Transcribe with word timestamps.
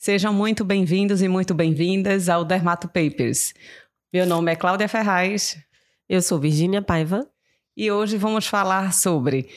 Sejam 0.00 0.32
muito 0.32 0.64
bem-vindos 0.64 1.22
e 1.22 1.26
muito 1.26 1.52
bem-vindas 1.52 2.28
ao 2.28 2.44
Dermato 2.44 2.86
Papers. 2.86 3.52
Meu 4.12 4.24
nome 4.24 4.52
é 4.52 4.54
Cláudia 4.54 4.86
Ferraz. 4.86 5.58
Eu 6.08 6.22
sou 6.22 6.38
Virgínia 6.38 6.80
Paiva. 6.80 7.28
E 7.76 7.90
hoje 7.90 8.16
vamos 8.16 8.46
falar 8.46 8.94
sobre 8.94 9.48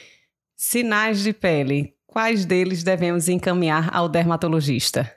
sinais 0.56 1.22
de 1.22 1.32
pele. 1.32 1.94
Quais 2.08 2.44
deles 2.44 2.84
devemos 2.84 3.30
encaminhar 3.30 3.96
ao 3.96 4.10
dermatologista? 4.10 5.16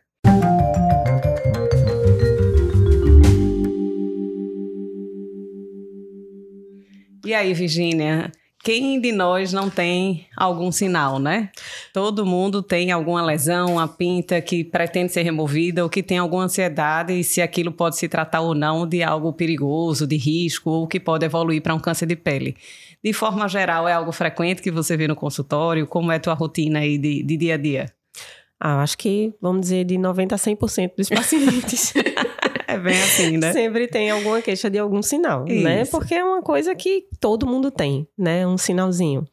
E 7.25 7.33
aí, 7.33 7.55
Virgínia, 7.55 8.31
quem 8.65 8.99
de 8.99 9.13
nós 9.13 9.53
não 9.53 9.69
tem 9.69 10.27
algum 10.35 10.73
sinal, 10.73 11.19
né? 11.19 11.51
Todo 11.93 12.25
mundo 12.25 12.63
tem 12.63 12.91
alguma 12.91 13.23
lesão, 13.23 13.75
uma 13.75 13.87
pinta 13.87 14.41
que 14.41 14.65
pretende 14.65 15.13
ser 15.13 15.23
removida 15.23 15.83
ou 15.83 15.91
que 15.91 16.03
tem 16.03 16.17
alguma 16.17 16.45
ansiedade 16.45 17.13
e 17.13 17.23
se 17.23 17.43
aquilo 17.43 17.71
pode 17.71 17.99
se 17.99 18.09
tratar 18.09 18.41
ou 18.41 18.55
não 18.55 18.89
de 18.89 19.03
algo 19.03 19.35
perigoso, 19.35 20.07
de 20.07 20.17
risco 20.17 20.71
ou 20.71 20.89
que 20.89 20.99
pode 20.99 21.27
evoluir 21.27 21.61
para 21.61 21.75
um 21.75 21.79
câncer 21.79 22.07
de 22.07 22.17
pele. 22.17 22.57
De 23.05 23.13
forma 23.13 23.47
geral, 23.49 23.87
é 23.87 23.93
algo 23.93 24.11
frequente 24.13 24.63
que 24.63 24.71
você 24.71 24.97
vê 24.97 25.07
no 25.07 25.15
consultório? 25.15 25.87
Como 25.87 26.11
é 26.11 26.17
a 26.17 26.21
tua 26.21 26.33
rotina 26.33 26.79
aí 26.79 26.97
de, 26.97 27.23
de 27.23 27.37
dia 27.37 27.55
a 27.55 27.59
dia? 27.59 27.93
Ah, 28.59 28.83
acho 28.83 28.97
que, 28.97 29.35
vamos 29.43 29.61
dizer, 29.61 29.85
de 29.85 29.97
90% 29.97 30.33
a 30.33 30.37
100% 30.37 30.93
dos 30.97 31.11
pacientes. 31.11 31.93
É 32.69 32.79
bem 32.79 32.95
assim, 32.95 33.37
né? 33.37 33.53
Sempre 33.53 33.87
tem 33.87 34.11
alguma 34.11 34.41
queixa 34.41 34.71
de 34.71 34.79
algum 34.79 35.03
sinal, 35.03 35.45
Isso. 35.47 35.63
né? 35.63 35.85
Porque 35.87 36.15
é 36.15 36.25
uma 36.25 36.43
coisa 36.43 36.75
que 36.75 37.07
todo 37.21 37.47
mundo 37.47 37.71
tem, 37.71 38.09
né? 38.17 38.47
Um 38.47 38.57
sinalzinho. 38.57 39.27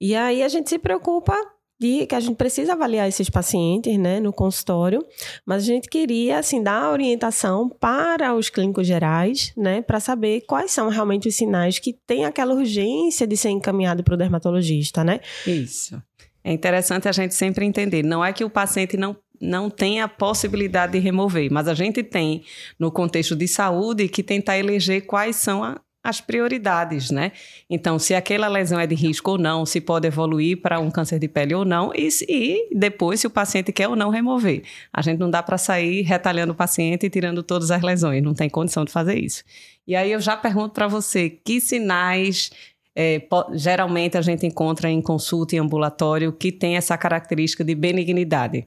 E 0.00 0.16
aí 0.16 0.42
a 0.42 0.48
gente 0.48 0.68
se 0.68 0.78
preocupa 0.78 1.36
de 1.82 2.06
que 2.06 2.14
a 2.14 2.20
gente 2.20 2.36
precisa 2.36 2.74
avaliar 2.74 3.08
esses 3.08 3.28
pacientes, 3.28 3.98
né, 3.98 4.20
no 4.20 4.32
consultório, 4.32 5.04
mas 5.44 5.64
a 5.64 5.66
gente 5.66 5.88
queria, 5.88 6.38
assim, 6.38 6.62
dar 6.62 6.92
orientação 6.92 7.68
para 7.68 8.32
os 8.36 8.48
clínicos 8.48 8.86
gerais, 8.86 9.52
né, 9.56 9.82
para 9.82 9.98
saber 9.98 10.42
quais 10.42 10.70
são 10.70 10.88
realmente 10.88 11.26
os 11.26 11.34
sinais 11.34 11.80
que 11.80 11.92
tem 12.06 12.24
aquela 12.24 12.54
urgência 12.54 13.26
de 13.26 13.36
ser 13.36 13.50
encaminhado 13.50 14.04
para 14.04 14.14
o 14.14 14.16
dermatologista, 14.16 15.02
né? 15.02 15.18
Isso. 15.44 16.00
É 16.44 16.52
interessante 16.52 17.08
a 17.08 17.12
gente 17.12 17.34
sempre 17.34 17.66
entender, 17.66 18.04
não 18.04 18.24
é 18.24 18.32
que 18.32 18.44
o 18.44 18.50
paciente 18.50 18.96
não 18.96 19.16
não 19.42 19.68
tem 19.68 20.00
a 20.00 20.06
possibilidade 20.06 20.92
de 20.92 20.98
remover, 21.00 21.50
mas 21.50 21.66
a 21.66 21.74
gente 21.74 22.02
tem, 22.02 22.44
no 22.78 22.92
contexto 22.92 23.34
de 23.34 23.48
saúde, 23.48 24.08
que 24.08 24.22
tentar 24.22 24.56
eleger 24.56 25.04
quais 25.04 25.36
são 25.36 25.64
a, 25.64 25.80
as 26.04 26.20
prioridades, 26.20 27.10
né? 27.10 27.32
Então, 27.68 27.98
se 27.98 28.14
aquela 28.14 28.48
lesão 28.48 28.78
é 28.78 28.86
de 28.86 28.94
risco 28.94 29.32
ou 29.32 29.38
não, 29.38 29.66
se 29.66 29.80
pode 29.80 30.06
evoluir 30.06 30.60
para 30.60 30.80
um 30.80 30.90
câncer 30.90 31.18
de 31.18 31.28
pele 31.28 31.54
ou 31.54 31.64
não, 31.64 31.92
e, 31.94 32.08
e 32.28 32.68
depois 32.74 33.20
se 33.20 33.26
o 33.26 33.30
paciente 33.30 33.72
quer 33.72 33.88
ou 33.88 33.96
não 33.96 34.10
remover. 34.10 34.62
A 34.92 35.02
gente 35.02 35.18
não 35.18 35.30
dá 35.30 35.42
para 35.42 35.58
sair 35.58 36.02
retalhando 36.02 36.52
o 36.52 36.56
paciente 36.56 37.06
e 37.06 37.10
tirando 37.10 37.42
todas 37.42 37.70
as 37.70 37.82
lesões, 37.82 38.22
não 38.22 38.34
tem 38.34 38.48
condição 38.48 38.84
de 38.84 38.92
fazer 38.92 39.18
isso. 39.18 39.42
E 39.86 39.96
aí 39.96 40.12
eu 40.12 40.20
já 40.20 40.36
pergunto 40.36 40.70
para 40.70 40.86
você, 40.86 41.28
que 41.28 41.60
sinais 41.60 42.50
é, 42.94 43.22
geralmente 43.54 44.18
a 44.18 44.22
gente 44.22 44.46
encontra 44.46 44.88
em 44.90 45.00
consulta 45.00 45.56
e 45.56 45.58
ambulatório 45.58 46.32
que 46.32 46.52
tem 46.52 46.76
essa 46.76 46.96
característica 46.96 47.64
de 47.64 47.74
benignidade? 47.74 48.66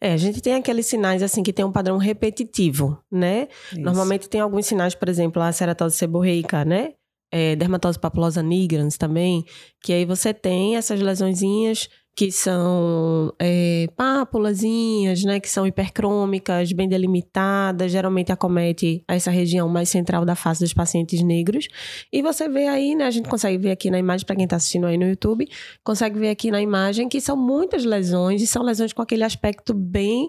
É, 0.00 0.12
a 0.12 0.16
gente 0.16 0.40
tem 0.40 0.54
aqueles 0.54 0.86
sinais 0.86 1.22
assim 1.22 1.42
que 1.42 1.52
tem 1.52 1.64
um 1.64 1.72
padrão 1.72 1.98
repetitivo, 1.98 2.98
né? 3.10 3.48
Isso. 3.70 3.80
Normalmente 3.80 4.28
tem 4.28 4.40
alguns 4.40 4.66
sinais, 4.66 4.94
por 4.94 5.08
exemplo, 5.08 5.42
a 5.42 5.52
ceratose 5.52 5.96
seborreica, 5.96 6.64
né? 6.64 6.94
É, 7.32 7.54
dermatose 7.54 7.98
papulosa 7.98 8.42
nigrans 8.42 8.96
também, 8.96 9.44
que 9.80 9.92
aí 9.92 10.04
você 10.04 10.34
tem 10.34 10.76
essas 10.76 11.00
lesõezinhas 11.00 11.88
que 12.16 12.30
são 12.30 13.32
é, 13.40 13.86
pápulazinhas, 13.96 15.24
né, 15.24 15.40
que 15.40 15.48
são 15.48 15.66
hipercrômicas, 15.66 16.72
bem 16.72 16.88
delimitadas, 16.88 17.90
geralmente 17.90 18.30
acomete 18.30 19.02
essa 19.08 19.30
região 19.30 19.68
mais 19.68 19.88
central 19.88 20.24
da 20.24 20.34
face 20.34 20.60
dos 20.60 20.74
pacientes 20.74 21.22
negros. 21.22 21.68
E 22.12 22.20
você 22.20 22.48
vê 22.48 22.66
aí, 22.66 22.94
né, 22.94 23.06
a 23.06 23.10
gente 23.10 23.28
consegue 23.28 23.58
ver 23.58 23.70
aqui 23.70 23.90
na 23.90 23.98
imagem, 23.98 24.26
para 24.26 24.36
quem 24.36 24.44
está 24.44 24.56
assistindo 24.56 24.86
aí 24.86 24.98
no 24.98 25.08
YouTube, 25.08 25.48
consegue 25.82 26.18
ver 26.18 26.30
aqui 26.30 26.50
na 26.50 26.60
imagem 26.60 27.08
que 27.08 27.20
são 27.20 27.36
muitas 27.36 27.84
lesões, 27.84 28.42
e 28.42 28.46
são 28.46 28.62
lesões 28.62 28.92
com 28.92 29.02
aquele 29.02 29.24
aspecto 29.24 29.72
bem 29.72 30.28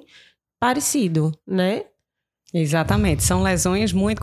parecido, 0.59 1.31
né? 1.45 1.85
Exatamente. 2.53 3.23
São 3.23 3.41
lesões 3.41 3.93
muito 3.93 4.21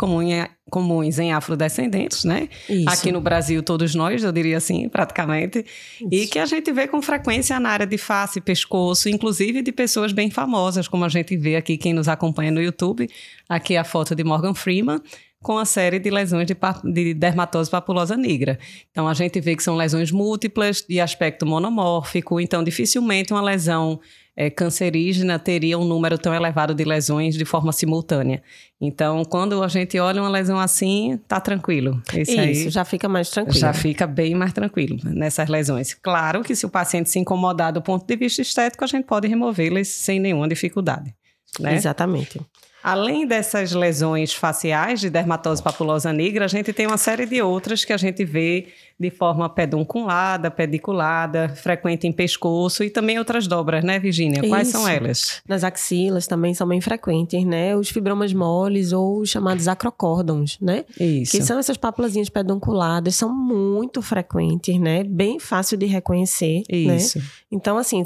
comuns 0.70 1.18
em 1.18 1.32
afrodescendentes, 1.32 2.24
né? 2.24 2.48
Isso. 2.68 2.88
Aqui 2.88 3.10
no 3.10 3.20
Brasil, 3.20 3.62
todos 3.62 3.94
nós, 3.94 4.22
eu 4.22 4.30
diria 4.30 4.58
assim, 4.58 4.88
praticamente. 4.88 5.60
Isso. 5.60 6.08
E 6.10 6.26
que 6.26 6.38
a 6.38 6.44
gente 6.44 6.70
vê 6.70 6.86
com 6.86 7.00
frequência 7.00 7.58
na 7.58 7.70
área 7.70 7.86
de 7.86 7.96
face, 7.96 8.40
pescoço, 8.40 9.08
inclusive 9.08 9.62
de 9.62 9.72
pessoas 9.72 10.12
bem 10.12 10.30
famosas, 10.30 10.86
como 10.86 11.04
a 11.04 11.08
gente 11.08 11.36
vê 11.36 11.56
aqui, 11.56 11.78
quem 11.78 11.94
nos 11.94 12.06
acompanha 12.06 12.50
no 12.50 12.60
YouTube. 12.60 13.08
Aqui 13.48 13.76
a 13.76 13.84
foto 13.84 14.14
de 14.14 14.22
Morgan 14.22 14.54
Freeman 14.54 15.00
com 15.40 15.56
a 15.56 15.64
série 15.64 15.98
de 15.98 16.10
lesões 16.10 16.46
de, 16.46 16.56
de, 16.92 17.14
dermatose 17.14 17.70
papulosa 17.70 18.16
negra. 18.16 18.58
Então, 18.90 19.06
a 19.06 19.14
gente 19.14 19.40
vê 19.40 19.54
que 19.54 19.62
são 19.62 19.76
lesões 19.76 20.10
múltiplas, 20.10 20.84
de 20.86 21.00
aspecto 21.00 21.46
monomórfico, 21.46 22.40
então, 22.40 22.62
dificilmente 22.64 23.32
uma 23.32 23.40
lesão 23.40 24.00
é, 24.40 24.48
cancerígena 24.48 25.36
teria 25.36 25.76
um 25.76 25.84
número 25.84 26.16
tão 26.16 26.32
elevado 26.32 26.72
de 26.72 26.84
lesões 26.84 27.34
de 27.34 27.44
forma 27.44 27.72
simultânea. 27.72 28.40
Então, 28.80 29.24
quando 29.24 29.60
a 29.64 29.66
gente 29.66 29.98
olha 29.98 30.22
uma 30.22 30.30
lesão 30.30 30.60
assim, 30.60 31.18
tá 31.26 31.40
tranquilo. 31.40 32.00
Esse 32.14 32.30
Isso, 32.30 32.40
aí 32.40 32.70
já 32.70 32.84
fica 32.84 33.08
mais 33.08 33.30
tranquilo. 33.30 33.58
Já 33.58 33.72
fica 33.72 34.06
bem 34.06 34.36
mais 34.36 34.52
tranquilo 34.52 34.96
nessas 35.02 35.48
lesões. 35.48 35.92
Claro 35.92 36.44
que 36.44 36.54
se 36.54 36.64
o 36.64 36.70
paciente 36.70 37.10
se 37.10 37.18
incomodar 37.18 37.72
do 37.72 37.82
ponto 37.82 38.06
de 38.06 38.14
vista 38.14 38.40
estético, 38.40 38.84
a 38.84 38.86
gente 38.86 39.06
pode 39.06 39.26
removê-las 39.26 39.88
sem 39.88 40.20
nenhuma 40.20 40.46
dificuldade. 40.46 41.12
Né? 41.58 41.74
Exatamente. 41.74 42.40
Além 42.80 43.26
dessas 43.26 43.72
lesões 43.72 44.32
faciais 44.32 45.00
de 45.00 45.10
dermatose 45.10 45.60
papulosa 45.60 46.12
negra, 46.12 46.44
a 46.44 46.48
gente 46.48 46.72
tem 46.72 46.86
uma 46.86 46.96
série 46.96 47.26
de 47.26 47.42
outras 47.42 47.84
que 47.84 47.92
a 47.92 47.96
gente 47.96 48.24
vê 48.24 48.68
de 49.00 49.10
forma 49.10 49.48
pedunculada, 49.48 50.50
pediculada, 50.50 51.48
frequente 51.50 52.06
em 52.06 52.12
pescoço 52.12 52.82
e 52.82 52.90
também 52.90 53.18
outras 53.18 53.46
dobras, 53.46 53.84
né, 53.84 53.98
Virginia? 53.98 54.42
Quais 54.48 54.68
Isso. 54.68 54.76
são 54.76 54.88
elas? 54.88 55.40
Nas 55.46 55.62
axilas 55.62 56.26
também 56.26 56.52
são 56.52 56.66
bem 56.66 56.80
frequentes, 56.80 57.44
né? 57.44 57.76
Os 57.76 57.90
fibromas 57.90 58.32
moles 58.32 58.92
ou 58.92 59.20
os 59.20 59.30
chamados 59.30 59.68
acrocórdons, 59.68 60.58
né? 60.60 60.84
Isso. 60.98 61.32
Que 61.32 61.42
são 61.42 61.58
essas 61.58 61.76
papulazinhas 61.76 62.28
pedunculadas, 62.28 63.14
são 63.14 63.32
muito 63.32 64.02
frequentes, 64.02 64.78
né? 64.80 65.04
Bem 65.04 65.38
fácil 65.38 65.76
de 65.76 65.86
reconhecer, 65.86 66.62
né? 66.68 66.96
Isso. 66.96 67.18
Né? 67.18 67.24
Então, 67.52 67.78
assim, 67.78 68.02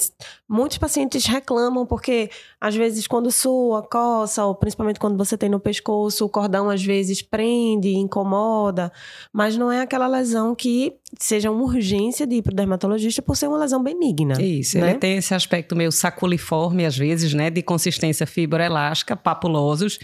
muitos 0.48 0.76
pacientes 0.76 1.24
reclamam 1.24 1.86
porque 1.86 2.30
às 2.60 2.76
vezes 2.76 3.06
quando 3.06 3.30
sua, 3.30 3.82
coça, 3.82 4.44
ou 4.44 4.54
principalmente 4.54 5.00
quando 5.00 5.16
você 5.16 5.38
tem 5.38 5.48
no 5.48 5.58
pescoço, 5.58 6.24
o 6.24 6.28
cordão 6.28 6.68
às 6.68 6.82
vezes 6.82 7.22
prende, 7.22 7.94
incomoda, 7.94 8.92
mas 9.32 9.56
não 9.56 9.72
é 9.72 9.80
aquela 9.80 10.06
lesão 10.06 10.54
que 10.54 10.81
seja 11.18 11.50
uma 11.50 11.62
urgência 11.62 12.26
de 12.26 12.36
ir 12.36 12.42
para 12.42 12.52
o 12.52 12.56
dermatologista 12.56 13.20
por 13.20 13.36
ser 13.36 13.48
uma 13.48 13.58
lesão 13.58 13.82
benigna. 13.82 14.40
Isso, 14.40 14.78
né? 14.78 14.90
ele 14.90 14.98
tem 14.98 15.16
esse 15.16 15.34
aspecto 15.34 15.76
meio 15.76 15.92
saculiforme, 15.92 16.86
às 16.86 16.96
vezes, 16.96 17.34
né? 17.34 17.50
De 17.50 17.62
consistência 17.62 18.26
fibroelástica, 18.26 19.16
papulosos 19.16 19.98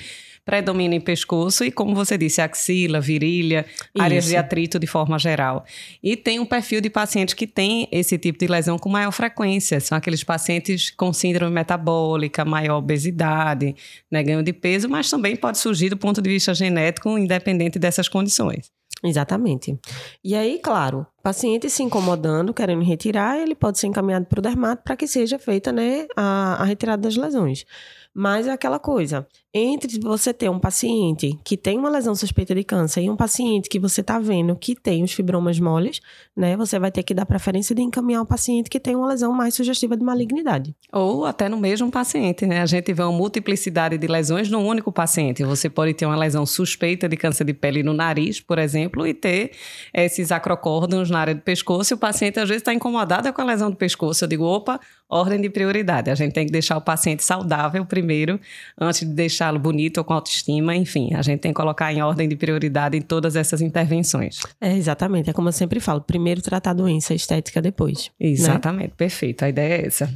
predomina 0.49 0.95
em 0.95 1.01
pescoço 1.01 1.63
e, 1.63 1.71
como 1.71 1.95
você 1.95 2.17
disse, 2.17 2.41
axila, 2.41 3.03
virilha, 3.03 3.67
Isso. 3.69 4.03
áreas 4.03 4.25
de 4.25 4.35
atrito 4.35 4.79
de 4.79 4.87
forma 4.87 5.19
geral. 5.19 5.63
E 6.03 6.17
tem 6.17 6.41
um 6.41 6.47
perfil 6.47 6.81
de 6.81 6.89
pacientes 6.89 7.35
que 7.35 7.47
tem 7.47 7.87
esse 7.93 8.17
tipo 8.17 8.39
de 8.39 8.47
lesão 8.47 8.79
com 8.79 8.89
maior 8.89 9.11
frequência. 9.11 9.79
São 9.79 9.99
aqueles 9.99 10.25
pacientes 10.25 10.89
com 10.89 11.13
síndrome 11.13 11.53
metabólica, 11.53 12.47
maior 12.47 12.79
obesidade, 12.79 13.77
né, 14.11 14.23
ganho 14.23 14.43
de 14.43 14.55
peso, 14.55 14.89
mas 14.89 15.11
também 15.11 15.37
pode 15.37 15.59
surgir 15.59 15.91
do 15.91 15.99
ponto 15.99 16.23
de 16.23 16.31
vista 16.31 16.55
genético, 16.55 17.19
independente 17.19 17.79
dessas 17.79 18.09
condições. 18.09 18.78
Exatamente. 19.03 19.79
E 20.25 20.35
aí, 20.35 20.59
claro, 20.59 21.07
paciente 21.23 21.71
se 21.71 21.83
incomodando, 21.83 22.53
querendo 22.53 22.83
retirar, 22.83 23.39
ele 23.39 23.55
pode 23.55 23.79
ser 23.79 23.87
encaminhado 23.87 24.27
para 24.27 24.41
o 24.41 24.43
dermato 24.43 24.83
para 24.83 24.97
que 24.97 25.07
seja 25.07 25.39
feita 25.39 25.71
né, 25.71 26.07
a, 26.17 26.63
a 26.63 26.65
retirada 26.65 27.03
das 27.03 27.17
lesões. 27.17 27.65
Mas 28.13 28.49
é 28.49 28.53
aquela 28.53 28.81
coisa, 28.81 29.27
entre 29.53 29.99
você 30.01 30.35
ter 30.35 30.51
um 30.51 30.59
paciente 30.59 31.39
que 31.43 31.57
tem 31.57 31.79
uma 31.79 31.89
lesão 31.89 32.15
suspeita 32.15 32.55
de 32.55 32.63
câncer 32.63 33.03
e 33.03 33.11
um 33.11 33.17
paciente 33.17 33.69
que 33.69 33.79
você 33.79 34.03
está 34.03 34.19
vendo 34.19 34.55
que 34.55 34.75
tem 34.75 35.03
os 35.03 35.13
fibromas 35.13 35.59
moles, 35.59 36.01
né? 36.37 36.57
Você 36.57 36.79
vai 36.79 36.91
ter 36.91 37.03
que 37.03 37.15
dar 37.15 37.25
preferência 37.25 37.75
de 37.75 37.81
encaminhar 37.81 38.23
um 38.23 38.27
paciente 38.27 38.69
que 38.69 38.79
tem 38.79 38.95
uma 38.95 39.09
lesão 39.09 39.33
mais 39.33 39.55
sugestiva 39.55 39.97
de 39.97 40.05
malignidade. 40.05 40.75
Ou 40.93 41.25
até 41.25 41.49
no 41.49 41.57
mesmo 41.57 41.91
paciente, 41.91 42.47
né? 42.47 42.61
A 42.61 42.67
gente 42.67 42.93
vê 42.93 43.03
uma 43.03 43.13
multiplicidade 43.13 43.97
de 43.97 44.07
lesões 44.07 44.51
num 44.51 44.67
único 44.67 44.93
paciente. 44.93 45.43
Você 45.45 45.71
pode 45.71 45.95
ter 45.95 46.05
uma 46.05 46.17
lesão 46.17 46.45
suspeita 46.45 47.09
de 47.09 47.17
câncer 47.17 47.45
de 47.45 47.55
pele 47.55 47.83
no 47.83 47.95
nariz, 47.95 48.41
por 48.41 48.59
exemplo, 48.59 49.07
e 49.07 49.15
ter 49.15 49.53
esses 49.95 50.31
acrocórdons 50.31 51.09
na 51.09 51.21
área 51.21 51.35
do 51.35 51.41
pescoço 51.41 51.93
e 51.93 51.95
o 51.95 51.99
paciente 51.99 52.39
às 52.39 52.49
vezes 52.49 52.61
está 52.61 52.75
incomodado 52.75 53.33
com 53.33 53.41
a 53.41 53.45
lesão 53.45 53.71
do 53.71 53.77
pescoço. 53.77 54.25
Eu 54.25 54.29
digo, 54.29 54.45
opa, 54.45 54.79
ordem 55.09 55.41
de 55.41 55.49
prioridade. 55.49 56.11
A 56.11 56.15
gente 56.15 56.33
tem 56.33 56.45
que 56.45 56.53
deixar 56.53 56.77
o 56.77 56.83
paciente 56.83 57.25
saudável 57.25 57.85
primeiro, 57.87 58.39
antes 58.79 59.05
de 59.05 59.15
deixá-lo 59.39 59.59
bonito 59.59 59.99
ou 59.99 60.05
com 60.05 60.13
autoestima. 60.13 60.75
Enfim, 60.75 61.15
a 61.15 61.23
gente 61.23 61.41
tem 61.41 61.53
que 61.53 61.57
colocar 61.57 61.93
em 61.93 62.03
ordem 62.03 62.29
de 62.29 62.37
prioridade 62.37 62.97
em 62.97 63.01
todas 63.01 63.37
essas 63.37 63.61
intervenções. 63.61 64.41
É, 64.61 64.77
exatamente. 64.77 65.31
É 65.31 65.33
como 65.33 65.49
eu 65.49 65.53
sempre 65.53 65.81
falo: 65.81 66.01
primeiro 66.01 66.43
tratar 66.43 66.71
a 66.71 66.75
doença 66.75 67.15
estética 67.15 67.63
depois. 67.63 68.11
Né? 68.21 68.29
Exatamente, 68.29 68.91
né? 68.91 68.95
perfeito. 68.97 69.45
A 69.45 69.49
ideia 69.49 69.83
é 69.83 69.87
essa. 69.87 70.13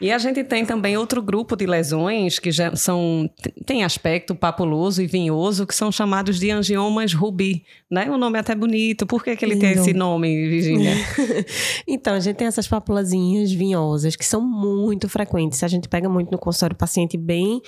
E 0.00 0.10
a 0.10 0.18
gente 0.18 0.42
tem 0.42 0.66
também 0.66 0.96
outro 0.96 1.22
grupo 1.22 1.54
de 1.54 1.64
lesões 1.66 2.40
que 2.40 2.50
já 2.50 2.74
são 2.74 3.30
tem 3.64 3.84
aspecto 3.84 4.34
papuloso 4.34 5.00
e 5.00 5.06
vinhoso, 5.06 5.64
que 5.64 5.74
são 5.74 5.92
chamados 5.92 6.40
de 6.40 6.50
angiomas 6.50 7.14
rubi, 7.14 7.64
né? 7.88 8.10
O 8.10 8.18
nome 8.18 8.36
é 8.36 8.40
até 8.40 8.56
bonito. 8.56 9.06
Por 9.06 9.22
que, 9.22 9.36
que 9.36 9.44
ele 9.44 9.54
Lindo. 9.54 9.64
tem 9.64 9.72
esse 9.74 9.92
nome, 9.92 10.48
Virginia? 10.48 10.96
então, 11.86 12.14
a 12.14 12.20
gente 12.20 12.36
tem 12.36 12.48
essas 12.48 12.66
papulazinhas 12.66 13.52
vinhosas 13.52 14.16
que 14.16 14.24
são 14.24 14.40
muito 14.40 15.08
frequentes. 15.08 15.62
A 15.62 15.68
gente 15.68 15.88
pega 15.88 16.08
muito 16.08 16.32
no 16.32 16.38
consultório 16.38 16.74
paciente 16.74 17.16
bem 17.16 17.62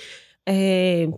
é, 0.47 1.09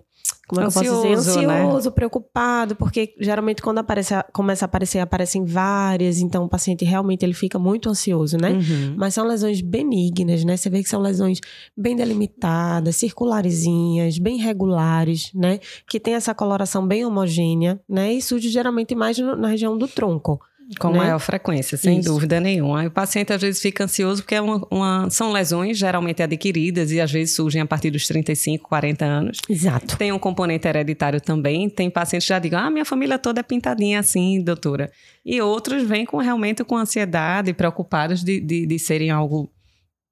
como 0.47 0.61
é 0.61 0.63
que 0.63 0.67
ansioso, 0.67 1.05
eu 1.05 1.15
posso 1.15 1.29
dizer? 1.29 1.49
Ansioso, 1.49 1.89
né? 1.89 1.95
preocupado, 1.95 2.75
porque 2.75 3.13
geralmente 3.19 3.61
quando 3.61 3.79
aparece, 3.79 4.13
começa 4.31 4.63
a 4.63 4.67
aparecer, 4.67 4.99
aparecem 4.99 5.43
várias, 5.43 6.19
então 6.19 6.45
o 6.45 6.49
paciente 6.49 6.85
realmente 6.85 7.23
ele 7.23 7.33
fica 7.33 7.59
muito 7.59 7.89
ansioso, 7.89 8.37
né? 8.37 8.51
Uhum. 8.51 8.95
Mas 8.97 9.13
são 9.13 9.27
lesões 9.27 9.59
benignas, 9.59 10.45
né? 10.45 10.55
Você 10.55 10.69
vê 10.69 10.81
que 10.81 10.89
são 10.89 11.01
lesões 11.01 11.41
bem 11.75 11.97
delimitadas, 11.97 12.95
circularzinhas, 12.95 14.17
bem 14.17 14.37
regulares, 14.37 15.31
né? 15.33 15.59
Que 15.85 15.99
tem 15.99 16.13
essa 16.13 16.33
coloração 16.33 16.87
bem 16.87 17.05
homogênea, 17.05 17.79
né? 17.87 18.13
E 18.13 18.21
surge 18.21 18.49
geralmente 18.49 18.95
mais 18.95 19.17
na 19.17 19.49
região 19.49 19.77
do 19.77 19.87
tronco. 19.87 20.39
Com 20.79 20.91
né? 20.91 20.97
maior 20.97 21.19
frequência, 21.19 21.77
sem 21.77 21.99
Isso. 21.99 22.09
dúvida 22.09 22.41
nenhuma. 22.41 22.85
o 22.85 22.91
paciente 22.91 23.31
às 23.31 23.41
vezes 23.41 23.61
fica 23.61 23.85
ansioso 23.85 24.21
porque 24.21 24.35
é 24.35 24.41
uma, 24.41 24.67
uma, 24.69 25.09
são 25.09 25.31
lesões 25.31 25.77
geralmente 25.77 26.21
adquiridas 26.21 26.91
e 26.91 26.99
às 26.99 27.09
vezes 27.09 27.35
surgem 27.35 27.61
a 27.61 27.65
partir 27.65 27.89
dos 27.89 28.05
35, 28.05 28.67
40 28.67 29.05
anos. 29.05 29.37
Exato. 29.49 29.97
Tem 29.97 30.11
um 30.11 30.19
componente 30.19 30.67
hereditário 30.67 31.21
também. 31.21 31.69
Tem 31.69 31.89
pacientes 31.89 32.27
que 32.27 32.33
já 32.33 32.39
digam, 32.39 32.59
ah, 32.59 32.69
minha 32.69 32.83
família 32.83 33.17
toda 33.17 33.39
é 33.39 33.43
pintadinha 33.43 33.99
assim, 33.99 34.41
doutora. 34.41 34.91
E 35.25 35.41
outros 35.41 35.83
vêm 35.83 36.05
com 36.05 36.17
realmente 36.17 36.63
com 36.65 36.75
ansiedade, 36.75 37.53
preocupados 37.53 38.21
de, 38.21 38.41
de, 38.41 38.65
de 38.65 38.79
serem 38.79 39.09
algo 39.09 39.49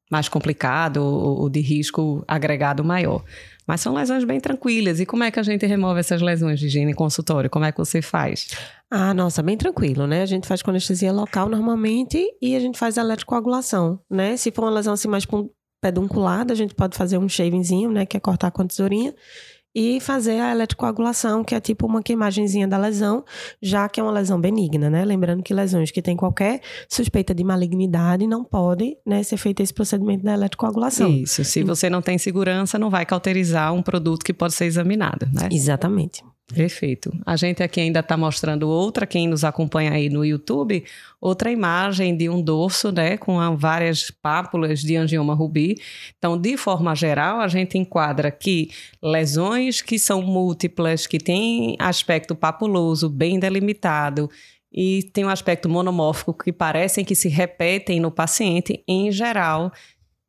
mais 0.10 0.30
complicado 0.30 0.98
ou, 0.98 1.42
ou 1.42 1.50
de 1.50 1.60
risco 1.60 2.24
agregado 2.28 2.84
maior. 2.84 3.24
Mas 3.68 3.82
são 3.82 3.94
lesões 3.94 4.24
bem 4.24 4.40
tranquilas. 4.40 5.00
E 5.00 5.06
como 5.06 5.24
é 5.24 5.32
que 5.32 5.40
a 5.40 5.44
gente 5.44 5.66
remove 5.66 6.00
essas 6.00 6.22
lesões 6.22 6.60
de 6.60 6.68
higiene 6.68 6.92
em 6.92 6.96
consultório? 6.96 7.50
Como 7.50 7.66
é 7.66 7.72
que 7.72 7.78
você 7.78 8.02
faz? 8.02 8.50
Ah, 8.90 9.14
nossa, 9.14 9.42
bem 9.42 9.58
tranquilo, 9.58 10.06
né? 10.06 10.22
A 10.22 10.26
gente 10.26 10.48
faz 10.48 10.62
com 10.62 10.70
anestesia 10.70 11.12
local 11.12 11.50
normalmente 11.50 12.24
e 12.42 12.56
a 12.56 12.60
gente 12.60 12.78
faz 12.78 12.98
eletrocoagulação, 12.98 14.00
né? 14.10 14.38
Se 14.38 14.52
for 14.52 14.66
uma 14.66 14.72
lesão 14.72 14.94
assim 14.94 15.08
mais 15.08 15.26
pedunculada, 15.82 16.54
a 16.54 16.56
gente 16.56 16.76
pode 16.76 16.96
fazer 16.96 17.18
um 17.18 17.28
shavingzinho, 17.28 17.92
né? 17.92 18.06
Que 18.06 18.18
é 18.18 18.20
cortar 18.20 18.52
com 18.52 18.62
a 18.62 18.66
tesourinha 18.66 19.14
e 19.76 20.00
fazer 20.00 20.40
a 20.40 20.52
eletrocoagulação, 20.52 21.44
que 21.44 21.54
é 21.54 21.60
tipo 21.60 21.86
uma 21.86 22.02
queimagenzinha 22.02 22.66
da 22.66 22.78
lesão, 22.78 23.26
já 23.62 23.90
que 23.90 24.00
é 24.00 24.04
uma 24.04 24.12
lesão 24.12 24.40
benigna, 24.40 24.90
né? 24.90 25.04
Lembrando 25.04 25.44
que 25.44 25.54
lesões 25.54 25.92
que 25.92 26.02
têm 26.02 26.16
qualquer 26.16 26.62
suspeita 26.88 27.36
de 27.36 27.44
malignidade 27.44 28.26
não 28.26 28.44
pode 28.44 28.98
né, 29.06 29.22
ser 29.22 29.38
feito 29.38 29.62
esse 29.62 29.74
procedimento 29.74 30.24
da 30.24 30.34
eletrocoagulação. 30.34 31.10
Isso, 31.10 31.44
se 31.44 31.62
você 31.64 31.90
não 31.90 32.02
tem 32.02 32.18
segurança, 32.18 32.80
não 32.80 32.90
vai 32.90 33.06
cauterizar 33.06 33.74
um 33.74 33.84
produto 33.84 34.24
que 34.24 34.34
pode 34.34 34.54
ser 34.54 34.66
examinado, 34.66 35.28
né? 35.34 35.50
Exatamente. 35.52 36.24
Perfeito. 36.54 37.12
A 37.26 37.36
gente 37.36 37.64
aqui 37.64 37.82
ainda 37.82 38.02
está 38.02 38.16
mostrando 38.16 38.70
outra, 38.70 39.08
quem 39.08 39.28
nos 39.28 39.44
acompanha 39.44 39.92
aí 39.92 40.10
no 40.10 40.24
YouTube, 40.24 40.84
outra 41.20 41.52
imagem 41.52 42.16
de 42.16 42.30
um 42.30 42.40
dorso, 42.40 42.92
né, 42.92 43.18
com 43.18 43.36
várias 43.58 44.12
pápulas 44.12 44.82
de 44.82 44.96
angioma 44.96 45.34
rubi. 45.34 45.76
Então, 46.20 46.40
de 46.40 46.56
forma 46.56 46.94
geral, 46.94 47.40
a 47.40 47.48
gente 47.48 47.80
enquadra 47.80 48.30
que 48.30 48.70
lesões 49.02 49.82
que 49.82 49.98
são 49.98 50.22
múltiplas, 50.22 51.08
que 51.08 51.18
têm 51.18 51.76
aspecto 51.80 52.36
papuloso 52.36 53.10
bem 53.10 53.40
delimitado, 53.40 54.30
e 54.78 55.04
tem 55.14 55.24
um 55.24 55.30
aspecto 55.30 55.70
monomórfico 55.70 56.34
que 56.34 56.52
parecem 56.52 57.06
que 57.06 57.16
se 57.16 57.30
repetem 57.30 58.00
no 58.00 58.12
paciente, 58.12 58.84
em 58.86 59.10
geral, 59.10 59.72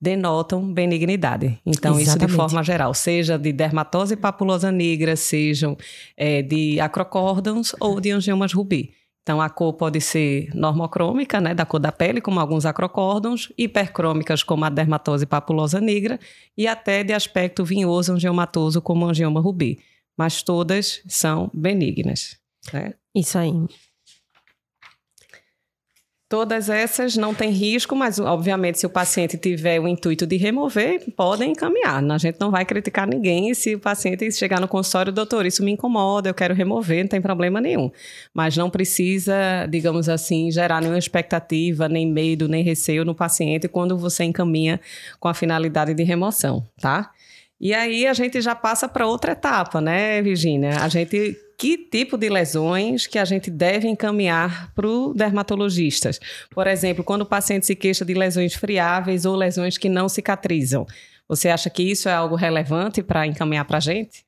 denotam 0.01 0.73
benignidade. 0.73 1.59
Então, 1.65 1.99
Exatamente. 1.99 2.03
isso 2.03 2.19
de 2.19 2.29
forma 2.29 2.63
geral, 2.63 2.93
seja 2.93 3.39
de 3.39 3.53
dermatose 3.53 4.17
papulosa 4.17 4.71
negra, 4.71 5.17
sejam 5.17 5.77
é, 6.17 6.43
de 6.43 6.79
acrocórdons 6.81 7.75
ou 7.81 8.01
de 8.01 8.11
angiomas 8.11 8.53
rubi. 8.53 8.93
Então, 9.23 9.41
a 9.41 9.51
cor 9.51 9.73
pode 9.73 10.01
ser 10.01 10.49
normocrômica, 10.55 11.41
né, 11.41 11.53
da 11.53 11.67
cor 11.67 11.81
da 11.81 11.91
pele, 11.91 12.21
como 12.21 12.39
alguns 12.39 12.65
acrocórdons, 12.65 13.53
hipercrômicas, 13.59 14.45
como 14.45 14.65
a 14.65 14.69
dermatose 14.69 15.27
papulosa 15.27 15.81
negra, 15.81 16.21
e 16.57 16.69
até 16.69 17.03
de 17.03 17.13
aspecto 17.13 17.65
vinhoso 17.65 18.13
angiomatoso, 18.13 18.81
como 18.81 19.05
o 19.05 19.09
angioma 19.09 19.41
rubi. 19.41 19.81
Mas 20.17 20.43
todas 20.43 21.03
são 21.09 21.51
benignas. 21.53 22.37
Né? 22.73 22.95
Isso 23.13 23.37
aí. 23.37 23.51
Todas 26.29 26.69
essas 26.69 27.17
não 27.17 27.33
têm 27.33 27.51
risco, 27.51 27.95
mas 27.95 28.19
obviamente 28.19 28.81
se 28.81 28.87
o 28.87 28.91
paciente 28.91 29.39
tiver 29.39 29.79
o 29.79 29.87
intuito 29.87 30.27
de 30.27 30.37
remover, 30.37 31.05
podem 31.17 31.53
encaminhar. 31.53 32.03
A 32.03 32.19
gente 32.19 32.41
não 32.41 32.51
vai 32.51 32.65
criticar 32.65 33.07
ninguém 33.07 33.55
se 33.55 33.77
o 33.77 33.79
paciente 33.79 34.33
chegar 34.33 34.61
no 34.61 34.67
consultório, 34.67 35.13
doutor, 35.13 35.47
isso 35.47 35.63
me 35.63 35.71
incomoda, 35.71 36.29
eu 36.29 36.35
quero 36.35 36.53
remover, 36.53 37.05
não 37.05 37.09
tem 37.09 37.23
problema 37.23 37.61
nenhum. 37.61 37.93
Mas 38.35 38.57
não 38.57 38.69
precisa, 38.69 39.67
digamos 39.71 40.09
assim, 40.09 40.51
gerar 40.51 40.81
nenhuma 40.81 40.99
expectativa, 40.99 41.89
nem 41.89 42.11
medo, 42.11 42.49
nem 42.49 42.65
receio 42.65 43.05
no 43.05 43.15
paciente 43.15 43.69
quando 43.69 43.97
você 43.97 44.25
encaminha 44.25 44.81
com 45.21 45.29
a 45.29 45.35
finalidade 45.35 45.95
de 45.95 46.03
remoção, 46.03 46.67
tá? 46.81 47.13
E 47.61 47.73
aí 47.73 48.07
a 48.07 48.13
gente 48.13 48.41
já 48.41 48.55
passa 48.55 48.89
para 48.89 49.07
outra 49.07 49.33
etapa, 49.33 49.81
né, 49.81 50.21
Virginia? 50.21 50.79
A 50.81 50.89
gente 50.89 51.37
que 51.59 51.79
tipo 51.79 52.19
de 52.19 52.29
lesões 52.29 53.07
que 53.07 53.19
a 53.19 53.25
gente 53.25 53.51
deve 53.51 53.89
encaminhar 53.89 54.73
para 54.75 54.87
o 54.87 55.15
dermatologista. 55.15 56.11
Por 56.51 56.67
exemplo, 56.67 57.03
quando 57.03 57.23
o 57.23 57.27
paciente 57.27 57.65
se 57.65 57.75
queixa 57.75 58.05
de 58.05 58.13
lesões 58.13 58.55
friáveis 58.55 59.25
ou 59.25 59.35
lesões 59.35 59.79
que 59.79 59.89
não 59.89 60.09
cicatrizam. 60.09 60.87
Você 61.29 61.49
acha 61.49 61.71
que 61.71 61.83
isso 61.83 62.09
é 62.09 62.13
algo 62.13 62.37
relevante 62.37 63.03
para 63.03 63.27
encaminhar 63.27 63.65
para 63.65 63.79
a 63.79 63.81
gente? 63.81 64.25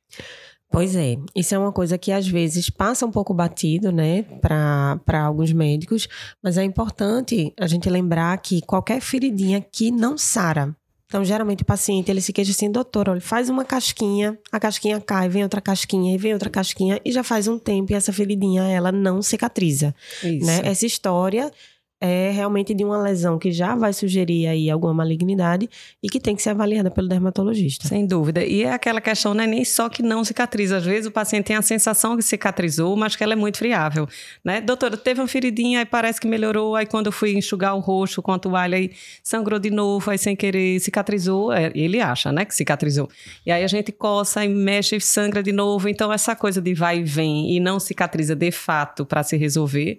Pois 0.71 0.95
é, 0.97 1.17
isso 1.35 1.55
é 1.55 1.59
uma 1.59 1.73
coisa 1.73 1.97
que 1.97 2.13
às 2.13 2.27
vezes 2.27 2.69
passa 2.69 3.07
um 3.07 3.11
pouco 3.11 3.33
batido, 3.33 3.91
né, 3.91 4.23
para 4.43 5.25
alguns 5.25 5.51
médicos, 5.51 6.07
mas 6.43 6.59
é 6.59 6.63
importante 6.63 7.55
a 7.59 7.67
gente 7.67 7.89
lembrar 7.89 8.37
que 8.39 8.61
qualquer 8.61 9.01
feridinha 9.01 9.63
que 9.63 9.91
não 9.91 10.19
sara, 10.19 10.77
então, 11.09 11.25
geralmente 11.25 11.63
o 11.63 11.65
paciente 11.65 12.11
ele 12.11 12.21
se 12.21 12.35
queixa 12.35 12.51
assim, 12.51 12.71
doutor, 12.71 13.09
olha, 13.09 13.21
faz 13.21 13.49
uma 13.49 13.65
casquinha, 13.65 14.39
a 14.53 14.61
casquinha 14.61 15.01
cai, 15.01 15.27
vem 15.27 15.43
outra 15.43 15.59
casquinha 15.59 16.15
e 16.15 16.19
vem 16.19 16.35
outra 16.35 16.51
casquinha 16.51 17.01
e 17.03 17.11
já 17.11 17.23
faz 17.25 17.49
um 17.49 17.59
tempo 17.59 17.91
e 17.91 17.95
essa 17.95 18.13
feridinha 18.13 18.63
ela 18.65 18.93
não 18.93 19.23
cicatriza, 19.23 19.95
Isso. 20.23 20.45
né? 20.45 20.61
Essa 20.65 20.85
história 20.85 21.51
é 22.01 22.31
realmente 22.31 22.73
de 22.75 22.85
uma 22.85 23.03
lesão 23.03 23.39
que 23.39 23.51
já 23.51 23.75
vai 23.75 23.93
sugerir 23.93 24.47
aí 24.47 24.71
alguma 24.71 24.95
malignidade 24.95 25.69
e 26.03 26.09
que 26.09 26.21
tem 26.21 26.37
que 26.37 26.43
ser 26.43 26.51
avaliada 26.51 26.91
pelo 26.91 27.09
dermatologista. 27.09 27.89
Sem 27.89 28.07
dúvida. 28.07 28.45
E 28.45 28.63
é 28.63 28.73
aquela 28.73 29.01
questão, 29.01 29.35
não 29.35 29.43
é 29.43 29.47
nem 29.47 29.65
só 29.65 29.89
que 29.89 30.03
não 30.03 30.25
cicatriza. 30.25 30.77
Às 30.77 30.85
vezes 30.85 31.07
o 31.07 31.11
paciente 31.11 31.47
tem 31.47 31.57
a 31.57 31.63
sensação 31.63 32.17
que 32.17 32.23
cicatrizou, 32.23 32.97
mas 32.97 33.17
que 33.17 33.25
ela 33.25 33.33
é 33.33 33.37
muito 33.37 33.59
friável. 33.59 34.09
Né? 34.45 34.61
Doutora, 34.61 34.97
teve 34.97 35.21
uma 35.21 35.27
feridinha, 35.27 35.81
aí 35.81 35.85
parece 35.85 36.21
que 36.21 36.29
melhorou, 36.29 36.77
aí 36.77 36.87
quando 36.87 37.07
eu 37.07 37.13
fui 37.13 37.37
enxugar 37.37 37.75
o 37.75 37.81
rosto 37.81 38.23
com 38.23 38.33
a 38.33 38.39
toalha, 38.39 38.77
aí 38.77 38.93
sangrou 39.23 39.59
de 39.59 39.71
novo, 39.71 40.11
aí 40.11 40.19
sem 40.19 40.37
querer 40.37 40.79
cicatrizou. 40.79 41.53
É, 41.53 41.73
ele 41.75 42.01
acha, 42.01 42.31
né, 42.31 42.45
que 42.45 42.55
cicatrizou. 42.55 43.09
E 43.45 43.51
aí 43.51 43.65
a 43.65 43.69
gente 43.69 43.91
coça 43.91 44.45
e 44.45 44.49
mexe 44.49 44.97
e 44.97 45.01
sangra 45.01 45.43
de 45.43 45.51
novo. 45.51 45.89
Então 45.89 46.13
essa 46.13 46.37
coisa 46.37 46.63
de 46.63 46.75
vai 46.75 47.01
e 47.01 47.03
vem 47.03 47.57
e 47.57 47.59
não 47.59 47.81
cicatriza 47.81 48.37
de 48.37 48.53
fato 48.53 49.05
para 49.05 49.25
se 49.25 49.37
resolver 49.37 49.99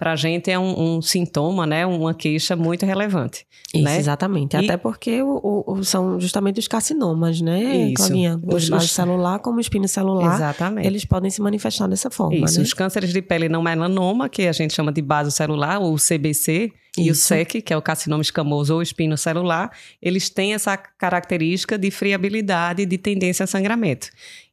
para 0.00 0.12
a 0.12 0.16
gente 0.16 0.50
é 0.50 0.58
um, 0.58 0.96
um, 0.96 1.02
sintoma, 1.02 1.66
né, 1.66 1.84
uma 1.84 2.14
queixa 2.14 2.56
muito 2.56 2.86
relevante. 2.86 3.46
Isso, 3.74 3.84
né? 3.84 3.98
exatamente. 3.98 4.56
E... 4.56 4.64
Até 4.64 4.78
porque 4.78 5.20
o, 5.20 5.62
o, 5.66 5.84
são 5.84 6.18
justamente 6.18 6.58
os 6.58 6.66
carcinomas, 6.66 7.42
né, 7.42 7.88
Isso. 7.88 7.96
Claudinha? 7.96 8.40
Os, 8.42 8.70
os... 8.70 8.90
celular 8.90 9.40
como 9.40 9.58
o 9.58 9.60
espino 9.60 9.86
celular, 9.86 10.36
exatamente. 10.36 10.86
eles 10.86 11.04
podem 11.04 11.30
se 11.30 11.42
manifestar 11.42 11.86
dessa 11.86 12.10
forma, 12.10 12.46
Isso, 12.46 12.56
né? 12.56 12.64
os 12.64 12.72
cânceres 12.72 13.12
de 13.12 13.20
pele 13.20 13.46
não 13.46 13.62
melanoma, 13.62 14.26
que 14.30 14.48
a 14.48 14.52
gente 14.52 14.72
chama 14.72 14.90
de 14.90 15.02
base 15.02 15.30
celular, 15.32 15.78
ou 15.78 15.94
CBC, 15.96 16.72
isso. 16.96 17.00
E 17.06 17.10
o 17.10 17.14
SEC, 17.14 17.62
que 17.62 17.72
é 17.72 17.76
o 17.76 17.82
carcinoma 17.82 18.22
escamoso 18.22 18.74
ou 18.74 18.82
espino 18.82 19.16
celular, 19.18 19.70
eles 20.00 20.30
têm 20.30 20.54
essa 20.54 20.76
característica 20.76 21.78
de 21.78 21.90
friabilidade 21.90 22.82
e 22.82 22.86
de 22.86 22.98
tendência 22.98 23.44
a 23.44 23.46
sangramento. 23.46 24.08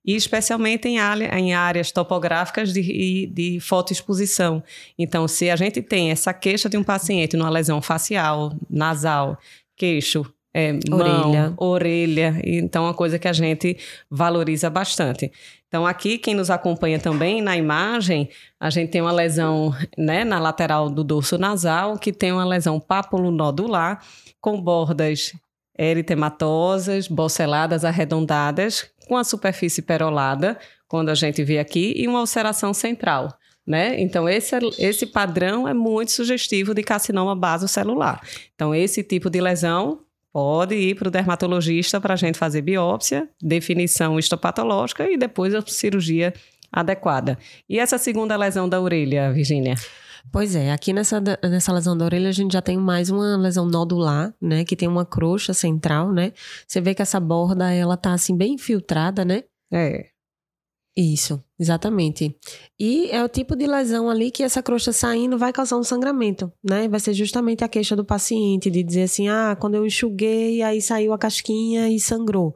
E 0.08 0.16
especialmente 0.16 0.88
em, 0.88 0.98
em 0.98 1.54
áreas 1.54 1.92
topográficas 1.92 2.72
de, 2.72 3.28
de 3.28 3.60
fotoexposição. 3.60 4.64
Então, 4.98 5.28
se 5.28 5.50
a 5.50 5.56
gente 5.58 5.82
tem 5.82 6.10
essa 6.12 6.34
queixa 6.34 6.70
de 6.70 6.78
um 6.78 6.84
paciente 6.84 7.36
numa 7.36 7.50
lesão 7.50 7.82
facial, 7.82 8.56
nasal, 8.70 9.38
queixo, 9.76 10.26
é, 10.54 10.72
orelha. 10.92 11.50
Mão, 11.50 11.54
orelha. 11.58 12.42
Então, 12.44 12.86
é 12.86 12.88
uma 12.88 12.94
coisa 12.94 13.20
que 13.20 13.28
a 13.28 13.34
gente 13.34 13.78
valoriza 14.10 14.70
bastante. 14.70 15.32
Então, 15.68 15.86
aqui, 15.86 16.18
quem 16.18 16.34
nos 16.34 16.50
acompanha 16.50 16.98
também 16.98 17.42
na 17.42 17.58
imagem, 17.58 18.30
a 18.60 18.70
gente 18.70 18.90
tem 18.90 19.02
uma 19.02 19.12
lesão 19.12 19.76
né, 19.98 20.24
na 20.24 20.40
lateral 20.40 20.90
do 20.90 21.04
dorso 21.04 21.38
nasal, 21.38 22.00
que 22.00 22.14
tem 22.14 22.32
uma 22.32 22.46
lesão 22.46 22.80
papulonodular, 22.80 24.02
com 24.40 24.60
bordas 24.60 25.34
eritematosas, 25.78 27.08
boceladas, 27.08 27.86
arredondadas, 27.86 28.90
com 29.08 29.18
a 29.18 29.24
superfície 29.24 29.82
perolada, 29.82 30.58
quando 30.88 31.10
a 31.10 31.16
gente 31.16 31.44
vê 31.44 31.60
aqui, 31.60 31.94
e 31.96 32.08
uma 32.08 32.20
ulceração 32.20 32.74
central. 32.74 33.38
Né? 33.66 34.00
Então, 34.00 34.30
esse, 34.30 34.56
esse 34.78 35.06
padrão 35.06 35.68
é 35.68 35.74
muito 35.74 36.12
sugestivo 36.12 36.74
de 36.74 36.84
carcinoma 36.84 37.36
basocelular. 37.36 38.22
Então, 38.56 38.74
esse 38.74 39.04
tipo 39.04 39.30
de 39.30 39.42
lesão 39.42 40.00
pode 40.32 40.76
ir 40.76 40.96
para 40.96 41.08
o 41.08 41.12
dermatologista 41.12 42.00
para 42.00 42.14
a 42.14 42.18
gente 42.18 42.38
fazer 42.38 42.62
biópsia, 42.62 43.28
definição 43.42 44.18
histopatológica 44.18 45.10
e 45.10 45.18
depois 45.18 45.54
a 45.54 45.62
cirurgia 45.66 46.34
adequada. 46.72 47.38
E 47.68 47.80
essa 47.80 47.98
segunda 47.98 48.38
lesão 48.38 48.70
da 48.70 48.80
orelha, 48.80 49.34
Virginia? 49.34 49.76
Pois 50.32 50.56
é, 50.56 50.72
aqui 50.72 50.94
nessa, 50.94 51.22
nessa 51.44 51.72
lesão 51.72 51.98
da 51.98 52.06
orelha 52.06 52.30
a 52.30 52.34
gente 52.34 52.54
já 52.54 52.62
tem 52.62 52.78
mais 52.78 53.10
uma 53.10 53.38
lesão 53.38 53.66
nodular, 53.66 54.34
né? 54.42 54.66
Que 54.66 54.76
tem 54.76 54.88
uma 54.88 55.06
crosta 55.06 55.54
central, 55.54 56.12
né? 56.12 56.34
Você 56.68 56.82
vê 56.82 56.94
que 56.94 57.02
essa 57.02 57.20
borda, 57.20 57.72
ela 57.72 57.96
tá 57.98 58.14
assim 58.14 58.36
bem 58.36 58.54
infiltrada, 58.54 59.24
né? 59.24 59.44
É. 59.72 60.10
Isso, 61.00 61.44
exatamente. 61.60 62.36
E 62.80 63.12
é 63.12 63.24
o 63.24 63.30
tipo 63.30 63.56
de 63.56 63.68
lesão 63.68 64.10
ali 64.10 64.32
que 64.32 64.42
essa 64.42 64.64
crosta 64.64 64.92
saindo 64.92 65.38
vai 65.38 65.54
causar 65.54 65.78
um 65.78 65.84
sangramento, 65.84 66.52
né? 66.64 66.88
Vai 66.88 67.00
ser 67.00 67.14
justamente 67.14 67.64
a 67.64 67.68
queixa 67.68 67.96
do 67.96 68.04
paciente 68.04 68.72
de 68.72 68.82
dizer 68.82 69.04
assim: 69.04 69.28
ah, 69.28 69.56
quando 69.60 69.76
eu 69.76 69.86
enxuguei, 69.86 70.64
aí 70.64 70.82
saiu 70.82 71.14
a 71.14 71.18
casquinha 71.18 71.88
e 71.88 72.00
sangrou 72.00 72.56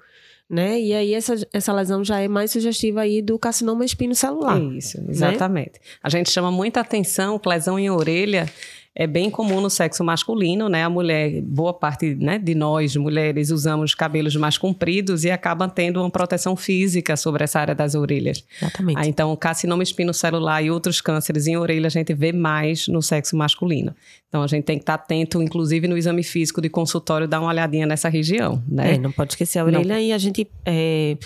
né? 0.52 0.78
E 0.78 0.94
aí 0.94 1.14
essa, 1.14 1.34
essa 1.54 1.72
lesão 1.72 2.04
já 2.04 2.20
é 2.20 2.28
mais 2.28 2.52
sugestiva 2.52 3.02
aí 3.02 3.22
do 3.22 3.40
carcinoma 3.40 3.86
espinocelular. 3.86 4.62
Isso, 4.62 5.02
exatamente. 5.08 5.80
Né? 5.80 5.86
A 6.04 6.10
gente 6.10 6.30
chama 6.30 6.52
muita 6.52 6.82
atenção 6.82 7.40
lesão 7.50 7.80
em 7.80 7.90
orelha 7.90 8.46
é 8.94 9.08
bem 9.08 9.30
comum 9.30 9.62
no 9.62 9.70
sexo 9.70 10.04
masculino, 10.04 10.68
né? 10.68 10.84
A 10.84 10.90
mulher, 10.90 11.42
boa 11.42 11.74
parte 11.74 12.14
né, 12.16 12.38
de 12.38 12.54
nós, 12.54 12.96
mulheres, 12.98 13.50
usamos 13.50 13.96
cabelos 13.96 14.36
mais 14.36 14.58
compridos 14.58 15.24
e 15.24 15.32
acabam 15.32 15.70
tendo 15.70 16.02
uma 16.02 16.10
proteção 16.10 16.58
física 16.58 17.16
sobre 17.16 17.44
essa 17.44 17.60
área 17.60 17.74
das 17.74 17.96
orelhas. 17.96 18.44
Exatamente. 18.62 18.98
Ah, 19.00 19.08
então, 19.08 19.34
carcinoma 19.38 19.82
espinocelular 19.82 20.62
e 20.62 20.70
outros 20.70 21.00
cânceres 21.00 21.48
em 21.48 21.56
orelha 21.56 21.88
a 21.88 21.90
gente 21.90 22.14
vê 22.14 22.34
mais 22.34 22.90
no 22.90 23.02
sexo 23.02 23.38
masculino. 23.38 23.96
Então, 24.28 24.44
a 24.44 24.48
gente 24.48 24.66
tem 24.66 24.78
que 24.78 24.84
estar 24.84 24.96
atento, 24.96 25.42
inclusive 25.42 25.88
no 25.88 25.98
exame 25.98 26.22
físico 26.22 26.62
de 26.62 26.70
consultório, 26.70 27.28
dar 27.28 27.40
uma 27.40 27.50
olhadinha 27.50 27.86
nessa 27.86 28.10
região, 28.10 28.62
né? 28.68 28.96
É, 28.96 28.98
não 28.98 29.12
pode 29.12 29.34
esquecer 29.34 29.60
a 29.60 29.66
orelha 29.66 29.96
não. 29.96 30.02
e 30.02 30.12
a 30.12 30.18
gente... 30.18 30.48
É 30.66 31.18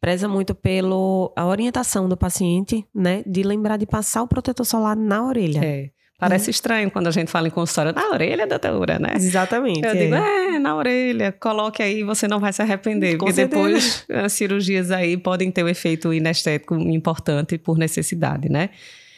preza 0.00 0.26
muito 0.26 0.54
pela 0.54 0.96
orientação 1.36 2.08
do 2.08 2.16
paciente, 2.16 2.86
né? 2.94 3.22
De 3.26 3.42
lembrar 3.42 3.76
de 3.76 3.84
passar 3.84 4.22
o 4.22 4.26
protetor 4.26 4.64
solar 4.64 4.96
na 4.96 5.22
orelha. 5.22 5.60
É. 5.62 5.90
Parece 6.20 6.48
hum. 6.48 6.52
estranho 6.52 6.90
quando 6.90 7.06
a 7.06 7.10
gente 7.10 7.30
fala 7.30 7.48
em 7.48 7.50
consultório, 7.50 7.94
na 7.94 8.10
orelha, 8.10 8.46
doutora, 8.46 8.98
né? 8.98 9.14
Exatamente. 9.16 9.82
Eu 9.82 9.90
é. 9.90 9.94
digo, 9.94 10.14
é, 10.14 10.58
na 10.58 10.76
orelha, 10.76 11.32
coloque 11.32 11.82
aí, 11.82 12.04
você 12.04 12.28
não 12.28 12.38
vai 12.38 12.52
se 12.52 12.60
arrepender. 12.60 13.12
Com 13.12 13.24
porque 13.24 13.32
certeza. 13.32 13.62
depois 13.62 14.04
as 14.08 14.32
cirurgias 14.34 14.90
aí 14.90 15.16
podem 15.16 15.50
ter 15.50 15.64
um 15.64 15.68
efeito 15.68 16.12
inestético 16.12 16.74
importante 16.74 17.56
por 17.56 17.78
necessidade, 17.78 18.50
né? 18.50 18.68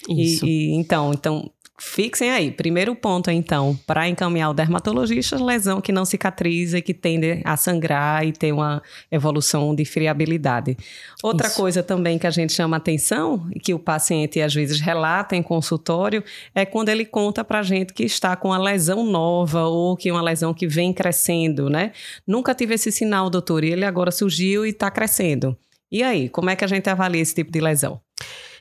Isso. 0.09 0.47
E, 0.47 0.71
e, 0.71 0.75
então, 0.75 1.13
então, 1.13 1.51
Fixem 1.85 2.31
aí. 2.31 2.51
Primeiro 2.51 2.95
ponto, 2.95 3.29
então, 3.29 3.79
para 3.87 4.09
encaminhar 4.09 4.49
o 4.51 4.55
dermatologista, 4.55 5.37
lesão 5.37 5.81
que 5.81 5.91
não 5.91 6.05
cicatriza 6.05 6.79
e 6.79 6.83
que 6.83 6.95
tende 6.95 7.43
a 7.45 7.57
sangrar 7.57 8.25
e 8.25 8.33
ter 8.33 8.53
uma 8.53 8.81
evolução 9.11 9.75
de 9.75 9.85
friabilidade. 9.85 10.77
Outra 11.23 11.49
Isso. 11.49 11.57
coisa 11.57 11.83
também 11.83 12.19
que 12.19 12.27
a 12.27 12.31
gente 12.31 12.53
chama 12.53 12.77
atenção, 12.77 13.47
e 13.55 13.59
que 13.59 13.75
o 13.75 13.81
paciente 13.81 14.41
às 14.41 14.55
vezes 14.55 14.81
relata 14.81 15.35
em 15.35 15.43
consultório, 15.43 16.23
é 16.55 16.65
quando 16.65 16.89
ele 16.89 17.05
conta 17.05 17.45
para 17.45 17.59
a 17.59 17.63
gente 17.65 17.93
que 17.93 18.05
está 18.05 18.37
com 18.37 18.49
uma 18.49 18.59
lesão 18.59 19.05
nova 19.05 19.65
ou 19.65 19.97
que 19.97 20.11
uma 20.11 20.23
lesão 20.23 20.55
que 20.55 20.69
vem 20.69 20.95
crescendo, 20.95 21.69
né? 21.69 21.91
Nunca 22.25 22.55
tive 22.55 22.75
esse 22.75 22.93
sinal, 22.93 23.29
doutor, 23.29 23.65
e 23.65 23.73
ele 23.73 23.85
agora 23.85 24.13
surgiu 24.13 24.65
e 24.65 24.71
está 24.71 24.89
crescendo. 24.91 25.59
E 25.91 26.03
aí, 26.03 26.29
como 26.29 26.49
é 26.49 26.57
que 26.57 26.65
a 26.65 26.69
gente 26.69 26.89
avalia 26.89 27.21
esse 27.21 27.35
tipo 27.35 27.51
de 27.51 27.61
lesão? 27.61 28.01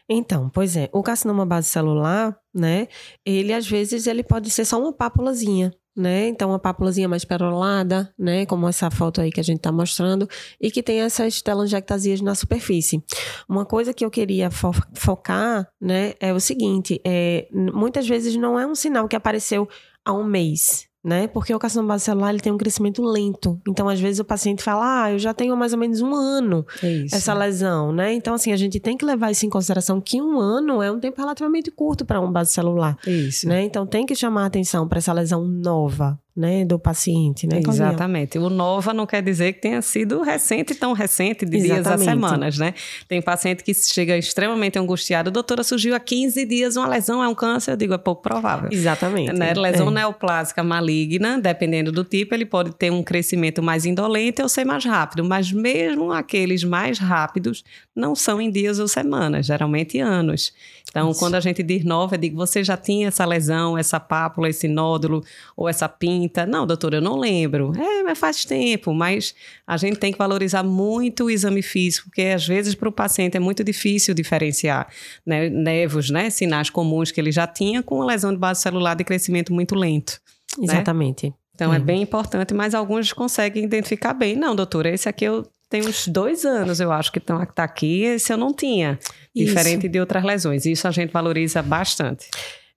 Então, 0.10 0.50
pois 0.50 0.76
é, 0.76 0.90
o 0.92 1.02
carcinoma 1.02 1.46
base 1.46 1.70
celular, 1.70 2.38
né, 2.54 2.88
ele 3.26 3.54
às 3.54 3.68
vezes 3.68 4.08
ele 4.08 4.24
pode 4.24 4.50
ser 4.50 4.66
só 4.66 4.80
uma 4.80 4.94
pápulazinha, 4.94 5.74
né? 5.96 6.28
Então, 6.28 6.50
uma 6.50 6.60
pápulazinha 6.60 7.08
mais 7.08 7.26
perolada, 7.26 8.14
né? 8.18 8.46
Como 8.46 8.68
essa 8.68 8.90
foto 8.90 9.20
aí 9.20 9.32
que 9.32 9.40
a 9.40 9.44
gente 9.44 9.58
está 9.58 9.72
mostrando, 9.72 10.28
e 10.60 10.72
que 10.72 10.82
tem 10.82 11.02
essas 11.02 11.42
telangiectasias 11.42 12.22
na 12.22 12.34
superfície. 12.34 13.04
Uma 13.48 13.66
coisa 13.66 13.94
que 13.94 14.06
eu 14.06 14.10
queria 14.10 14.50
fo 14.50 14.72
focar, 14.94 15.68
né, 15.82 16.14
é 16.20 16.34
o 16.34 16.40
seguinte: 16.40 17.02
é, 17.06 17.48
muitas 17.52 18.08
vezes 18.08 18.36
não 18.36 18.60
é 18.60 18.66
um 18.66 18.76
sinal 18.76 19.08
que 19.08 19.16
apareceu 19.16 19.68
há 20.06 20.14
um 20.14 20.24
mês, 20.24 20.88
né? 21.04 21.28
Porque 21.28 21.54
o 21.54 21.60
carcinoma 21.60 21.98
celular 21.98 22.30
ele 22.30 22.40
tem 22.40 22.52
um 22.52 22.58
crescimento 22.58 23.04
lento. 23.04 23.60
Então, 23.68 23.90
às 23.90 24.00
vezes 24.00 24.20
o 24.20 24.26
paciente 24.26 24.64
fala: 24.64 25.04
"Ah, 25.04 25.12
eu 25.12 25.20
já 25.20 25.34
tenho 25.34 25.56
mais 25.58 25.74
ou 25.74 25.80
menos 25.80 26.02
um 26.02 26.14
ano 26.14 26.66
é 26.84 27.06
essa 27.06 27.34
lesão", 27.34 27.92
né? 27.92 28.14
Então, 28.14 28.34
assim, 28.34 28.52
a 28.52 28.58
gente 28.58 28.80
tem 28.80 28.96
que 28.96 29.06
levar 29.06 29.32
isso 29.32 29.46
em 29.46 29.50
consideração 29.50 30.00
que 30.00 30.22
um 30.22 30.40
ano 30.40 30.82
é 30.82 30.92
um 30.92 31.00
tempo 31.00 31.20
relativamente 31.20 31.72
curto 31.72 32.06
para 32.06 32.22
um 32.22 32.32
base 32.32 32.52
celular. 32.52 32.98
Isso. 33.06 33.48
Né? 33.48 33.64
Então, 33.64 33.86
tem 33.86 34.06
que 34.06 34.16
chamar 34.16 34.46
atenção 34.46 34.88
para 34.88 35.00
essa 35.00 35.14
lesão 35.14 35.44
nova, 35.46 36.20
né, 36.36 36.64
do 36.64 36.80
paciente, 36.80 37.46
né? 37.46 37.62
Exatamente. 37.68 38.40
O 38.40 38.50
nova 38.50 38.94
não 38.94 39.06
quer 39.06 39.22
dizer 39.22 39.54
que 39.54 39.62
tenha 39.62 39.82
sido 39.82 40.22
recente, 40.22 40.74
tão 40.74 40.94
recente, 40.94 41.46
de 41.46 41.58
Exatamente. 41.58 41.84
dias 41.84 41.88
a 41.88 41.98
semanas, 41.98 42.58
né? 42.58 42.74
Tem 43.08 43.22
paciente 43.22 43.64
que 43.64 43.74
chega 43.74 44.18
extremamente 44.18 44.80
angustiado, 44.80 45.30
doutora, 45.30 45.64
surgiu 45.64 45.94
há 45.94 46.00
15 46.00 46.46
dias 46.46 46.78
uma 46.78 46.88
lesão, 46.88 47.22
é 47.22 47.28
um 47.28 47.36
câncer, 47.36 47.72
eu 47.72 47.76
digo, 47.76 47.94
é 47.94 47.98
pouco 47.98 48.22
provável. 48.22 48.70
Exatamente. 48.72 49.34
Né? 49.34 49.54
Lesão 49.54 49.90
é. 49.90 49.92
neoplásica 49.92 50.64
maligna, 50.64 51.38
dependendo 51.40 51.92
do 51.92 52.04
tipo, 52.04 52.34
ele 52.34 52.46
pode 52.46 52.74
ter 52.76 52.92
um 52.92 53.04
crescimento 53.04 53.62
mais 53.62 53.86
indolente 53.86 54.42
ou 54.42 54.48
ser 54.48 54.64
mais 54.64 54.86
rápido, 54.86 55.26
mas 55.26 55.52
mesmo 55.52 56.14
aqueles 56.14 56.64
mais 56.64 56.98
rápidos 56.98 57.64
não 57.94 58.16
são 58.16 58.42
em 58.42 58.50
dias 58.50 58.80
ou 58.80 58.88
semanas, 58.88 59.48
geralmente 59.48 60.00
anos. 60.00 60.54
Então, 60.92 61.12
Isso. 61.12 61.20
quando 61.20 61.36
a 61.36 61.40
gente 61.40 61.64
diz 61.64 61.86
nova, 61.86 62.16
eu 62.16 62.20
digo, 62.20 62.36
você 62.36 62.62
já 62.66 62.76
tinha 62.76 63.08
essa 63.08 63.26
lesão, 63.26 63.78
essa 63.78 63.98
pápula, 63.98 64.50
esse 64.50 64.68
nódulo 64.68 65.24
ou 65.56 65.70
essa 65.70 65.88
pinta? 65.88 66.46
Não, 66.46 66.68
doutora, 66.68 66.98
eu 66.98 67.02
não 67.02 67.18
lembro. 67.18 67.72
É, 67.78 68.04
mas 68.04 68.20
faz 68.20 68.44
tempo, 68.44 68.94
mas 68.94 69.34
a 69.66 69.78
gente 69.78 69.98
tem 69.98 70.12
que 70.12 70.18
valorizar 70.18 70.64
muito 70.64 71.26
o 71.26 71.30
exame 71.30 71.62
físico, 71.62 72.10
porque 72.10 72.24
às 72.24 72.46
vezes 72.46 72.76
para 72.76 72.90
o 72.90 72.92
paciente 72.92 73.38
é 73.38 73.40
muito 73.40 73.64
difícil 73.64 74.14
diferenciar 74.14 74.90
né, 75.26 75.50
nevos, 75.50 76.10
né, 76.10 76.30
sinais 76.30 76.70
comuns 76.70 77.10
que 77.10 77.22
ele 77.22 77.32
já 77.32 77.48
tinha 77.48 77.82
com 77.82 77.96
uma 77.96 78.06
lesão 78.06 78.34
de 78.34 78.38
base 78.38 78.62
celular 78.62 78.94
de 78.94 79.06
crescimento 79.06 79.54
muito 79.54 79.76
lento. 79.76 80.20
Né? 80.58 80.66
Exatamente. 80.66 81.28
Né? 81.28 81.34
Então, 81.56 81.74
é. 81.74 81.78
é 81.78 81.80
bem 81.80 82.02
importante, 82.02 82.54
mas 82.54 82.76
alguns 82.76 83.14
conseguem 83.14 83.64
identificar 83.64 84.14
bem. 84.14 84.36
Não, 84.36 84.54
doutora, 84.54 84.90
esse 84.90 85.08
aqui 85.08 85.24
eu 85.24 85.48
tem 85.72 85.88
uns 85.88 86.06
dois 86.06 86.44
anos, 86.44 86.82
eu 86.82 86.92
acho, 86.92 87.10
que 87.14 87.18
está 87.18 87.64
aqui. 87.64 88.04
Esse 88.04 88.34
eu 88.34 88.38
não 88.38 88.54
tinha. 88.54 89.00
Isso. 89.34 89.46
Diferente 89.46 89.88
de 89.88 90.02
outras 90.02 90.22
lesões. 90.22 90.66
Isso 90.66 90.86
a 90.86 90.92
gente 90.92 91.12
valoriza 91.12 91.64
bastante. 91.64 92.30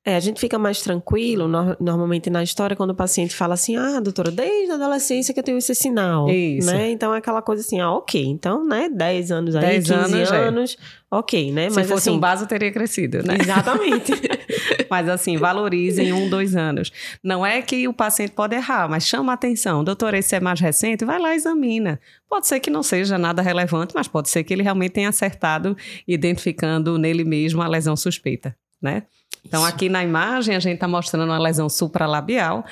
É, 0.07 0.17
a 0.17 0.21
gente 0.21 0.39
fica 0.39 0.59
mais 0.59 0.83
tranquilo, 0.83 1.49
no, 1.49 1.75
normalmente 1.81 2.29
na 2.29 2.43
história, 2.43 2.77
quando 2.77 2.91
o 2.91 2.95
paciente 2.95 3.35
fala 3.35 3.55
assim, 3.55 3.75
ah, 3.75 4.01
doutora, 4.01 4.31
desde 4.31 4.71
a 4.71 4.75
adolescência 4.75 5.33
que 5.33 5.41
eu 5.41 5.45
tenho 5.45 5.57
esse 5.57 5.75
sinal. 5.75 6.29
Isso. 6.29 6.71
Né? 6.71 6.91
Então 6.91 7.15
é 7.15 7.19
aquela 7.19 7.41
coisa 7.41 7.63
assim, 7.63 7.81
ah, 7.81 7.91
ok. 7.91 8.23
Então, 8.23 8.67
né, 8.67 8.91
10 8.91 9.31
anos 9.31 9.57
aí, 9.57 9.63
10 9.63 9.85
15 9.85 9.95
anos, 9.95 10.33
anos 10.33 10.77
é. 10.79 11.17
ok, 11.17 11.51
né? 11.53 11.71
Se 11.71 11.77
Mas, 11.77 11.89
fosse 11.89 12.11
assim, 12.11 12.19
um 12.19 12.21
vaso, 12.21 12.47
teria 12.47 12.71
crescido, 12.71 13.23
né? 13.23 13.39
Exatamente. 13.41 14.13
mas 14.91 15.09
assim, 15.09 15.39
valorizem 15.39 16.13
um, 16.13 16.29
dois 16.29 16.55
anos. 16.55 16.93
Não 17.23 17.45
é 17.45 17.63
que 17.63 17.89
o 17.89 17.95
paciente 17.95 18.33
pode 18.33 18.55
errar, 18.55 18.87
mas 18.87 19.07
chama 19.07 19.33
a 19.33 19.35
atenção. 19.35 19.83
Doutora, 19.83 20.19
esse 20.19 20.37
é 20.37 20.41
mais 20.41 20.61
recente? 20.61 21.03
Vai 21.07 21.19
lá, 21.19 21.35
examina. 21.35 21.99
Pode 22.29 22.47
ser 22.47 22.61
que 22.61 22.69
não 22.69 22.83
seja 22.83 23.17
nada 23.17 23.41
relevante, 23.41 23.95
mas 23.95 24.07
pode 24.07 24.29
ser 24.29 24.45
que 24.45 24.53
ele 24.53 24.63
realmente 24.63 24.93
tenha 24.93 25.09
acertado, 25.09 25.75
identificando 26.07 26.99
nele 26.99 27.25
mesmo 27.25 27.63
a 27.63 27.67
lesão 27.67 27.97
suspeita, 27.97 28.55
né? 28.83 29.05
Então, 29.45 29.63
Isso. 29.63 29.75
aqui 29.75 29.89
na 29.89 30.03
imagem, 30.03 30.57
a 30.57 30.59
gente 30.59 30.75
está 30.75 30.89
mostrando 30.89 31.29
uma 31.29 31.39
lesão 31.39 31.69
supralabial, 31.69 32.65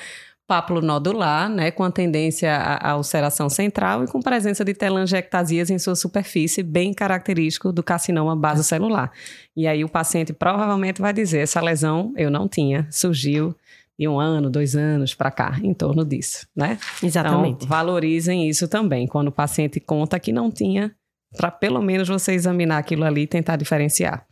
pápulo 0.45 0.81
nodular, 0.81 1.47
né, 1.49 1.71
com 1.71 1.83
a 1.83 1.91
tendência 1.91 2.55
à 2.55 2.97
ulceração 2.97 3.49
central 3.49 4.03
e 4.03 4.07
com 4.07 4.21
presença 4.21 4.63
de 4.65 4.73
telangiectasias 4.73 5.69
em 5.69 5.79
sua 5.79 5.95
superfície, 5.95 6.61
bem 6.61 6.93
característico 6.93 7.71
do 7.71 7.81
carcinoma 7.81 8.35
basocelular. 8.35 9.11
E 9.55 9.65
aí 9.67 9.83
o 9.83 9.89
paciente 9.89 10.33
provavelmente 10.33 11.01
vai 11.01 11.13
dizer, 11.13 11.39
essa 11.39 11.61
lesão 11.61 12.13
eu 12.17 12.29
não 12.29 12.47
tinha, 12.47 12.87
surgiu 12.91 13.55
de 13.97 14.07
um 14.07 14.19
ano, 14.19 14.49
dois 14.49 14.75
anos 14.75 15.13
para 15.13 15.31
cá, 15.31 15.57
em 15.63 15.73
torno 15.73 16.03
disso, 16.03 16.47
né? 16.55 16.77
Exatamente. 17.01 17.57
Então, 17.57 17.67
valorizem 17.67 18.49
isso 18.49 18.67
também, 18.67 19.07
quando 19.07 19.29
o 19.29 19.31
paciente 19.31 19.79
conta 19.79 20.19
que 20.19 20.33
não 20.33 20.51
tinha, 20.51 20.93
para 21.37 21.49
pelo 21.49 21.81
menos 21.81 22.07
você 22.07 22.33
examinar 22.33 22.79
aquilo 22.79 23.05
ali 23.05 23.21
e 23.21 23.27
tentar 23.27 23.55
diferenciar. 23.55 24.25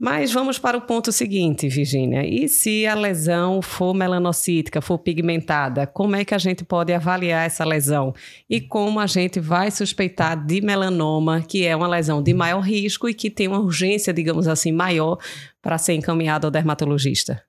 Mas 0.00 0.32
vamos 0.32 0.60
para 0.60 0.78
o 0.78 0.82
ponto 0.82 1.10
seguinte, 1.10 1.68
Virginia. 1.68 2.24
E 2.24 2.48
se 2.48 2.86
a 2.86 2.94
lesão 2.94 3.60
for 3.60 3.92
melanocítica, 3.92 4.80
for 4.80 4.96
pigmentada, 4.98 5.88
como 5.88 6.14
é 6.14 6.24
que 6.24 6.34
a 6.34 6.38
gente 6.38 6.64
pode 6.64 6.92
avaliar 6.92 7.44
essa 7.44 7.64
lesão? 7.64 8.14
E 8.48 8.60
como 8.60 9.00
a 9.00 9.08
gente 9.08 9.40
vai 9.40 9.72
suspeitar 9.72 10.36
de 10.46 10.60
melanoma, 10.60 11.42
que 11.42 11.66
é 11.66 11.74
uma 11.74 11.88
lesão 11.88 12.22
de 12.22 12.32
maior 12.32 12.60
risco 12.60 13.08
e 13.08 13.14
que 13.14 13.28
tem 13.28 13.48
uma 13.48 13.58
urgência, 13.58 14.14
digamos 14.14 14.46
assim, 14.46 14.70
maior 14.70 15.18
para 15.60 15.76
ser 15.78 15.94
encaminhada 15.94 16.46
ao 16.46 16.50
dermatologista? 16.52 17.42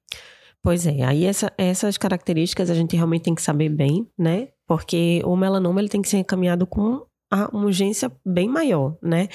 Pois 0.64 0.88
é, 0.88 1.04
aí 1.04 1.26
essa, 1.26 1.54
essas 1.56 1.98
características 1.98 2.72
a 2.72 2.74
gente 2.74 2.96
realmente 2.96 3.24
tem 3.24 3.36
que 3.36 3.44
saber 3.44 3.70
bem, 3.70 4.08
né? 4.18 4.50
Porque 4.68 5.22
o 5.24 5.36
melanoma 5.36 5.80
ele 5.80 5.88
tem 5.88 6.02
que 6.02 6.10
ser 6.10 6.18
encaminhado 6.18 6.66
com 6.66 7.06
uma 7.32 7.56
urgência 7.56 8.12
bem 8.26 8.50
maior, 8.50 8.98
né? 9.04 9.30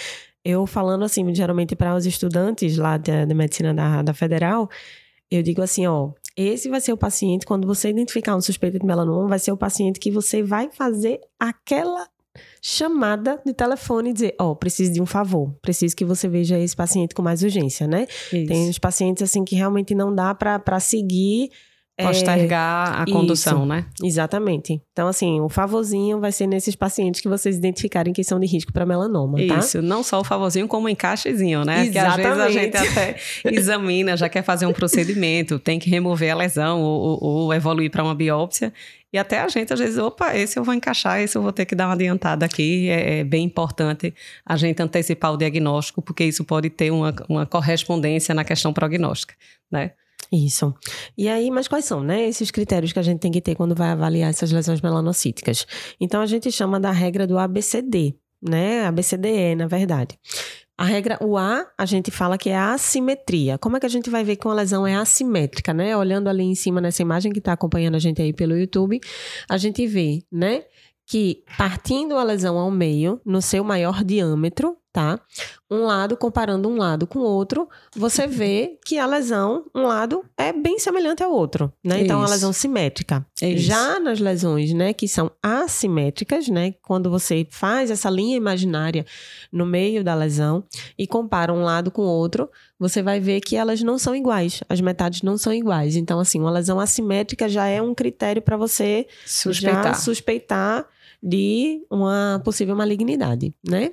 Eu 0.45 0.67
falando 0.67 1.05
assim, 1.05 1.35
geralmente 1.35 1.75
para 1.75 1.95
os 1.95 2.05
estudantes 2.05 2.77
lá 2.77 2.97
de, 2.97 3.27
de 3.27 3.35
medicina 3.35 3.73
da, 3.73 4.03
da 4.03 4.13
federal, 4.13 4.69
eu 5.31 5.43
digo 5.43 5.63
assim, 5.63 5.87
ó, 5.87 6.13
esse 6.37 6.69
vai 6.69 6.81
ser 6.81 6.93
o 6.93 6.97
paciente, 6.97 7.47
quando 7.47 7.67
você 7.67 7.89
identificar 7.89 8.37
um 8.37 8.41
suspeito 8.41 8.79
de 8.79 8.85
melanoma, 8.85 9.29
vai 9.29 9.39
ser 9.39 9.53
o 9.53 9.57
paciente 9.57 9.99
que 9.99 10.11
você 10.11 10.43
vai 10.43 10.71
fazer 10.71 11.21
aquela 11.39 12.09
chamada 12.61 13.41
de 13.47 13.55
telefone 13.55 14.11
e 14.11 14.13
dizer, 14.13 14.35
ó, 14.41 14.51
oh, 14.51 14.57
preciso 14.57 14.93
de 14.93 15.01
um 15.01 15.07
favor, 15.07 15.55
preciso 15.63 15.95
que 15.95 16.05
você 16.05 16.29
veja 16.29 16.59
esse 16.59 16.75
paciente 16.75 17.15
com 17.15 17.23
mais 17.23 17.43
urgência, 17.43 17.87
né? 17.87 18.07
Isso. 18.33 18.47
Tem 18.47 18.69
os 18.69 18.79
pacientes 18.79 19.23
assim 19.23 19.45
que 19.45 19.55
realmente 19.55 19.95
não 19.95 20.15
dá 20.15 20.35
para 20.35 20.81
seguir 20.81 21.51
postergar 21.97 22.99
é, 22.99 23.03
a 23.03 23.05
condução, 23.05 23.59
isso, 23.59 23.67
né? 23.67 23.87
Exatamente. 24.03 24.83
Então, 24.93 25.07
assim, 25.07 25.41
o 25.41 25.49
favorzinho 25.49 26.19
vai 26.19 26.33
ser 26.33 26.47
nesses 26.47 26.75
pacientes 26.75 27.21
que 27.21 27.29
vocês 27.29 27.57
identificarem 27.57 28.13
que 28.13 28.25
são 28.25 28.41
de 28.41 28.47
risco 28.47 28.73
para 28.73 28.85
melanoma, 28.85 29.39
tá? 29.47 29.59
Isso, 29.59 29.81
não 29.81 30.03
só 30.03 30.21
o 30.21 30.25
favorzinho, 30.25 30.67
como 30.67 30.87
o 30.87 30.91
encaixezinho, 30.91 31.65
né? 31.65 31.87
Exatamente. 31.87 32.17
Porque 32.17 32.27
às 32.27 32.37
vezes 32.37 32.41
a 32.41 32.51
gente 32.51 32.77
até 32.77 33.17
examina, 33.45 34.17
já 34.17 34.29
quer 34.29 34.43
fazer 34.43 34.67
um 34.67 34.73
procedimento, 34.73 35.59
tem 35.59 35.79
que 35.79 35.89
remover 35.89 36.33
a 36.33 36.37
lesão 36.37 36.83
ou, 36.83 37.01
ou, 37.01 37.25
ou 37.25 37.55
evoluir 37.55 37.91
para 37.91 38.03
uma 38.03 38.15
biópsia. 38.15 38.73
E 39.13 39.19
até 39.19 39.41
a 39.41 39.47
gente, 39.47 39.73
às 39.73 39.79
vezes, 39.79 39.97
opa, 39.97 40.37
esse 40.37 40.59
eu 40.59 40.65
vou 40.65 40.75
encaixar, 40.75 41.21
esse 41.21 41.39
eu 41.39 41.43
vou 41.43 41.53
ter 41.53 41.65
que 41.65 41.77
dar 41.77 41.87
uma 41.87 41.95
adiantada 41.95 42.45
aqui. 42.45 42.89
É, 42.89 43.21
é 43.21 43.25
bem 43.25 43.45
importante 43.45 44.13
a 44.45 44.57
gente 44.57 44.83
antecipar 44.83 45.33
o 45.33 45.37
diagnóstico, 45.37 46.03
porque 46.03 46.25
isso 46.25 46.43
pode 46.45 46.69
ter 46.69 46.91
uma, 46.91 47.15
uma 47.29 47.47
correspondência 47.47 48.35
na 48.35 48.43
questão 48.43 48.73
prognóstica, 48.73 49.35
né? 49.71 49.93
Isso. 50.35 50.75
E 51.17 51.29
aí, 51.29 51.49
mas 51.49 51.69
quais 51.69 51.85
são, 51.85 52.03
né, 52.03 52.29
esses 52.29 52.51
critérios 52.51 52.93
que 52.93 52.99
a 52.99 53.03
gente 53.03 53.21
tem 53.21 53.31
que 53.31 53.41
ter 53.41 53.55
quando 53.55 53.75
vai 53.75 53.91
avaliar 53.91 54.31
essas 54.31 54.51
lesões 54.51 54.81
melanocíticas? 54.81 55.65
Então, 56.01 56.21
a 56.21 56.27
gente 56.27 56.51
chama 56.51 56.81
da 56.81 56.91
regra 56.91 57.25
do 57.25 57.39
ABCD, 57.39 58.17
né? 58.43 58.85
ABCDE, 58.85 59.55
na 59.55 59.69
verdade. 59.69 60.19
A 60.77 60.85
regra, 60.85 61.17
o 61.21 61.39
A, 61.39 61.65
a 61.79 61.87
gente 61.87 62.11
fala 62.11 62.37
que 62.37 62.51
é 62.51 62.57
a 62.57 62.75
assimetria. 62.75 63.57
Como 63.59 63.77
é 63.77 63.81
que 63.81 63.87
a 63.87 63.89
gente 63.89 64.11
vai 64.11 64.25
ver 64.25 64.35
que 64.35 64.45
uma 64.45 64.55
lesão 64.55 64.85
é 64.85 64.97
assimétrica, 64.97 65.73
né? 65.73 65.97
Olhando 65.97 66.29
ali 66.29 66.43
em 66.43 66.55
cima 66.57 66.81
nessa 66.81 67.01
imagem 67.01 67.31
que 67.31 67.39
está 67.39 67.53
acompanhando 67.53 67.95
a 67.95 68.01
gente 68.01 68.21
aí 68.21 68.33
pelo 68.33 68.59
YouTube, 68.59 68.99
a 69.49 69.57
gente 69.57 69.87
vê, 69.87 70.25
né? 70.33 70.65
Que 71.07 71.45
partindo 71.57 72.17
a 72.17 72.25
lesão 72.25 72.59
ao 72.59 72.73
meio, 72.73 73.21
no 73.25 73.41
seu 73.41 73.63
maior 73.63 74.03
diâmetro, 74.03 74.77
tá? 74.95 75.19
Um 75.69 75.87
lado 75.87 76.17
comparando 76.17 76.69
um 76.69 76.77
lado 76.77 77.05
com 77.05 77.19
o 77.19 77.25
outro, 77.25 77.69
você 77.97 78.29
vê 78.29 78.79
que 78.87 78.97
a 78.97 79.05
lesão, 79.05 79.65
um 79.75 79.83
lado 79.83 80.25
é 80.39 80.53
bem 80.53 80.79
semelhante 80.79 81.21
ao 81.21 81.33
outro, 81.33 81.73
né? 81.83 82.03
Então, 82.03 82.21
é 82.21 82.23
uma 82.23 82.31
lesão 82.31 82.53
simétrica. 82.53 83.27
Isso. 83.43 83.65
Já 83.67 83.99
nas 83.99 84.21
lesões, 84.21 84.73
né, 84.73 84.93
que 84.93 85.09
são 85.09 85.33
assimétricas, 85.43 86.47
né, 86.47 86.75
quando 86.81 87.11
você 87.11 87.45
faz 87.51 87.91
essa 87.91 88.09
linha 88.09 88.37
imaginária 88.37 89.05
no 89.51 89.67
meio 89.67 90.05
da 90.05 90.15
lesão 90.15 90.63
e 90.97 91.09
compara 91.09 91.53
um 91.53 91.65
lado 91.65 91.91
com 91.91 92.03
o 92.03 92.09
outro, 92.09 92.49
você 92.79 93.03
vai 93.03 93.19
ver 93.19 93.41
que 93.41 93.57
elas 93.57 93.83
não 93.83 93.99
são 93.99 94.15
iguais, 94.15 94.63
as 94.69 94.81
metades 94.81 95.23
não 95.23 95.37
são 95.37 95.53
iguais. 95.53 95.97
Então, 95.97 96.21
assim, 96.21 96.39
uma 96.39 96.53
lesão 96.53 96.79
assimétrica 96.79 97.49
já 97.49 97.67
é 97.67 97.83
um 97.83 97.95
critério 97.95 98.41
para 98.41 98.57
você 98.57 99.09
suspeitar. 99.27 100.01
suspeitar 100.01 100.87
de 101.21 101.85
uma 101.91 102.41
possível 102.45 102.77
malignidade, 102.77 103.53
né? 103.67 103.93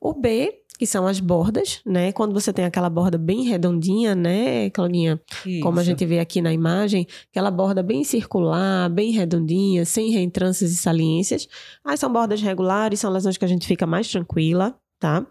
O 0.00 0.12
B, 0.14 0.62
que 0.78 0.86
são 0.86 1.06
as 1.06 1.20
bordas, 1.20 1.80
né? 1.84 2.12
Quando 2.12 2.34
você 2.34 2.52
tem 2.52 2.64
aquela 2.64 2.90
borda 2.90 3.16
bem 3.16 3.44
redondinha, 3.44 4.14
né, 4.14 4.70
Claudinha? 4.70 5.20
Isso. 5.44 5.60
Como 5.60 5.80
a 5.80 5.82
gente 5.82 6.04
vê 6.04 6.18
aqui 6.18 6.42
na 6.42 6.52
imagem, 6.52 7.06
aquela 7.30 7.50
borda 7.50 7.82
bem 7.82 8.04
circular, 8.04 8.90
bem 8.90 9.10
redondinha, 9.10 9.84
sem 9.84 10.10
reentrâncias 10.10 10.70
e 10.72 10.76
saliências. 10.76 11.48
Aí 11.84 11.96
são 11.96 12.12
bordas 12.12 12.42
regulares, 12.42 13.00
são 13.00 13.10
lesões 13.10 13.36
que 13.36 13.44
a 13.44 13.48
gente 13.48 13.66
fica 13.66 13.86
mais 13.86 14.08
tranquila, 14.08 14.78
tá? 14.98 15.26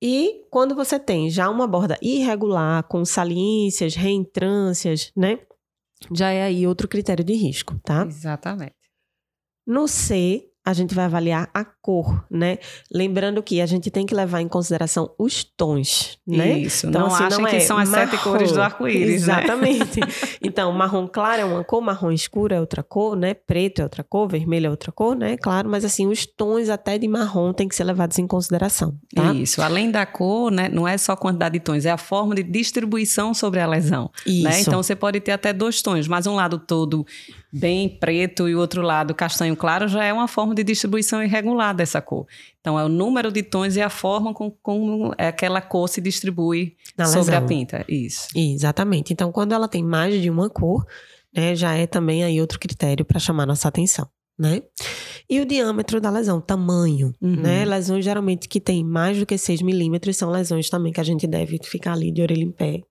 E 0.00 0.44
quando 0.50 0.74
você 0.74 0.98
tem 0.98 1.30
já 1.30 1.48
uma 1.48 1.66
borda 1.66 1.98
irregular, 2.02 2.84
com 2.84 3.04
saliências, 3.04 3.94
reentrâncias, 3.94 5.10
né? 5.16 5.38
Já 6.12 6.30
é 6.30 6.42
aí 6.42 6.66
outro 6.66 6.86
critério 6.86 7.24
de 7.24 7.32
risco, 7.32 7.78
tá? 7.82 8.06
Exatamente. 8.06 8.74
No 9.66 9.88
C, 9.88 10.44
a 10.66 10.72
gente 10.72 10.96
vai 10.96 11.04
avaliar 11.04 11.48
a 11.54 11.64
cor, 11.64 12.26
né? 12.28 12.58
Lembrando 12.92 13.40
que 13.40 13.60
a 13.60 13.66
gente 13.66 13.88
tem 13.88 14.04
que 14.04 14.12
levar 14.12 14.40
em 14.40 14.48
consideração 14.48 15.08
os 15.16 15.44
tons, 15.44 16.18
né? 16.26 16.58
Isso, 16.58 16.88
então, 16.88 17.02
não 17.02 17.06
assim, 17.06 17.22
achem 17.22 17.38
não 17.38 17.48
que 17.48 17.56
é 17.56 17.60
são 17.60 17.78
as 17.78 17.88
marrom, 17.88 18.10
sete 18.10 18.22
cores 18.24 18.50
do 18.50 18.60
arco-íris, 18.60 19.28
né? 19.28 19.34
Exatamente. 19.34 20.00
Né? 20.00 20.06
então, 20.42 20.72
marrom 20.72 21.06
claro 21.06 21.42
é 21.42 21.44
uma 21.44 21.62
cor, 21.62 21.80
marrom 21.80 22.10
escuro 22.10 22.52
é 22.52 22.58
outra 22.58 22.82
cor, 22.82 23.14
né? 23.14 23.32
Preto 23.32 23.78
é 23.78 23.84
outra 23.84 24.02
cor, 24.02 24.26
vermelho 24.28 24.66
é 24.66 24.70
outra 24.70 24.90
cor, 24.90 25.14
né? 25.14 25.36
Claro, 25.36 25.70
mas 25.70 25.84
assim, 25.84 26.08
os 26.08 26.26
tons 26.26 26.68
até 26.68 26.98
de 26.98 27.06
marrom 27.06 27.52
têm 27.52 27.68
que 27.68 27.76
ser 27.76 27.84
levados 27.84 28.18
em 28.18 28.26
consideração, 28.26 28.98
tá? 29.14 29.32
Isso, 29.34 29.62
além 29.62 29.92
da 29.92 30.04
cor, 30.04 30.50
né? 30.50 30.68
Não 30.68 30.88
é 30.88 30.98
só 30.98 31.12
a 31.12 31.16
quantidade 31.16 31.52
de 31.52 31.60
tons, 31.60 31.84
é 31.84 31.92
a 31.92 31.96
forma 31.96 32.34
de 32.34 32.42
distribuição 32.42 33.32
sobre 33.32 33.60
a 33.60 33.68
lesão, 33.68 34.10
né? 34.26 34.32
Isso. 34.32 34.48
né? 34.48 34.60
Então, 34.62 34.82
você 34.82 34.96
pode 34.96 35.20
ter 35.20 35.30
até 35.30 35.52
dois 35.52 35.80
tons, 35.80 36.08
mas 36.08 36.26
um 36.26 36.34
lado 36.34 36.58
todo 36.58 37.06
bem 37.52 37.88
preto 37.88 38.48
e 38.48 38.54
o 38.54 38.58
outro 38.58 38.82
lado 38.82 39.14
castanho 39.14 39.56
claro 39.56 39.88
já 39.88 40.04
é 40.04 40.12
uma 40.12 40.28
forma 40.28 40.55
de 40.56 40.64
distribuição 40.64 41.22
irregular 41.22 41.74
dessa 41.74 42.00
cor. 42.00 42.26
Então, 42.60 42.78
é 42.78 42.84
o 42.84 42.88
número 42.88 43.30
de 43.30 43.42
tons 43.42 43.76
e 43.76 43.80
a 43.80 43.88
forma 43.88 44.34
como, 44.34 44.56
como 44.62 45.14
aquela 45.16 45.60
cor 45.60 45.88
se 45.88 46.00
distribui 46.00 46.76
Na 46.96 47.06
sobre 47.06 47.30
lesão. 47.30 47.44
a 47.44 47.48
pinta. 47.48 47.84
Isso. 47.88 48.28
Exatamente. 48.34 49.12
Então, 49.12 49.30
quando 49.30 49.52
ela 49.52 49.68
tem 49.68 49.84
mais 49.84 50.20
de 50.20 50.28
uma 50.28 50.50
cor, 50.50 50.84
né, 51.34 51.54
já 51.54 51.74
é 51.74 51.86
também 51.86 52.24
aí 52.24 52.40
outro 52.40 52.58
critério 52.58 53.04
para 53.04 53.20
chamar 53.20 53.46
nossa 53.46 53.68
atenção. 53.68 54.08
Né? 54.38 54.62
E 55.30 55.40
o 55.40 55.46
diâmetro 55.46 56.00
da 56.00 56.10
lesão, 56.10 56.40
tamanho, 56.40 57.14
uhum. 57.22 57.36
né? 57.36 57.64
Lesões 57.64 58.04
geralmente 58.04 58.46
que 58.46 58.60
tem 58.60 58.84
mais 58.84 59.18
do 59.18 59.24
que 59.24 59.38
6 59.38 59.62
milímetros 59.62 60.16
são 60.16 60.30
lesões 60.30 60.68
também 60.68 60.92
que 60.92 61.00
a 61.00 61.04
gente 61.04 61.26
deve 61.26 61.58
ficar 61.64 61.94
ali 61.94 62.12
de 62.12 62.20
orelha 62.20 62.42
em 62.42 62.52
pé, 62.52 62.82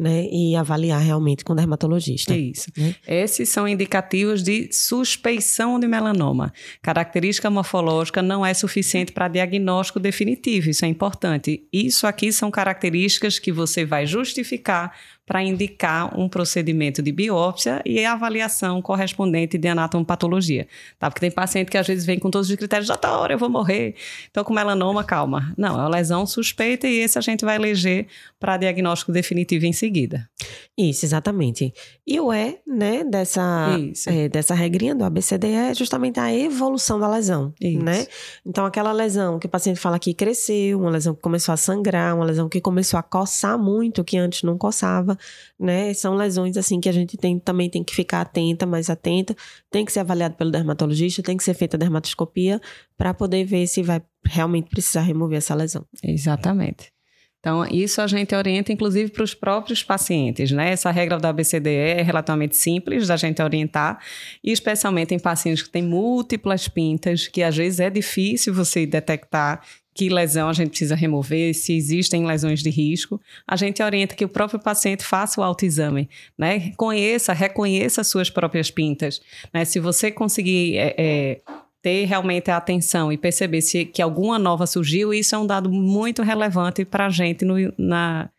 né, 0.00 0.26
e 0.32 0.56
avaliar 0.56 0.98
realmente 0.98 1.44
com 1.44 1.52
o 1.52 1.56
dermatologista. 1.56 2.34
Isso. 2.34 2.72
Né? 2.74 2.94
Esses 3.06 3.50
são 3.50 3.68
indicativos 3.68 4.42
de 4.42 4.72
suspeição 4.72 5.78
de 5.78 5.86
melanoma. 5.86 6.54
Característica 6.80 7.50
morfológica 7.50 8.22
não 8.22 8.44
é 8.44 8.54
suficiente 8.54 9.12
para 9.12 9.28
diagnóstico 9.28 10.00
definitivo, 10.00 10.70
isso 10.70 10.86
é 10.86 10.88
importante. 10.88 11.68
Isso 11.70 12.06
aqui 12.06 12.32
são 12.32 12.50
características 12.50 13.38
que 13.38 13.52
você 13.52 13.84
vai 13.84 14.06
justificar 14.06 14.96
para 15.30 15.44
indicar 15.44 16.18
um 16.18 16.28
procedimento 16.28 17.00
de 17.00 17.12
biópsia 17.12 17.80
e 17.86 18.04
a 18.04 18.14
avaliação 18.14 18.82
correspondente 18.82 19.56
de 19.56 19.68
anatomopatologia. 19.68 20.66
Tá? 20.98 21.08
Porque 21.08 21.20
tem 21.20 21.30
paciente 21.30 21.70
que 21.70 21.78
às 21.78 21.86
vezes 21.86 22.04
vem 22.04 22.18
com 22.18 22.32
todos 22.32 22.50
os 22.50 22.56
critérios, 22.56 22.88
já 22.88 22.96
tá 22.96 23.16
hora, 23.16 23.34
eu 23.34 23.38
vou 23.38 23.48
morrer. 23.48 23.94
Então, 24.28 24.42
com 24.42 24.52
melanoma, 24.52 25.04
calma. 25.04 25.54
Não, 25.56 25.76
é 25.76 25.82
uma 25.82 25.88
lesão 25.88 26.26
suspeita 26.26 26.88
e 26.88 26.96
esse 26.96 27.16
a 27.16 27.20
gente 27.20 27.44
vai 27.44 27.54
eleger 27.54 28.08
para 28.40 28.56
diagnóstico 28.56 29.12
definitivo 29.12 29.66
em 29.66 29.72
seguida. 29.72 30.28
Isso, 30.76 31.04
exatamente. 31.04 31.72
E 32.04 32.18
o 32.18 32.32
E, 32.32 32.58
né, 32.66 33.04
dessa, 33.04 33.78
é, 34.08 34.28
dessa 34.28 34.54
regrinha 34.54 34.96
do 34.96 35.04
ABCD 35.04 35.46
é 35.46 35.74
justamente 35.74 36.18
a 36.18 36.34
evolução 36.34 36.98
da 36.98 37.06
lesão, 37.06 37.54
Isso. 37.60 37.84
né? 37.84 38.04
Então, 38.44 38.66
aquela 38.66 38.90
lesão 38.90 39.38
que 39.38 39.46
o 39.46 39.50
paciente 39.50 39.78
fala 39.78 39.96
que 39.96 40.12
cresceu, 40.12 40.80
uma 40.80 40.90
lesão 40.90 41.14
que 41.14 41.20
começou 41.20 41.52
a 41.52 41.56
sangrar, 41.56 42.16
uma 42.16 42.24
lesão 42.24 42.48
que 42.48 42.60
começou 42.60 42.98
a 42.98 43.02
coçar 43.02 43.56
muito, 43.56 44.02
que 44.02 44.16
antes 44.16 44.42
não 44.42 44.58
coçava, 44.58 45.16
né? 45.58 45.92
São 45.94 46.14
lesões 46.14 46.56
assim 46.56 46.80
que 46.80 46.88
a 46.88 46.92
gente 46.92 47.16
tem, 47.16 47.38
também 47.38 47.68
tem 47.68 47.84
que 47.84 47.94
ficar 47.94 48.22
atenta, 48.22 48.66
mais 48.66 48.90
atenta, 48.90 49.34
tem 49.70 49.84
que 49.84 49.92
ser 49.92 50.00
avaliado 50.00 50.34
pelo 50.34 50.50
dermatologista, 50.50 51.22
tem 51.22 51.36
que 51.36 51.44
ser 51.44 51.54
feita 51.54 51.76
a 51.76 51.78
dermatoscopia 51.78 52.60
para 52.96 53.14
poder 53.14 53.44
ver 53.44 53.66
se 53.66 53.82
vai 53.82 54.02
realmente 54.24 54.68
precisar 54.70 55.02
remover 55.02 55.38
essa 55.38 55.54
lesão. 55.54 55.86
Exatamente. 56.02 56.92
Então, 57.40 57.64
isso 57.66 58.02
a 58.02 58.06
gente 58.06 58.34
orienta, 58.34 58.70
inclusive, 58.70 59.10
para 59.10 59.24
os 59.24 59.32
próprios 59.32 59.82
pacientes, 59.82 60.50
né? 60.50 60.72
Essa 60.72 60.90
regra 60.90 61.18
da 61.18 61.32
BCDE 61.32 61.70
é 61.70 62.02
relativamente 62.02 62.54
simples 62.54 63.08
da 63.08 63.16
gente 63.16 63.40
orientar, 63.42 63.98
e 64.44 64.52
especialmente 64.52 65.14
em 65.14 65.18
pacientes 65.18 65.62
que 65.62 65.70
têm 65.70 65.82
múltiplas 65.82 66.68
pintas, 66.68 67.28
que 67.28 67.42
às 67.42 67.56
vezes 67.56 67.80
é 67.80 67.88
difícil 67.88 68.52
você 68.52 68.84
detectar 68.84 69.62
que 69.94 70.08
lesão 70.08 70.48
a 70.48 70.52
gente 70.52 70.70
precisa 70.70 70.94
remover, 70.94 71.54
se 71.54 71.74
existem 71.74 72.24
lesões 72.24 72.62
de 72.62 72.70
risco, 72.70 73.20
a 73.46 73.56
gente 73.56 73.82
orienta 73.82 74.14
que 74.14 74.24
o 74.24 74.28
próprio 74.28 74.60
paciente 74.60 75.04
faça 75.04 75.40
o 75.40 75.44
autoexame, 75.44 76.08
né? 76.38 76.72
Conheça, 76.76 77.32
reconheça 77.32 78.00
as 78.00 78.06
suas 78.06 78.30
próprias 78.30 78.70
pintas, 78.70 79.20
né? 79.52 79.64
Se 79.64 79.80
você 79.80 80.10
conseguir 80.10 80.76
é, 80.76 80.94
é, 80.96 81.40
ter 81.82 82.04
realmente 82.04 82.50
a 82.50 82.56
atenção 82.56 83.12
e 83.12 83.18
perceber 83.18 83.62
se 83.62 83.84
que 83.84 84.00
alguma 84.00 84.38
nova 84.38 84.66
surgiu, 84.66 85.12
isso 85.12 85.34
é 85.34 85.38
um 85.38 85.46
dado 85.46 85.70
muito 85.70 86.22
relevante 86.22 86.84
para 86.84 87.06
a 87.06 87.10
gente 87.10 87.44
no, 87.44 87.56
na 87.76 88.30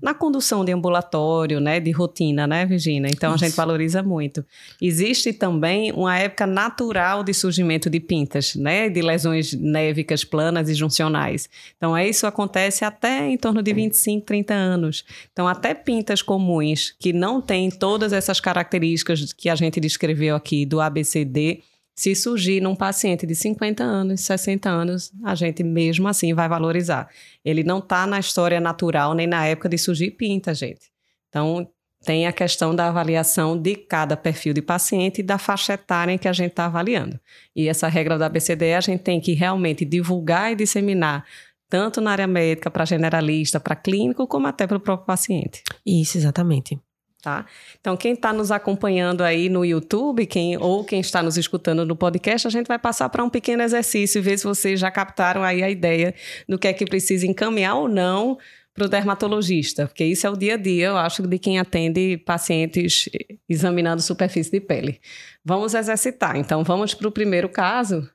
na 0.00 0.14
condução 0.14 0.64
de 0.64 0.72
ambulatório, 0.72 1.60
né, 1.60 1.80
de 1.80 1.90
rotina, 1.90 2.46
né, 2.46 2.64
Virginia? 2.66 3.10
Então 3.10 3.34
Isso. 3.34 3.44
a 3.44 3.48
gente 3.48 3.56
valoriza 3.56 4.02
muito. 4.02 4.44
Existe 4.80 5.32
também 5.32 5.92
uma 5.92 6.18
época 6.18 6.46
natural 6.46 7.22
de 7.24 7.32
surgimento 7.34 7.88
de 7.90 8.00
pintas, 8.00 8.54
né, 8.54 8.88
de 8.88 9.02
lesões 9.02 9.52
névicas 9.52 10.24
planas 10.24 10.68
e 10.68 10.74
juncionais. 10.74 11.48
Então 11.76 11.96
isso 11.98 12.26
acontece 12.26 12.84
até 12.84 13.28
em 13.28 13.36
torno 13.36 13.62
de 13.62 13.72
25, 13.72 14.26
30 14.26 14.54
anos. 14.54 15.04
Então 15.32 15.48
até 15.48 15.74
pintas 15.74 16.22
comuns 16.22 16.94
que 16.98 17.12
não 17.12 17.40
têm 17.40 17.70
todas 17.70 18.12
essas 18.12 18.40
características 18.40 19.32
que 19.32 19.48
a 19.48 19.54
gente 19.54 19.80
descreveu 19.80 20.36
aqui 20.36 20.64
do 20.64 20.80
ABCD, 20.80 21.62
se 21.94 22.14
surgir 22.14 22.60
num 22.60 22.74
paciente 22.74 23.26
de 23.26 23.34
50 23.34 23.84
anos, 23.84 24.20
60 24.22 24.68
anos, 24.68 25.12
a 25.22 25.34
gente 25.34 25.62
mesmo 25.62 26.08
assim 26.08 26.34
vai 26.34 26.48
valorizar. 26.48 27.08
Ele 27.44 27.62
não 27.62 27.78
está 27.78 28.06
na 28.06 28.18
história 28.18 28.60
natural 28.60 29.14
nem 29.14 29.26
na 29.26 29.46
época 29.46 29.68
de 29.68 29.78
surgir 29.78 30.10
pinta, 30.12 30.52
gente. 30.52 30.90
Então, 31.28 31.68
tem 32.04 32.26
a 32.26 32.32
questão 32.32 32.74
da 32.74 32.88
avaliação 32.88 33.58
de 33.58 33.76
cada 33.76 34.16
perfil 34.16 34.52
de 34.52 34.60
paciente 34.60 35.20
e 35.20 35.22
da 35.22 35.38
faixa 35.38 35.72
etária 35.72 36.12
em 36.12 36.18
que 36.18 36.28
a 36.28 36.32
gente 36.32 36.50
está 36.50 36.66
avaliando. 36.66 37.18
E 37.56 37.68
essa 37.68 37.88
regra 37.88 38.18
da 38.18 38.28
BCDE 38.28 38.74
a 38.74 38.80
gente 38.80 39.00
tem 39.00 39.20
que 39.20 39.32
realmente 39.32 39.84
divulgar 39.84 40.52
e 40.52 40.56
disseminar 40.56 41.24
tanto 41.68 42.00
na 42.00 42.12
área 42.12 42.26
médica, 42.26 42.70
para 42.70 42.84
generalista, 42.84 43.58
para 43.58 43.74
clínico, 43.74 44.26
como 44.26 44.46
até 44.46 44.66
para 44.66 44.76
o 44.76 44.80
próprio 44.80 45.06
paciente. 45.06 45.62
Isso, 45.84 46.18
exatamente. 46.18 46.78
Tá? 47.24 47.46
Então, 47.80 47.96
quem 47.96 48.12
está 48.12 48.34
nos 48.34 48.52
acompanhando 48.52 49.22
aí 49.22 49.48
no 49.48 49.64
YouTube, 49.64 50.26
quem, 50.26 50.58
ou 50.58 50.84
quem 50.84 51.00
está 51.00 51.22
nos 51.22 51.38
escutando 51.38 51.86
no 51.86 51.96
podcast, 51.96 52.46
a 52.46 52.50
gente 52.50 52.66
vai 52.66 52.78
passar 52.78 53.08
para 53.08 53.24
um 53.24 53.30
pequeno 53.30 53.62
exercício 53.62 54.18
e 54.18 54.20
ver 54.20 54.36
se 54.36 54.44
vocês 54.44 54.78
já 54.78 54.90
captaram 54.90 55.42
aí 55.42 55.62
a 55.62 55.70
ideia 55.70 56.14
do 56.46 56.58
que 56.58 56.68
é 56.68 56.74
que 56.74 56.84
precisa 56.84 57.26
encaminhar 57.26 57.76
ou 57.76 57.88
não 57.88 58.36
para 58.74 58.84
o 58.84 58.88
dermatologista, 58.88 59.86
porque 59.86 60.04
isso 60.04 60.26
é 60.26 60.30
o 60.30 60.36
dia 60.36 60.52
a 60.52 60.56
dia, 60.58 60.88
eu 60.88 60.98
acho, 60.98 61.26
de 61.26 61.38
quem 61.38 61.58
atende 61.58 62.18
pacientes 62.18 63.08
examinando 63.48 64.02
superfície 64.02 64.50
de 64.50 64.60
pele. 64.60 65.00
Vamos 65.42 65.72
exercitar. 65.72 66.36
Então, 66.36 66.62
vamos 66.62 66.92
para 66.92 67.08
o 67.08 67.12
primeiro 67.12 67.48
caso. 67.48 68.06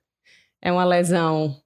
É 0.62 0.72
uma 0.72 0.86
lesão 0.86 1.60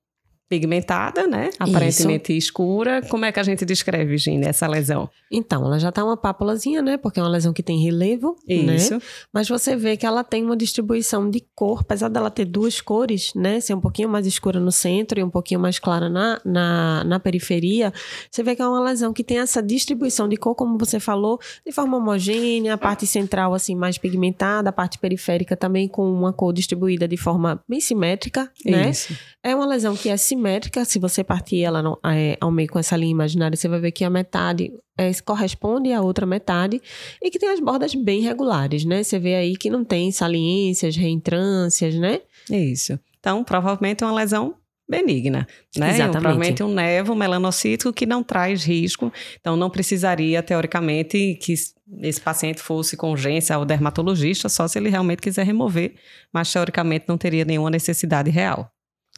pigmentada, 0.54 1.26
né? 1.26 1.50
Aparentemente 1.58 2.32
Isso. 2.32 2.48
escura. 2.48 3.02
Como 3.10 3.26
é 3.26 3.32
que 3.32 3.40
a 3.40 3.44
gente 3.44 3.66
descreve, 3.66 4.06
Virginia, 4.06 4.50
essa 4.50 4.68
lesão? 4.68 5.10
Então, 5.32 5.66
ela 5.66 5.80
já 5.80 5.92
tá 5.92 6.06
uma 6.06 6.16
pápulazinha, 6.16 6.80
né? 6.80 6.96
Porque 6.96 7.20
é 7.20 7.24
uma 7.24 7.30
lesão 7.30 7.52
que 7.52 7.64
tem 7.64 7.84
relevo, 7.84 8.38
né? 8.48 8.76
Isso. 8.76 8.94
Né? 8.94 9.02
Mas 9.34 9.50
você 9.50 9.76
vê 9.76 9.98
que 9.98 10.06
ela 10.06 10.24
tem 10.24 10.46
uma 10.46 10.56
distribuição 10.56 11.28
de 11.28 11.44
cor, 11.56 11.80
apesar 11.82 12.08
dela 12.08 12.30
ter 12.30 12.46
duas 12.46 12.80
cores, 12.80 13.34
né? 13.34 13.60
Ser 13.60 13.74
um 13.74 13.82
pouquinho 13.82 14.08
mais 14.08 14.28
escura 14.28 14.60
no 14.60 14.72
centro 14.72 15.20
e 15.20 15.24
um 15.24 15.30
pouquinho 15.30 15.60
mais 15.60 15.80
clara 15.80 16.08
na, 16.08 16.40
na, 16.46 17.04
na 17.04 17.20
periferia. 17.20 17.92
Você 18.30 18.44
vê 18.44 18.56
que 18.56 18.62
é 18.62 18.68
uma 18.68 18.80
lesão 18.80 19.12
que 19.12 19.24
tem 19.24 19.40
essa 19.40 19.62
distribuição 19.62 20.30
de 20.30 20.38
cor, 20.38 20.54
como 20.54 20.78
você 20.78 21.00
falou, 21.00 21.40
de 21.66 21.72
forma 21.72 21.98
homogênea, 21.98 22.76
a 22.76 22.78
parte 22.78 23.08
central, 23.08 23.56
assim, 23.56 23.74
mais 23.74 23.98
pigmentada, 23.98 24.70
a 24.70 24.74
parte 24.74 25.00
periférica 25.00 25.58
também 25.58 25.88
com 25.88 26.08
uma 26.08 26.32
cor 26.32 26.54
distribuída 26.54 27.08
de 27.08 27.18
forma 27.18 27.60
bem 27.68 27.80
simétrica, 27.82 28.52
né? 28.64 28.92
Isso. 28.92 29.18
É 29.42 29.56
uma 29.56 29.66
lesão 29.66 29.96
que 29.96 30.10
é 30.10 30.16
simétrica, 30.16 30.43
se 30.86 31.00
você 31.00 31.24
partir 31.24 31.62
ela 31.64 31.82
no, 31.82 32.00
é, 32.06 32.38
ao 32.40 32.52
meio 32.52 32.70
com 32.70 32.80
essa 32.80 32.96
linha 32.96 33.12
imaginária, 33.12 33.56
você 33.56 33.68
vai 33.68 33.80
ver 33.80 33.92
que 33.92 34.04
a 34.04 34.10
metade 34.10 34.72
é, 34.98 35.12
corresponde 35.26 35.92
à 35.92 36.02
outra 36.02 36.26
metade 36.26 36.82
e 37.22 37.30
que 37.30 37.40
tem 37.40 37.50
as 37.50 37.60
bordas 37.60 37.96
bem 37.96 38.22
regulares, 38.22 38.86
né? 38.86 39.04
Você 39.04 39.20
vê 39.20 39.36
aí 39.36 39.56
que 39.56 39.70
não 39.70 39.84
tem 39.84 40.12
saliências, 40.12 40.96
reentrâncias, 40.96 41.96
né? 41.96 42.22
Isso. 42.50 43.00
Então, 43.20 43.44
provavelmente 43.44 44.04
é 44.04 44.08
uma 44.08 44.16
lesão 44.16 44.56
benigna, 44.88 45.48
né? 45.76 45.90
Exatamente. 45.90 46.12
Provavelmente 46.12 46.64
um 46.64 46.74
nevo 46.74 47.16
melanocítico 47.16 47.94
que 47.94 48.06
não 48.06 48.22
traz 48.22 48.64
risco, 48.64 49.12
então 49.40 49.56
não 49.56 49.70
precisaria, 49.70 50.44
teoricamente, 50.44 51.36
que 51.42 51.54
esse 51.54 52.22
paciente 52.22 52.62
fosse 52.62 52.98
com 52.98 53.12
urgência 53.12 53.56
ao 53.56 53.66
dermatologista, 53.66 54.50
só 54.50 54.68
se 54.68 54.78
ele 54.78 54.90
realmente 54.90 55.22
quiser 55.22 55.46
remover, 55.46 55.96
mas 56.34 56.52
teoricamente 56.52 57.06
não 57.08 57.18
teria 57.18 57.46
nenhuma 57.46 57.70
necessidade 57.70 58.30
real. 58.30 58.70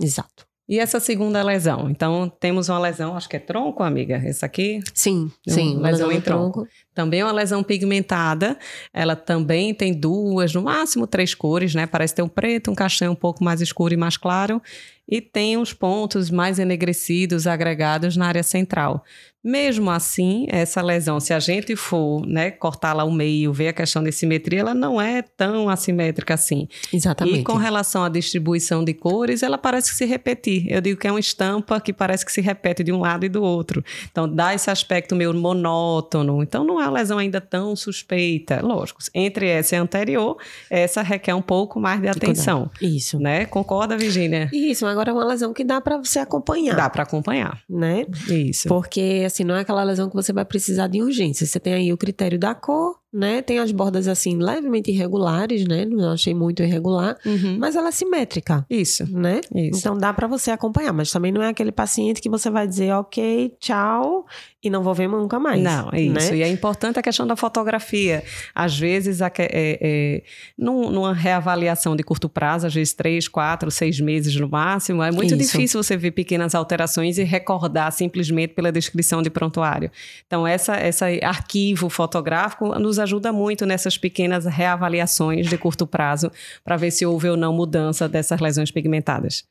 Exato. 0.01 0.45
E 0.67 0.79
essa 0.79 0.99
segunda 0.99 1.43
lesão? 1.43 1.89
Então, 1.91 2.27
temos 2.39 2.69
uma 2.69 2.79
lesão, 2.79 3.15
acho 3.15 3.29
que 3.29 3.35
é 3.35 3.39
tronco, 3.39 3.83
amiga? 3.83 4.15
Essa 4.15 4.47
aqui? 4.47 4.79
Sim, 4.95 5.31
sim. 5.47 5.75
Lesão, 5.77 5.81
lesão 5.81 6.11
em 6.11 6.21
tronco. 6.21 6.61
tronco. 6.61 6.69
Também 6.93 7.19
é 7.19 7.23
uma 7.25 7.31
lesão 7.31 7.61
pigmentada. 7.61 8.57
Ela 8.91 9.15
também 9.15 9.75
tem 9.75 9.93
duas, 9.93 10.53
no 10.55 10.63
máximo 10.63 11.05
três 11.05 11.35
cores, 11.35 11.75
né? 11.75 11.85
Parece 11.85 12.15
ter 12.15 12.23
um 12.23 12.27
preto, 12.27 12.71
um 12.71 12.75
castanho 12.75 13.11
um 13.11 13.15
pouco 13.15 13.43
mais 13.43 13.61
escuro 13.61 13.93
e 13.93 13.97
mais 13.97 14.17
claro. 14.17 14.59
E 15.07 15.21
tem 15.21 15.57
uns 15.57 15.73
pontos 15.73 16.29
mais 16.31 16.57
enegrecidos 16.59 17.45
agregados 17.47 18.17
na 18.17 18.27
área 18.27 18.43
central. 18.43 19.03
Mesmo 19.45 19.91
assim, 19.91 20.47
essa 20.49 20.81
lesão, 20.81 21.19
se 21.19 21.31
a 21.31 21.39
gente 21.39 21.75
for 21.75 22.25
né, 22.25 22.49
cortá-la 22.49 23.03
ao 23.03 23.11
meio, 23.11 23.53
ver 23.53 23.67
a 23.67 23.73
questão 23.73 24.01
de 24.01 24.11
simetria, 24.11 24.61
ela 24.61 24.73
não 24.73 24.99
é 24.99 25.21
tão 25.21 25.69
assimétrica 25.69 26.33
assim. 26.33 26.67
Exatamente. 26.91 27.41
E 27.41 27.43
com 27.43 27.53
relação 27.53 28.03
à 28.03 28.09
distribuição 28.09 28.83
de 28.83 28.95
cores, 28.95 29.43
ela 29.43 29.55
parece 29.55 29.93
se 29.93 30.03
repetir. 30.03 30.65
Eu 30.67 30.81
digo 30.81 30.99
que 30.99 31.07
é 31.07 31.11
uma 31.11 31.19
estampa 31.19 31.79
que 31.79 31.93
parece 31.93 32.25
que 32.25 32.31
se 32.31 32.41
repete 32.41 32.83
de 32.83 32.91
um 32.91 32.99
lado 32.99 33.23
e 33.23 33.29
do 33.29 33.43
outro. 33.43 33.83
Então, 34.09 34.27
dá 34.27 34.55
esse 34.55 34.71
aspecto 34.71 35.15
meio 35.15 35.31
monótono. 35.31 36.41
Então, 36.41 36.63
não 36.63 36.81
é 36.81 36.85
uma 36.85 36.97
lesão 36.97 37.19
ainda 37.19 37.39
tão 37.39 37.75
suspeita. 37.75 38.61
Lógico, 38.63 38.99
entre 39.13 39.47
essa 39.47 39.75
e 39.75 39.77
a 39.77 39.81
anterior, 39.83 40.37
essa 40.71 41.03
requer 41.03 41.35
um 41.35 41.41
pouco 41.43 41.79
mais 41.79 42.01
de 42.01 42.07
atenção. 42.07 42.71
Isso. 42.81 43.19
Né? 43.19 43.45
Concorda, 43.45 43.95
Virginia? 43.95 44.49
Isso. 44.51 44.87
Agora, 44.95 45.11
é 45.11 45.13
uma 45.13 45.25
lesão 45.25 45.53
que 45.53 45.63
dá 45.63 45.79
para 45.81 45.97
você 45.97 46.19
acompanhar. 46.19 46.75
Dá 46.75 46.89
para 46.89 47.03
acompanhar. 47.03 47.61
Né? 47.69 48.05
Isso. 48.29 48.67
Porque 48.67 49.23
assim, 49.25 49.43
não 49.43 49.55
é 49.55 49.61
aquela 49.61 49.83
lesão 49.83 50.09
que 50.09 50.15
você 50.15 50.31
vai 50.31 50.45
precisar 50.45 50.87
de 50.87 51.01
urgência. 51.01 51.45
Você 51.45 51.59
tem 51.59 51.73
aí 51.73 51.93
o 51.93 51.97
critério 51.97 52.39
da 52.39 52.55
cor, 52.55 52.97
né? 53.15 53.41
Tem 53.41 53.59
as 53.59 53.71
bordas 53.71 54.09
assim 54.09 54.37
levemente 54.37 54.91
irregulares, 54.91 55.65
né? 55.65 55.85
Não 55.85 56.11
achei 56.11 56.33
muito 56.33 56.61
irregular, 56.61 57.17
uhum. 57.25 57.57
mas 57.57 57.75
ela 57.75 57.87
é 57.87 57.91
simétrica. 57.91 58.65
Isso, 58.69 59.09
né? 59.09 59.39
Isso. 59.55 59.79
Então 59.79 59.97
dá 59.97 60.13
para 60.13 60.27
você 60.27 60.51
acompanhar, 60.51 60.91
mas 60.91 61.09
também 61.11 61.31
não 61.31 61.41
é 61.41 61.47
aquele 61.47 61.71
paciente 61.71 62.21
que 62.21 62.29
você 62.29 62.49
vai 62.49 62.67
dizer, 62.67 62.91
ok, 62.91 63.53
tchau, 63.57 64.25
e 64.61 64.69
não 64.69 64.83
vou 64.83 64.93
ver 64.93 65.07
nunca 65.07 65.39
mais. 65.39 65.61
Não, 65.61 65.89
é 65.93 66.01
isso. 66.01 66.31
Né? 66.31 66.37
E 66.37 66.43
é 66.43 66.49
importante 66.49 66.99
a 66.99 67.01
questão 67.01 67.25
da 67.25 67.35
fotografia. 67.35 68.23
Às 68.53 68.77
vezes, 68.77 69.21
é, 69.21 69.31
é, 69.37 70.23
num, 70.57 70.89
numa 70.89 71.13
reavaliação 71.13 71.95
de 71.95 72.03
curto 72.03 72.27
prazo, 72.27 72.67
às 72.67 72.73
vezes 72.73 72.93
três, 72.93 73.27
quatro, 73.27 73.69
seis 73.71 73.99
meses 73.99 74.35
no 74.35 74.49
máximo, 74.49 75.03
é 75.03 75.11
muito 75.11 75.35
isso. 75.35 75.37
difícil 75.37 75.81
você 75.81 75.95
ver 75.95 76.11
pequenas 76.11 76.55
alterações 76.55 77.17
e 77.17 77.23
recordar 77.23 77.91
simplesmente 77.91 78.53
pela 78.53 78.71
descrição 78.71 79.21
de 79.21 79.29
prontuário. 79.29 79.89
Então, 80.25 80.45
essa, 80.45 80.75
essa 80.75 81.05
arquivo 81.23 81.87
fotográfico 81.87 82.77
nos 82.79 82.97
ajuda 83.05 83.31
muito 83.31 83.65
nessas 83.65 83.97
pequenas 83.97 84.45
reavaliações 84.45 85.47
de 85.47 85.57
curto 85.57 85.87
prazo 85.87 86.31
para 86.63 86.75
ver 86.75 86.91
se 86.91 87.05
houve 87.05 87.29
ou 87.29 87.37
não 87.37 87.53
mudança 87.53 88.09
dessas 88.09 88.41
lesões 88.41 88.71
pigmentadas. 88.71 89.45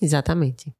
Exatamente. 0.00 0.74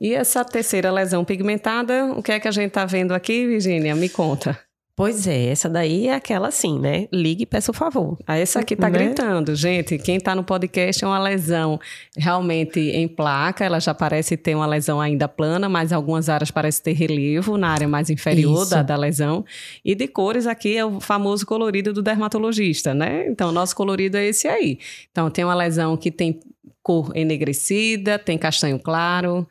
E 0.00 0.12
essa 0.12 0.44
terceira 0.44 0.90
lesão 0.90 1.24
pigmentada, 1.24 2.06
o 2.16 2.22
que 2.22 2.32
é 2.32 2.40
que 2.40 2.48
a 2.48 2.50
gente 2.50 2.68
está 2.68 2.84
vendo 2.84 3.14
aqui, 3.14 3.46
Virginia? 3.46 3.94
Me 3.94 4.08
conta. 4.08 4.58
Pois 4.96 5.26
é, 5.26 5.46
essa 5.46 5.68
daí 5.68 6.06
é 6.06 6.14
aquela 6.14 6.46
assim, 6.48 6.78
né? 6.78 7.08
Ligue 7.12 7.42
e 7.42 7.46
peça 7.46 7.72
o 7.72 7.74
favor. 7.74 8.16
Ah, 8.24 8.38
essa 8.38 8.60
aqui 8.60 8.76
tá 8.76 8.88
né? 8.88 8.96
gritando. 8.96 9.52
Gente, 9.56 9.98
quem 9.98 10.20
tá 10.20 10.36
no 10.36 10.44
podcast 10.44 11.04
é 11.04 11.06
uma 11.08 11.18
lesão 11.18 11.80
realmente 12.16 12.78
em 12.78 13.08
placa. 13.08 13.64
Ela 13.64 13.80
já 13.80 13.92
parece 13.92 14.36
ter 14.36 14.54
uma 14.54 14.66
lesão 14.66 15.00
ainda 15.00 15.26
plana, 15.26 15.68
mas 15.68 15.92
algumas 15.92 16.28
áreas 16.28 16.52
parece 16.52 16.80
ter 16.80 16.92
relevo 16.92 17.58
na 17.58 17.70
área 17.70 17.88
mais 17.88 18.08
inferior 18.08 18.68
da, 18.68 18.84
da, 18.84 18.94
lesão. 18.94 19.44
E 19.84 19.96
de 19.96 20.06
cores 20.06 20.46
aqui 20.46 20.76
é 20.76 20.84
o 20.84 21.00
famoso 21.00 21.44
colorido 21.44 21.92
do 21.92 22.00
dermatologista, 22.00 22.94
né? 22.94 23.26
Então, 23.26 23.50
nosso 23.50 23.74
colorido 23.74 24.16
é 24.16 24.24
esse 24.26 24.46
aí. 24.46 24.78
Então, 25.10 25.28
tem 25.28 25.44
uma 25.44 25.56
lesão 25.56 25.96
que 25.96 26.12
tem 26.12 26.38
cor 26.84 27.10
enegrecida, 27.16 28.16
tem 28.16 28.38
castanho 28.38 28.78
claro, 28.78 29.48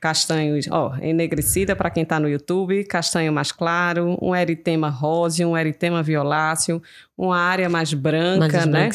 castanho, 0.00 0.58
ó, 0.70 0.96
enegrecida 1.02 1.76
para 1.76 1.90
quem 1.90 2.04
está 2.04 2.18
no 2.18 2.28
YouTube, 2.28 2.82
castanho 2.84 3.30
mais 3.30 3.52
claro, 3.52 4.16
um 4.22 4.34
eritema 4.34 4.88
rosa, 4.88 5.46
um 5.46 5.56
eritema 5.56 6.02
violáceo, 6.02 6.82
uma 7.16 7.36
área 7.36 7.68
mais 7.68 7.92
branca, 7.92 8.38
mais 8.38 8.66
né? 8.66 8.86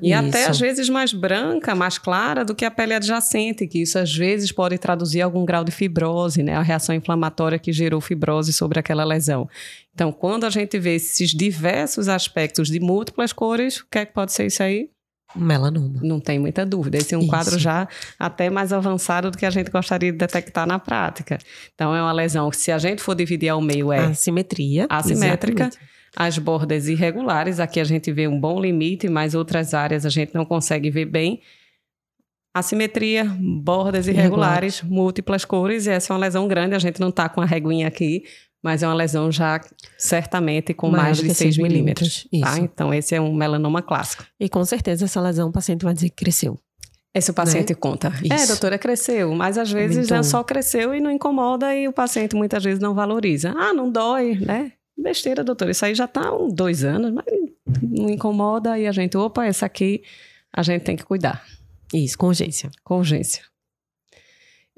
E 0.00 0.10
isso. 0.10 0.18
até 0.26 0.46
às 0.46 0.58
vezes 0.58 0.88
mais 0.88 1.12
branca, 1.12 1.74
mais 1.74 1.98
clara 1.98 2.46
do 2.46 2.54
que 2.54 2.64
a 2.64 2.70
pele 2.70 2.94
adjacente, 2.94 3.66
que 3.66 3.82
isso 3.82 3.98
às 3.98 4.14
vezes 4.14 4.50
pode 4.50 4.78
traduzir 4.78 5.20
algum 5.20 5.44
grau 5.44 5.62
de 5.62 5.70
fibrose, 5.70 6.42
né? 6.42 6.54
A 6.54 6.62
reação 6.62 6.94
inflamatória 6.94 7.58
que 7.58 7.70
gerou 7.70 8.00
fibrose 8.00 8.50
sobre 8.50 8.78
aquela 8.78 9.04
lesão. 9.04 9.46
Então, 9.92 10.10
quando 10.10 10.44
a 10.44 10.50
gente 10.50 10.78
vê 10.78 10.94
esses 10.94 11.30
diversos 11.30 12.08
aspectos 12.08 12.68
de 12.68 12.80
múltiplas 12.80 13.34
cores, 13.34 13.80
o 13.80 13.86
que 13.90 13.98
é 13.98 14.06
que 14.06 14.14
pode 14.14 14.32
ser 14.32 14.46
isso 14.46 14.62
aí? 14.62 14.88
Melanoma. 15.36 16.00
Não 16.02 16.18
tem 16.18 16.38
muita 16.38 16.64
dúvida. 16.64 16.96
Esse 16.96 17.14
é 17.14 17.18
um 17.18 17.20
Isso. 17.20 17.30
quadro 17.30 17.58
já 17.58 17.86
até 18.18 18.48
mais 18.48 18.72
avançado 18.72 19.30
do 19.30 19.36
que 19.36 19.44
a 19.44 19.50
gente 19.50 19.70
gostaria 19.70 20.10
de 20.10 20.18
detectar 20.18 20.66
na 20.66 20.78
prática. 20.78 21.38
Então, 21.74 21.94
é 21.94 22.00
uma 22.00 22.12
lesão 22.12 22.48
que, 22.50 22.56
se 22.56 22.72
a 22.72 22.78
gente 22.78 23.02
for 23.02 23.14
dividir 23.14 23.48
ao 23.48 23.60
meio, 23.60 23.92
é. 23.92 24.06
Assimetria. 24.06 24.86
Assimétrica. 24.88 25.64
Exatamente. 25.64 25.98
As 26.16 26.38
bordas 26.38 26.88
irregulares, 26.88 27.60
aqui 27.60 27.78
a 27.78 27.84
gente 27.84 28.10
vê 28.10 28.26
um 28.26 28.40
bom 28.40 28.60
limite, 28.60 29.08
mas 29.08 29.34
outras 29.34 29.74
áreas 29.74 30.06
a 30.06 30.08
gente 30.08 30.34
não 30.34 30.44
consegue 30.44 30.90
ver 30.90 31.04
bem. 31.04 31.40
Assimetria, 32.54 33.24
bordas 33.24 34.08
irregulares, 34.08 34.78
Irregular. 34.78 35.00
múltiplas 35.02 35.44
cores, 35.44 35.86
e 35.86 35.90
essa 35.90 36.12
é 36.12 36.14
uma 36.14 36.20
lesão 36.20 36.48
grande, 36.48 36.74
a 36.74 36.78
gente 36.78 36.98
não 36.98 37.10
está 37.10 37.28
com 37.28 37.40
a 37.40 37.44
reguinha 37.44 37.86
aqui, 37.86 38.24
mas 38.62 38.82
é 38.82 38.88
uma 38.88 38.94
lesão 38.94 39.30
já 39.30 39.60
certamente 39.96 40.74
com 40.74 40.90
mais, 40.90 41.02
mais 41.02 41.18
de 41.18 41.34
6 41.34 41.58
milímetros. 41.58 42.28
Tá? 42.40 42.58
Então, 42.58 42.92
esse 42.92 43.14
é 43.14 43.20
um 43.20 43.34
melanoma 43.34 43.82
clássico. 43.82 44.24
E 44.38 44.48
com 44.48 44.64
certeza 44.64 45.04
essa 45.04 45.20
lesão 45.20 45.48
o 45.48 45.52
paciente 45.52 45.84
vai 45.84 45.94
dizer 45.94 46.10
que 46.10 46.16
cresceu. 46.16 46.58
Esse 47.14 47.30
o 47.30 47.34
paciente 47.34 47.70
né? 47.70 47.78
conta. 47.80 48.08
É, 48.08 48.34
Isso. 48.34 48.44
É, 48.44 48.46
doutora, 48.46 48.78
cresceu. 48.78 49.34
Mas 49.34 49.58
às 49.58 49.70
vezes 49.70 50.08
né, 50.08 50.22
só 50.22 50.44
cresceu 50.44 50.94
e 50.94 51.00
não 51.00 51.10
incomoda 51.10 51.74
e 51.74 51.88
o 51.88 51.92
paciente 51.92 52.36
muitas 52.36 52.62
vezes 52.62 52.80
não 52.80 52.94
valoriza. 52.94 53.54
Ah, 53.56 53.72
não 53.72 53.90
dói, 53.90 54.36
né? 54.36 54.72
Besteira, 54.96 55.42
doutora. 55.44 55.70
Isso 55.70 55.84
aí 55.84 55.94
já 55.94 56.04
está 56.04 56.28
há 56.28 56.36
um, 56.36 56.48
dois 56.48 56.84
anos, 56.84 57.12
mas 57.12 57.24
não 57.82 58.10
incomoda 58.10 58.78
e 58.78 58.86
a 58.86 58.92
gente, 58.92 59.16
opa, 59.16 59.46
essa 59.46 59.66
aqui 59.66 60.02
a 60.52 60.62
gente 60.62 60.82
tem 60.82 60.96
que 60.96 61.04
cuidar. 61.04 61.44
Isso, 61.92 62.18
com 62.18 62.26
urgência. 62.26 62.70
Com 62.84 62.98
urgência. 62.98 63.42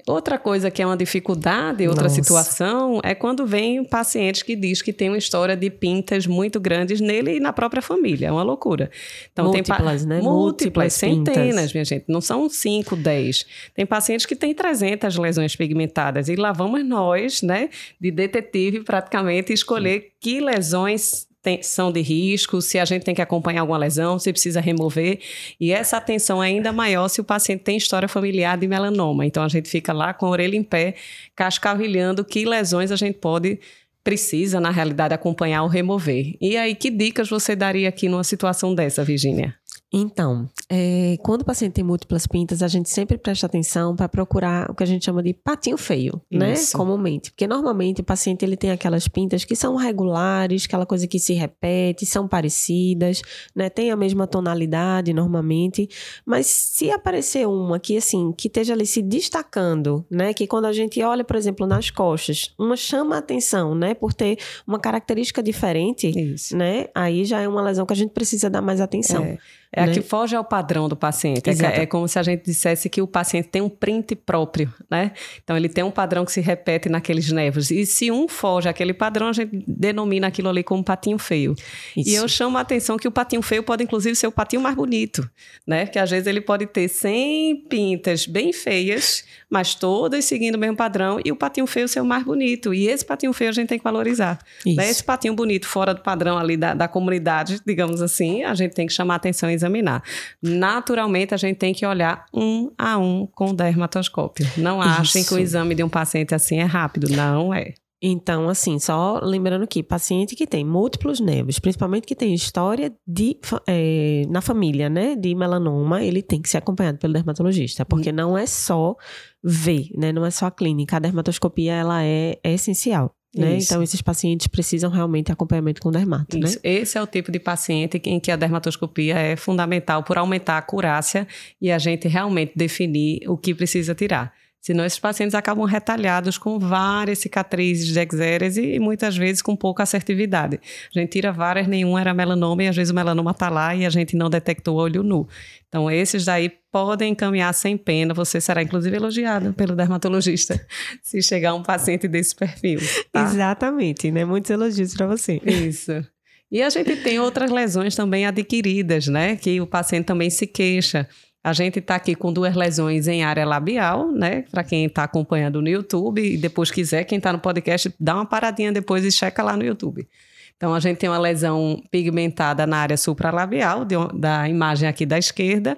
Outra 0.07 0.37
coisa 0.37 0.71
que 0.71 0.81
é 0.81 0.85
uma 0.85 0.97
dificuldade, 0.97 1.87
outra 1.87 2.03
Nossa. 2.03 2.15
situação, 2.15 2.99
é 3.03 3.13
quando 3.13 3.45
vem 3.45 3.83
pacientes 3.83 4.41
que 4.41 4.55
diz 4.55 4.81
que 4.81 4.91
tem 4.91 5.09
uma 5.09 5.17
história 5.17 5.55
de 5.55 5.69
pintas 5.69 6.27
muito 6.27 6.59
grandes 6.59 6.99
nele 6.99 7.37
e 7.37 7.39
na 7.39 7.53
própria 7.53 7.81
família. 7.81 8.27
É 8.27 8.31
uma 8.31 8.43
loucura. 8.43 8.89
Então, 9.31 9.45
múltiplas, 9.45 10.01
tem 10.01 10.09
né? 10.09 10.21
Múltiplas, 10.21 10.93
centenas, 10.93 11.47
pintas. 11.47 11.73
minha 11.73 11.85
gente. 11.85 12.05
Não 12.07 12.21
são 12.21 12.49
5, 12.49 12.95
10. 12.95 13.45
Tem 13.75 13.85
pacientes 13.85 14.25
que 14.25 14.35
têm 14.35 14.53
300 14.53 15.17
lesões 15.17 15.55
pigmentadas. 15.55 16.29
E 16.29 16.35
lá 16.35 16.51
vamos 16.51 16.85
nós, 16.85 17.41
né, 17.41 17.69
de 17.99 18.11
detetive, 18.11 18.81
praticamente, 18.83 19.53
escolher 19.53 20.11
que 20.19 20.39
lesões 20.39 21.27
tem, 21.41 21.63
são 21.63 21.91
de 21.91 22.01
risco, 22.01 22.61
se 22.61 22.77
a 22.77 22.85
gente 22.85 23.03
tem 23.03 23.15
que 23.15 23.21
acompanhar 23.21 23.61
alguma 23.61 23.77
lesão, 23.77 24.19
se 24.19 24.31
precisa 24.31 24.61
remover. 24.61 25.19
E 25.59 25.71
essa 25.71 25.97
atenção 25.97 26.43
é 26.43 26.47
ainda 26.47 26.71
maior 26.71 27.07
se 27.07 27.19
o 27.19 27.23
paciente 27.23 27.63
tem 27.63 27.77
história 27.77 28.07
familiar 28.07 28.57
de 28.57 28.67
melanoma. 28.67 29.25
Então 29.25 29.43
a 29.43 29.47
gente 29.47 29.69
fica 29.69 29.91
lá 29.91 30.13
com 30.13 30.27
a 30.27 30.29
orelha 30.29 30.55
em 30.55 30.63
pé, 30.63 30.95
cascavilhando 31.35 32.23
que 32.23 32.45
lesões 32.45 32.91
a 32.91 32.95
gente 32.95 33.17
pode 33.17 33.59
precisa, 34.03 34.59
na 34.59 34.71
realidade, 34.71 35.13
acompanhar 35.13 35.63
ou 35.63 35.69
remover. 35.69 36.35
E 36.41 36.57
aí, 36.57 36.73
que 36.75 36.89
dicas 36.89 37.29
você 37.29 37.55
daria 37.55 37.87
aqui 37.87 38.09
numa 38.09 38.23
situação 38.23 38.73
dessa, 38.73 39.03
Virginia? 39.03 39.55
Então, 39.93 40.49
é, 40.69 41.17
quando 41.21 41.41
o 41.41 41.45
paciente 41.45 41.73
tem 41.73 41.83
múltiplas 41.83 42.25
pintas, 42.25 42.63
a 42.63 42.67
gente 42.69 42.89
sempre 42.89 43.17
presta 43.17 43.45
atenção 43.45 43.93
para 43.93 44.07
procurar 44.07 44.71
o 44.71 44.73
que 44.73 44.83
a 44.83 44.85
gente 44.85 45.03
chama 45.03 45.21
de 45.21 45.33
patinho 45.33 45.77
feio, 45.77 46.21
né? 46.31 46.53
Isso. 46.53 46.77
né? 46.77 46.79
Comumente. 46.79 47.31
Porque 47.31 47.45
normalmente 47.45 47.99
o 47.99 48.03
paciente 48.03 48.45
ele 48.45 48.55
tem 48.55 48.71
aquelas 48.71 49.09
pintas 49.09 49.43
que 49.43 49.53
são 49.53 49.75
regulares, 49.75 50.63
aquela 50.65 50.85
coisa 50.85 51.05
que 51.07 51.19
se 51.19 51.33
repete, 51.33 52.05
são 52.05 52.25
parecidas, 52.25 53.21
né? 53.53 53.69
Tem 53.69 53.91
a 53.91 53.97
mesma 53.97 54.25
tonalidade 54.25 55.11
normalmente. 55.11 55.89
Mas 56.25 56.47
se 56.47 56.89
aparecer 56.89 57.45
uma 57.45 57.77
que, 57.77 57.97
assim, 57.97 58.31
que 58.31 58.47
esteja 58.47 58.73
ali 58.73 58.85
se 58.85 59.01
destacando, 59.01 60.05
né? 60.09 60.33
Que 60.33 60.47
quando 60.47 60.65
a 60.65 60.73
gente 60.73 61.01
olha, 61.03 61.25
por 61.25 61.35
exemplo, 61.35 61.67
nas 61.67 61.89
costas, 61.89 62.53
uma 62.57 62.77
chama 62.77 63.15
a 63.15 63.19
atenção, 63.19 63.75
né? 63.75 63.93
Por 63.93 64.13
ter 64.13 64.37
uma 64.65 64.79
característica 64.79 65.43
diferente, 65.43 66.07
Isso. 66.07 66.55
né? 66.55 66.87
Aí 66.95 67.25
já 67.25 67.41
é 67.41 67.47
uma 67.47 67.61
lesão 67.61 67.85
que 67.85 67.91
a 67.91 67.95
gente 67.95 68.11
precisa 68.11 68.49
dar 68.49 68.61
mais 68.61 68.79
atenção. 68.79 69.25
É. 69.25 69.37
É 69.73 69.85
né? 69.85 69.91
a 69.91 69.93
que 69.93 70.01
foge 70.01 70.35
ao 70.35 70.43
padrão 70.43 70.89
do 70.89 70.97
paciente. 70.97 71.49
É, 71.49 71.83
é, 71.83 71.85
como 71.85 72.05
se 72.07 72.19
a 72.19 72.23
gente 72.23 72.43
dissesse 72.43 72.89
que 72.89 73.01
o 73.01 73.07
paciente 73.07 73.47
tem 73.47 73.61
um 73.61 73.69
print 73.69 74.15
próprio, 74.15 74.73
né? 74.89 75.13
Então, 75.41 75.55
ele 75.55 75.69
tem 75.69 75.81
um 75.81 75.91
padrão 75.91 76.25
que 76.25 76.31
se 76.31 76.41
repete 76.41 76.89
naqueles 76.89 77.31
nervos. 77.31 77.71
E 77.71 77.85
se 77.85 78.11
um 78.11 78.27
foge 78.27 78.67
àquele 78.67 78.93
padrão, 78.93 79.29
a 79.29 79.33
gente 79.33 79.63
denomina 79.65 80.27
aquilo 80.27 80.49
ali 80.49 80.61
como 80.61 80.83
patinho 80.83 81.17
feio. 81.17 81.55
Isso. 81.95 82.09
E 82.09 82.15
eu 82.15 82.27
chamo 82.27 82.57
a 82.57 82.61
atenção 82.61 82.97
que 82.97 83.07
o 83.07 83.11
patinho 83.11 83.41
feio 83.41 83.63
pode, 83.63 83.83
inclusive, 83.83 84.13
ser 84.13 84.27
o 84.27 84.31
patinho 84.31 84.61
mais 84.61 84.75
bonito, 84.75 85.29
né? 85.65 85.85
Que 85.85 85.97
às 85.97 86.09
vezes 86.09 86.27
ele 86.27 86.41
pode 86.41 86.65
ter 86.65 86.89
100 86.89 87.67
pintas 87.69 88.27
bem 88.27 88.51
feias, 88.51 89.23
mas 89.49 89.73
todas 89.73 90.25
seguindo 90.25 90.55
o 90.55 90.59
mesmo 90.59 90.75
padrão, 90.75 91.19
e 91.23 91.31
o 91.31 91.35
patinho 91.35 91.65
feio 91.65 91.87
ser 91.87 92.01
o 92.01 92.05
mais 92.05 92.23
bonito. 92.23 92.73
E 92.73 92.87
esse 92.87 93.05
patinho 93.05 93.31
feio 93.31 93.49
a 93.49 93.53
gente 93.53 93.69
tem 93.69 93.77
que 93.77 93.83
valorizar. 93.83 94.39
Né? 94.65 94.89
Esse 94.89 95.03
patinho 95.03 95.33
bonito 95.33 95.65
fora 95.65 95.93
do 95.93 96.01
padrão 96.01 96.37
ali 96.37 96.57
da, 96.57 96.73
da 96.73 96.87
comunidade, 96.89 97.61
digamos 97.65 98.01
assim, 98.01 98.43
a 98.43 98.53
gente 98.53 98.73
tem 98.73 98.85
que 98.85 98.93
chamar 98.93 99.13
a 99.13 99.17
atenção 99.17 99.49
e 99.49 99.60
examinar. 99.61 100.03
Naturalmente, 100.41 101.33
a 101.33 101.37
gente 101.37 101.57
tem 101.57 101.73
que 101.73 101.85
olhar 101.85 102.25
um 102.33 102.71
a 102.77 102.97
um 102.97 103.27
com 103.27 103.53
dermatoscópio. 103.53 104.47
Não 104.57 104.81
achem 104.81 105.23
que 105.23 105.33
o 105.33 105.39
exame 105.39 105.75
de 105.75 105.83
um 105.83 105.89
paciente 105.89 106.35
assim 106.35 106.59
é 106.59 106.65
rápido. 106.65 107.09
Não 107.09 107.53
é. 107.53 107.73
Então, 108.03 108.49
assim, 108.49 108.79
só 108.79 109.19
lembrando 109.21 109.67
que 109.67 109.83
paciente 109.83 110.35
que 110.35 110.47
tem 110.47 110.65
múltiplos 110.65 111.19
nervos, 111.19 111.59
principalmente 111.59 112.07
que 112.07 112.15
tem 112.15 112.33
história 112.33 112.91
de, 113.05 113.37
é, 113.67 114.23
na 114.27 114.41
família, 114.41 114.89
né, 114.89 115.15
de 115.15 115.35
melanoma, 115.35 116.03
ele 116.03 116.23
tem 116.23 116.41
que 116.41 116.49
ser 116.49 116.57
acompanhado 116.57 116.97
pelo 116.97 117.13
dermatologista, 117.13 117.85
porque 117.85 118.09
hum. 118.09 118.13
não 118.13 118.35
é 118.35 118.47
só 118.47 118.95
ver, 119.43 119.89
né, 119.95 120.11
não 120.11 120.25
é 120.25 120.31
só 120.31 120.47
a 120.47 120.51
clínica, 120.51 120.97
a 120.97 120.99
dermatoscopia, 120.99 121.73
ela 121.73 122.03
é, 122.03 122.39
é 122.43 122.53
essencial. 122.53 123.15
Né? 123.35 123.59
Então, 123.61 123.81
esses 123.81 124.01
pacientes 124.01 124.47
precisam 124.47 124.91
realmente 124.91 125.27
de 125.27 125.31
acompanhamento 125.31 125.81
com 125.81 125.89
dermato. 125.89 126.37
Né? 126.37 126.49
Esse 126.63 126.97
é 126.97 127.01
o 127.01 127.07
tipo 127.07 127.31
de 127.31 127.39
paciente 127.39 128.01
em 128.03 128.19
que 128.19 128.29
a 128.29 128.35
dermatoscopia 128.35 129.17
é 129.17 129.35
fundamental 129.37 130.03
por 130.03 130.17
aumentar 130.17 130.55
a 130.55 130.57
acurácia 130.57 131.25
e 131.61 131.71
a 131.71 131.79
gente 131.79 132.07
realmente 132.09 132.51
definir 132.55 133.21
o 133.29 133.37
que 133.37 133.55
precisa 133.55 133.95
tirar. 133.95 134.33
Senão 134.61 134.85
esses 134.85 134.99
pacientes 134.99 135.33
acabam 135.33 135.65
retalhados 135.65 136.37
com 136.37 136.59
várias 136.59 137.17
cicatrizes 137.17 137.87
de 137.87 137.99
exérese 137.99 138.61
e 138.61 138.79
muitas 138.79 139.17
vezes 139.17 139.41
com 139.41 139.55
pouca 139.55 139.81
assertividade. 139.81 140.59
A 140.95 140.99
gente 140.99 141.09
tira 141.09 141.31
várias, 141.31 141.67
nenhum 141.67 141.97
era 141.97 142.13
melanoma 142.13 142.63
e 142.63 142.67
às 142.67 142.75
vezes 142.75 142.91
o 142.91 142.95
melanoma 142.95 143.31
está 143.31 143.49
lá 143.49 143.75
e 143.75 143.87
a 143.87 143.89
gente 143.89 144.15
não 144.15 144.29
detectou 144.29 144.77
olho 144.77 145.01
nu. 145.01 145.27
Então 145.67 145.89
esses 145.89 146.25
daí 146.25 146.51
podem 146.71 147.13
encaminhar 147.13 147.51
sem 147.55 147.75
pena, 147.75 148.13
você 148.13 148.39
será 148.39 148.61
inclusive 148.61 148.95
elogiado 148.95 149.51
pelo 149.53 149.75
dermatologista 149.75 150.63
se 151.01 151.23
chegar 151.23 151.55
um 151.55 151.63
paciente 151.63 152.07
desse 152.07 152.35
perfil. 152.35 152.79
Tá? 153.11 153.23
Exatamente, 153.23 154.11
né? 154.11 154.23
Muitos 154.25 154.51
elogios 154.51 154.93
para 154.93 155.07
você. 155.07 155.41
Isso. 155.43 156.05
E 156.51 156.61
a 156.61 156.69
gente 156.69 156.97
tem 156.97 157.19
outras 157.19 157.49
lesões 157.49 157.95
também 157.95 158.27
adquiridas, 158.27 159.07
né? 159.07 159.37
Que 159.37 159.59
o 159.59 159.65
paciente 159.65 160.05
também 160.05 160.29
se 160.29 160.45
queixa. 160.45 161.07
A 161.43 161.53
gente 161.53 161.79
está 161.79 161.95
aqui 161.95 162.13
com 162.13 162.31
duas 162.31 162.55
lesões 162.55 163.07
em 163.07 163.23
área 163.23 163.45
labial, 163.45 164.11
né? 164.11 164.43
Para 164.51 164.63
quem 164.63 164.85
está 164.85 165.03
acompanhando 165.03 165.59
no 165.61 165.67
YouTube 165.67 166.21
e 166.21 166.37
depois 166.37 166.69
quiser, 166.69 167.03
quem 167.03 167.17
está 167.17 167.33
no 167.33 167.39
podcast, 167.39 167.91
dá 167.99 168.15
uma 168.15 168.25
paradinha 168.25 168.71
depois 168.71 169.03
e 169.03 169.11
checa 169.11 169.41
lá 169.41 169.57
no 169.57 169.63
YouTube. 169.63 170.07
Então, 170.55 170.75
a 170.75 170.79
gente 170.79 170.99
tem 170.99 171.09
uma 171.09 171.17
lesão 171.17 171.81
pigmentada 171.89 172.67
na 172.67 172.77
área 172.77 172.95
supralabial, 172.95 173.83
de, 173.83 173.95
da 174.13 174.47
imagem 174.47 174.87
aqui 174.87 175.07
da 175.07 175.17
esquerda, 175.17 175.75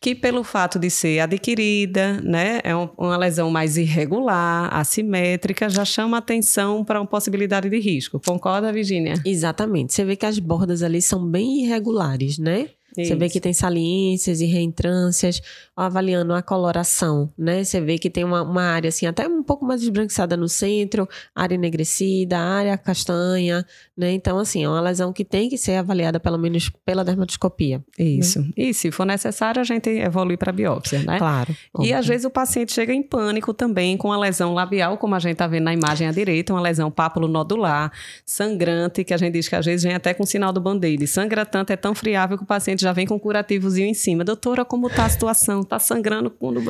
que 0.00 0.14
pelo 0.14 0.44
fato 0.44 0.78
de 0.78 0.88
ser 0.88 1.18
adquirida, 1.18 2.20
né, 2.22 2.60
é 2.62 2.76
uma 2.76 3.16
lesão 3.16 3.50
mais 3.50 3.76
irregular, 3.76 4.72
assimétrica, 4.72 5.68
já 5.68 5.84
chama 5.84 6.18
atenção 6.18 6.84
para 6.84 7.00
uma 7.00 7.06
possibilidade 7.06 7.68
de 7.68 7.80
risco. 7.80 8.20
Concorda, 8.20 8.72
Virginia? 8.72 9.14
Exatamente. 9.24 9.92
Você 9.92 10.04
vê 10.04 10.14
que 10.14 10.26
as 10.26 10.38
bordas 10.38 10.82
ali 10.82 11.02
são 11.02 11.26
bem 11.26 11.64
irregulares, 11.64 12.38
né? 12.38 12.68
Isso. 12.96 13.08
Você 13.08 13.16
vê 13.16 13.28
que 13.28 13.40
tem 13.40 13.52
saliências 13.52 14.40
e 14.40 14.46
reentrâncias, 14.46 15.40
avaliando 15.76 16.32
a 16.32 16.42
coloração, 16.42 17.32
né? 17.36 17.64
Você 17.64 17.80
vê 17.80 17.98
que 17.98 18.08
tem 18.08 18.24
uma, 18.24 18.42
uma 18.42 18.62
área 18.62 18.88
assim, 18.88 19.06
até 19.06 19.26
um 19.26 19.42
pouco 19.42 19.64
mais 19.64 19.82
esbranquiçada 19.82 20.36
no 20.36 20.48
centro, 20.48 21.08
área 21.34 21.54
enegrecida, 21.54 22.38
área 22.38 22.78
castanha, 22.78 23.66
né? 23.96 24.12
Então, 24.12 24.38
assim, 24.38 24.64
é 24.64 24.68
uma 24.68 24.80
lesão 24.80 25.12
que 25.12 25.24
tem 25.24 25.48
que 25.48 25.58
ser 25.58 25.76
avaliada 25.76 26.20
pelo 26.20 26.38
menos 26.38 26.70
pela 26.84 27.04
dermatoscopia. 27.04 27.78
Né? 27.98 28.04
Isso. 28.04 28.40
Né? 28.40 28.50
E 28.56 28.74
se 28.74 28.90
for 28.90 29.04
necessário, 29.04 29.60
a 29.60 29.64
gente 29.64 29.88
evolui 29.90 30.36
para 30.36 30.52
biópsia, 30.52 31.02
né? 31.02 31.18
Claro. 31.18 31.54
E 31.80 31.92
às 31.92 32.06
vezes 32.06 32.24
o 32.24 32.30
paciente 32.30 32.72
chega 32.72 32.92
em 32.92 33.02
pânico 33.02 33.52
também 33.52 33.96
com 33.96 34.12
a 34.12 34.18
lesão 34.18 34.54
labial, 34.54 34.96
como 34.98 35.14
a 35.14 35.18
gente 35.18 35.32
está 35.32 35.46
vendo 35.46 35.64
na 35.64 35.72
imagem 35.72 36.06
à 36.06 36.12
direita, 36.12 36.52
uma 36.52 36.60
lesão 36.60 36.90
pápulo-nodular, 36.90 37.92
sangrante, 38.24 39.02
que 39.02 39.12
a 39.12 39.16
gente 39.16 39.32
diz 39.32 39.48
que 39.48 39.56
às 39.56 39.66
vezes 39.66 39.82
vem 39.82 39.94
até 39.94 40.14
com 40.14 40.24
sinal 40.24 40.52
do 40.52 40.60
band-aid. 40.60 41.06
Sangra 41.06 41.44
tanto, 41.44 41.72
é 41.72 41.76
tão 41.76 41.94
friável 41.94 42.36
que 42.36 42.44
o 42.44 42.46
paciente 42.46 42.83
já 42.84 42.92
vem 42.92 43.06
com 43.06 43.14
um 43.14 43.18
curativozinho 43.18 43.88
em 43.88 43.94
cima. 43.94 44.22
Doutora, 44.22 44.64
como 44.64 44.86
está 44.86 45.06
a 45.06 45.08
situação? 45.08 45.62
Está 45.62 45.78
sangrando 45.78 46.30
quando 46.30 46.62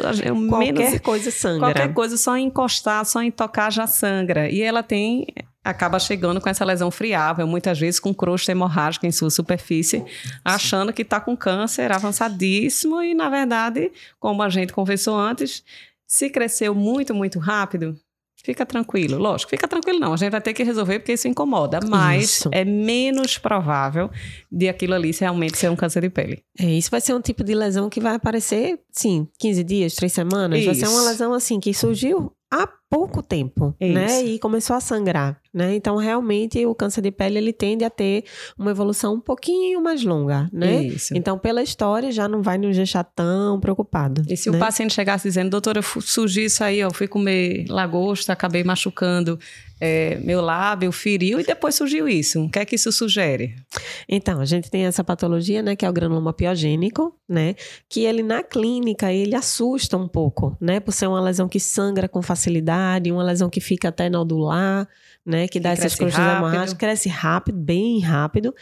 qualquer 0.48 0.72
menos, 0.72 1.00
coisa 1.00 1.31
sangra. 1.31 1.72
Qualquer 1.72 1.92
coisa, 1.92 2.16
só 2.16 2.37
em 2.37 2.46
encostar, 2.46 3.05
só 3.05 3.22
em 3.22 3.31
tocar 3.31 3.70
já 3.70 3.87
sangra. 3.87 4.50
E 4.50 4.62
ela 4.62 4.83
tem 4.83 5.27
acaba 5.64 5.98
chegando 5.98 6.40
com 6.42 6.48
essa 6.48 6.64
lesão 6.64 6.90
friável, 6.90 7.46
muitas 7.46 7.81
vezes 7.81 7.98
com 7.98 8.12
crosta 8.12 8.53
hemorrágica 8.53 9.07
em 9.07 9.12
sua 9.12 9.31
superfície, 9.31 10.05
achando 10.44 10.92
que 10.92 11.00
está 11.00 11.18
com 11.18 11.35
câncer 11.35 11.90
avançadíssimo 11.90 13.03
e, 13.03 13.14
na 13.14 13.31
verdade, 13.31 13.90
como 14.20 14.42
a 14.42 14.50
gente 14.50 14.74
conversou 14.74 15.16
antes, 15.16 15.64
se 16.07 16.29
cresceu 16.29 16.74
muito, 16.74 17.14
muito 17.14 17.38
rápido, 17.38 17.98
Fica 18.44 18.66
tranquilo, 18.66 19.16
lógico, 19.16 19.50
fica 19.50 19.66
tranquilo 19.66 19.98
não. 19.98 20.12
A 20.12 20.16
gente 20.18 20.30
vai 20.30 20.40
ter 20.40 20.52
que 20.52 20.62
resolver 20.62 20.98
porque 20.98 21.14
isso 21.14 21.26
incomoda, 21.26 21.80
mas 21.88 22.24
isso. 22.24 22.50
é 22.52 22.62
menos 22.62 23.38
provável 23.38 24.11
de 24.52 24.68
aquilo 24.68 24.92
ali 24.92 25.12
realmente 25.18 25.57
ser 25.57 25.70
um 25.70 25.76
câncer 25.76 26.02
de 26.02 26.11
pele. 26.11 26.42
É, 26.61 26.66
isso 26.66 26.90
vai 26.90 27.00
ser 27.00 27.14
um 27.14 27.22
tipo 27.22 27.42
de 27.42 27.54
lesão 27.54 27.88
que 27.88 28.00
vai 28.00 28.14
aparecer, 28.14 28.78
sim, 28.92 29.26
15 29.38 29.64
dias, 29.64 29.94
3 29.94 30.12
semanas. 30.12 30.59
Isso. 30.59 30.66
Vai 30.66 30.74
ser 30.74 30.88
uma 30.88 31.09
lesão 31.09 31.33
assim 31.33 31.59
que 31.59 31.72
surgiu 31.72 32.30
há 32.52 32.68
pouco 32.90 33.22
tempo, 33.22 33.74
Isso. 33.80 33.94
né? 33.94 34.22
E 34.22 34.38
começou 34.38 34.76
a 34.76 34.80
sangrar, 34.80 35.40
né? 35.55 35.77
Então, 35.77 35.97
realmente, 35.97 36.67
o 36.67 36.75
câncer 36.75 37.01
de 37.01 37.12
pele, 37.12 37.38
ele 37.38 37.53
tende 37.53 37.85
a 37.85 37.90
ter 37.90 38.25
uma 38.59 38.73
evolução 38.73 39.14
um 39.14 39.21
pouquinho 39.21 39.81
mais 39.81 40.03
longa, 40.03 40.51
né? 40.53 40.83
Isso. 40.83 41.17
Então, 41.17 41.38
pela 41.38 41.62
história, 41.62 42.11
já 42.11 42.27
não 42.27 42.43
vai 42.43 42.59
nos 42.59 42.77
deixar 42.77 43.05
tão 43.05 43.61
preocupado. 43.61 44.23
E 44.29 44.37
se 44.37 44.51
né? 44.51 44.57
o 44.57 44.61
paciente 44.61 44.93
chegasse 44.93 45.29
dizendo, 45.29 45.51
doutora, 45.51 45.81
surgiu 45.83 46.47
isso 46.47 46.64
aí, 46.64 46.81
eu 46.81 46.93
fui 46.93 47.07
comer 47.07 47.67
lagosta, 47.69 48.33
acabei 48.33 48.64
machucando 48.64 49.38
é, 49.81 50.17
meu 50.25 50.40
lábio, 50.40 50.90
feriu 50.90 51.38
e 51.38 51.45
depois 51.45 51.75
surgiu 51.75 52.09
isso. 52.09 52.45
O 52.45 52.51
que 52.51 52.59
é 52.59 52.64
que 52.64 52.75
isso 52.75 52.90
sugere? 52.90 53.55
Então, 54.09 54.40
a 54.40 54.45
gente 54.45 54.71
tem 54.71 54.87
essa 54.87 55.05
patologia, 55.05 55.62
né, 55.62 55.77
que 55.77 55.85
é 55.85 55.90
o 55.90 55.93
granuloma 55.93 56.33
piogênico, 56.33 57.14
né, 57.29 57.55
que 57.88 58.01
ele 58.01 58.23
na 58.23 58.43
clínica, 58.43 59.12
ele 59.12 59.35
assusta 59.35 59.97
um 59.97 60.09
pouco, 60.09 60.57
né, 60.61 60.81
por 60.81 60.93
ser 60.93 61.07
uma 61.07 61.21
lesão 61.21 61.49
que 61.49 61.61
sangra 61.61 62.09
com 62.09 62.23
facilidade, 62.23 63.12
uma 63.12 63.23
lesão 63.23 63.51
que 63.51 63.61
fica 63.61 63.88
até 63.88 64.09
nodular, 64.09 64.88
né, 65.24 65.46
que, 65.46 65.54
que 65.54 65.60
dá 65.60 65.70
essas 65.70 65.94
crostas 65.94 66.24
hemorrágicas, 66.24 66.74
cresce 66.74 67.08
rápido, 67.08 67.58
bem 67.58 68.00
rápido, 68.00 68.54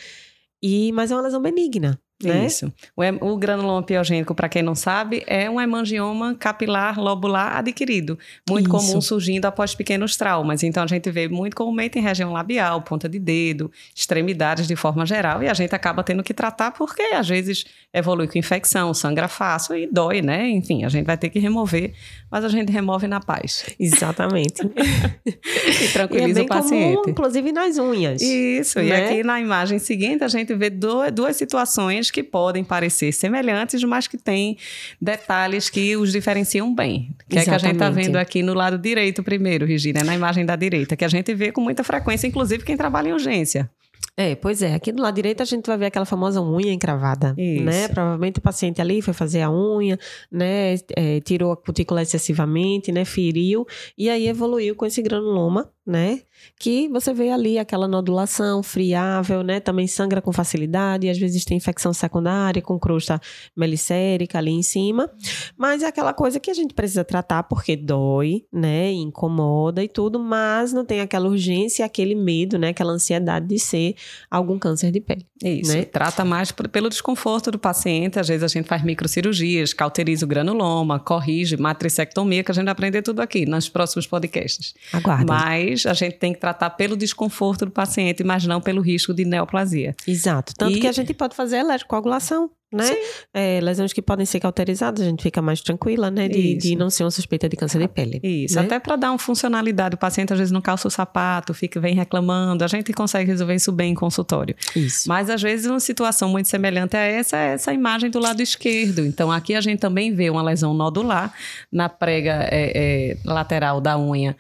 e, 0.63 0.93
mas 0.93 1.11
é 1.11 1.15
uma 1.15 1.23
lesão 1.23 1.43
benigna, 1.43 2.01
Né? 2.29 2.47
Isso. 2.47 2.73
O, 2.97 3.33
o 3.33 3.37
granuloma 3.37 3.83
piogênico, 3.83 4.35
para 4.35 4.49
quem 4.49 4.63
não 4.63 4.75
sabe, 4.75 5.23
é 5.27 5.49
um 5.49 5.61
hemangioma 5.61 6.35
capilar 6.35 6.99
lobular 6.99 7.57
adquirido, 7.57 8.19
muito 8.49 8.67
Isso. 8.67 8.71
comum 8.71 9.01
surgindo 9.01 9.47
após 9.47 9.75
pequenos 9.75 10.17
traumas. 10.17 10.63
Então 10.63 10.83
a 10.83 10.87
gente 10.87 11.11
vê 11.11 11.29
muito 11.29 11.57
comumente 11.57 11.99
em 11.99 12.03
região 12.03 12.33
labial, 12.33 12.83
ponta 12.83 13.09
de 13.09 13.19
dedo, 13.19 13.71
extremidades 13.95 14.67
de 14.67 14.77
forma 14.77 15.05
geral, 15.07 15.43
e 15.43 15.49
a 15.49 15.55
gente 15.55 15.75
acaba 15.75 16.03
tendo 16.03 16.23
que 16.23 16.35
tratar 16.35 16.73
porque 16.73 17.03
às 17.03 17.29
vezes 17.29 17.65
evolui 17.93 18.27
com 18.27 18.39
infecção, 18.39 18.95
sangra 18.95 19.29
fácil 19.29 19.77
e 19.77 19.87
dói, 19.87 20.23
né? 20.23 20.49
Enfim, 20.49 20.85
a 20.85 20.89
gente 20.89 21.05
vai 21.05 21.17
ter 21.17 21.29
que 21.29 21.39
remover, 21.39 21.93
mas 22.31 22.45
a 22.45 22.49
gente 22.49 22.71
remove 22.73 23.07
na 23.07 23.21
paz. 23.21 23.67
Exatamente. 23.79 24.63
e 25.25 25.89
tranquiliza 25.93 26.41
e 26.41 26.43
é 26.43 26.45
o 26.45 26.49
paciente. 26.49 26.97
Comum, 26.97 27.11
inclusive 27.11 27.53
nas 27.53 27.79
unhas. 27.79 28.23
Isso. 28.23 28.79
Né? 28.79 28.87
E 28.87 28.93
aqui 28.93 29.23
na 29.23 29.41
imagem 29.41 29.79
seguinte 29.79 30.25
a 30.25 30.29
gente 30.29 30.55
vê 30.55 30.71
duas 30.71 31.37
situações 31.37 32.11
que 32.13 32.23
podem 32.23 32.63
parecer 32.63 33.13
semelhantes, 33.13 33.83
mas 33.83 34.07
que 34.07 34.17
têm 34.17 34.57
detalhes 35.01 35.69
que 35.69 35.97
os 35.97 36.13
diferenciam 36.13 36.73
bem. 36.73 37.15
Que 37.29 37.39
Exatamente. 37.39 37.41
é 37.41 37.45
que 37.45 37.51
a 37.51 37.59
gente 37.59 37.73
está 37.73 37.91
vendo 37.91 38.17
aqui 38.17 38.43
no 38.43 38.55
lado 38.55 38.79
direito 38.79 39.23
primeiro, 39.23 39.67
Regina, 39.67 40.05
na 40.05 40.15
imagem 40.15 40.45
da 40.47 40.55
direita, 40.55 40.95
que 40.95 41.05
a 41.05 41.09
gente 41.09 41.35
vê 41.35 41.51
com 41.51 41.61
muita 41.61 41.83
frequência, 41.83 42.27
inclusive 42.27 42.65
quem 42.65 42.77
trabalha 42.77 43.09
em 43.09 43.13
urgência. 43.13 43.69
É, 44.17 44.35
pois 44.35 44.61
é. 44.61 44.75
Aqui 44.75 44.93
do 44.93 45.03
lado 45.03 45.15
direito 45.15 45.43
a 45.43 45.47
gente 45.47 45.67
vai 45.67 45.79
ver 45.79 45.87
aquela 45.87 46.05
famosa 46.05 46.41
unha 46.43 46.73
encravada, 46.73 47.35
Isso. 47.39 47.65
né? 47.65 47.89
Provavelmente 47.89 48.39
o 48.39 48.43
paciente 48.43 48.81
ali 48.81 49.01
foi 49.01 49.15
fazer 49.15 49.41
a 49.41 49.51
unha, 49.51 49.99
né? 50.31 50.75
É, 50.95 51.21
tirou 51.21 51.53
a 51.53 51.57
cutícula 51.57 52.03
excessivamente, 52.03 52.93
né? 52.93 53.07
Feriu 53.07 53.67
e 53.97 54.11
aí 54.11 54.29
evoluiu 54.29 54.77
com 54.77 54.85
esse 54.85 55.01
granuloma, 55.01 55.71
né? 55.87 56.21
Que 56.59 56.89
você 56.89 57.13
vê 57.13 57.31
ali 57.31 57.59
aquela 57.59 57.89
nodulação 57.89 58.63
friável, 58.63 59.43
né? 59.43 59.61
Também 59.61 59.87
sangra 59.87 60.21
com 60.21 60.33
facilidade, 60.33 61.09
às 61.09 61.19
vezes 61.19 61.45
tem 61.45 61.57
infecção 61.57 61.93
secundária 61.93 62.63
com 62.63 62.79
crosta 62.79 63.21
melicérica 63.57 64.39
ali 64.39 64.53
em 64.53 64.63
cima. 64.63 65.11
Mas 65.57 65.83
é 65.83 65.87
aquela 65.87 66.13
coisa 66.13 66.39
que 66.39 66.51
a 66.51 66.55
gente 66.55 66.75
precisa 66.75 67.05
tratar 67.05 67.43
porque 67.45 67.77
dói, 67.77 68.45
né? 68.53 68.93
Incomoda 68.93 69.83
e 69.83 69.89
tudo, 69.89 70.19
mas 70.19 70.73
não 70.73 70.85
tem 70.85 71.01
aquela 71.01 71.29
urgência, 71.29 71.85
aquele 71.85 72.15
medo, 72.15 72.59
né? 72.59 72.69
Aquela 72.69 72.93
ansiedade 72.93 73.47
de 73.47 73.59
ser 73.59 73.95
algum 74.31 74.59
câncer 74.59 74.91
de 74.91 75.01
pele. 75.01 75.27
Isso. 75.43 75.73
Né? 75.73 75.85
Trata 75.85 76.25
mais 76.25 76.53
pelo 76.53 76.89
desconforto 76.89 77.51
do 77.51 77.59
paciente. 77.59 78.19
Às 78.19 78.29
vezes 78.29 78.45
a 78.45 78.49
gente 78.49 78.69
faz 78.69 78.83
microcirurgias, 78.83 79.73
cauteriza 79.73 80.25
o 80.25 80.29
granuloma, 80.29 81.01
corrige, 81.01 81.57
matricectomia, 81.57 82.45
que 82.45 82.51
a 82.51 82.55
gente 82.55 82.65
vai 82.65 82.73
aprender 82.73 83.03
tudo 83.03 83.21
aqui 83.21 83.45
nos 83.45 83.69
próximos 83.69 84.07
podcasts. 84.07 84.75
Aguardem. 84.93 85.27
Mas 85.27 85.72
a 85.87 85.95
gente 85.95 86.19
tem 86.19 86.33
que 86.33 86.41
tratar 86.41 86.71
pelo 86.71 86.97
desconforto 86.97 87.65
do 87.65 87.71
paciente, 87.71 88.23
mas 88.25 88.47
não 88.47 88.61
pelo 88.61 88.81
risco 88.81 89.13
de 89.13 89.25
neoplasia. 89.25 89.95
Exato. 90.07 90.55
Tanto 90.57 90.77
e... 90.77 90.81
que 90.81 90.87
a 90.87 90.93
gente 90.93 91.13
pode 91.15 91.35
fazer 91.35 91.59
eletrocoagulação 91.59 92.51
né? 92.73 92.91
É, 93.35 93.61
lesões 93.61 93.93
que 93.93 94.01
podem 94.01 94.25
ser 94.25 94.41
cauterizadas, 94.41 95.03
a 95.03 95.05
gente 95.05 95.23
fica 95.23 95.43
mais 95.43 95.61
tranquila, 95.61 96.11
né? 96.11 96.27
De, 96.27 96.55
de 96.55 96.75
não 96.75 96.89
ser 96.89 97.05
uma 97.05 97.11
suspeita 97.11 97.49
de 97.49 97.55
câncer 97.55 97.79
de 97.79 97.87
pele. 97.87 98.19
Isso, 98.23 98.57
né? 98.57 98.63
até 98.63 98.79
para 98.79 98.97
dar 98.97 99.11
uma 99.11 99.19
funcionalidade. 99.19 99.95
O 99.95 99.99
paciente 99.99 100.33
às 100.33 100.39
vezes 100.39 100.51
não 100.51 100.63
calça 100.63 100.89
o 100.89 100.91
sapato, 100.91 101.53
fica, 101.53 101.79
vem 101.79 101.95
reclamando, 101.95 102.65
a 102.65 102.67
gente 102.67 102.93
consegue 102.95 103.31
resolver 103.31 103.55
isso 103.55 103.71
bem 103.71 103.93
em 103.93 103.95
consultório. 103.95 104.57
Isso. 104.75 105.07
Mas 105.07 105.29
às 105.29 105.43
vezes 105.43 105.67
uma 105.67 105.81
situação 105.81 106.31
muito 106.31 106.49
semelhante 106.49 106.97
a 106.97 107.01
essa 107.01 107.37
é 107.37 107.53
essa 107.53 107.75
imagem 107.75 108.11
do 108.11 108.19
lado 108.19 108.41
esquerdo. 108.41 109.05
Então 109.05 109.31
aqui 109.31 109.55
a 109.55 109.61
gente 109.61 109.79
também 109.79 110.15
vê 110.15 110.31
uma 110.31 110.43
lesão 110.43 110.73
nodular 110.73 111.35
na 111.71 111.91
prega 111.91 112.49
é, 112.51 112.73
é, 112.75 113.17
lateral 113.25 113.81
da 113.83 113.99
unha. 113.99 114.35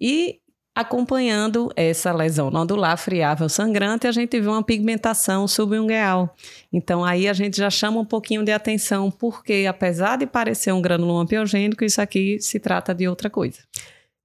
E 0.00 0.38
Acompanhando 0.78 1.72
essa 1.74 2.12
lesão 2.12 2.52
nodular 2.52 2.96
friável 2.96 3.48
sangrante, 3.48 4.06
a 4.06 4.12
gente 4.12 4.38
vê 4.38 4.46
uma 4.46 4.62
pigmentação 4.62 5.48
subungueal. 5.48 6.32
Então, 6.72 7.04
aí 7.04 7.26
a 7.26 7.32
gente 7.32 7.56
já 7.56 7.68
chama 7.68 7.98
um 7.98 8.04
pouquinho 8.04 8.44
de 8.44 8.52
atenção, 8.52 9.10
porque 9.10 9.66
apesar 9.68 10.18
de 10.18 10.24
parecer 10.24 10.70
um 10.70 10.80
granuloma 10.80 11.26
piogênico, 11.26 11.84
isso 11.84 12.00
aqui 12.00 12.38
se 12.40 12.60
trata 12.60 12.94
de 12.94 13.08
outra 13.08 13.28
coisa. 13.28 13.58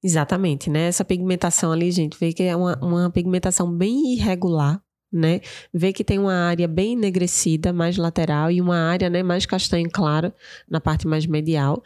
Exatamente, 0.03 0.69
né? 0.69 0.89
Essa 0.89 1.03
pigmentação 1.03 1.71
ali, 1.71 1.89
gente, 1.89 2.15
vê 2.19 2.31
que 2.31 2.43
é 2.43 2.55
uma, 2.55 2.77
uma 2.83 3.09
pigmentação 3.09 3.75
bem 3.75 4.13
irregular, 4.13 4.79
né? 5.11 5.41
Vê 5.73 5.91
que 5.91 6.03
tem 6.03 6.19
uma 6.19 6.35
área 6.35 6.67
bem 6.67 6.93
enegrecida, 6.93 7.73
mais 7.73 7.97
lateral, 7.97 8.51
e 8.51 8.61
uma 8.61 8.77
área 8.77 9.09
né, 9.09 9.23
mais 9.23 9.47
castanho 9.47 9.89
claro 9.91 10.31
na 10.69 10.79
parte 10.79 11.07
mais 11.07 11.25
medial. 11.25 11.81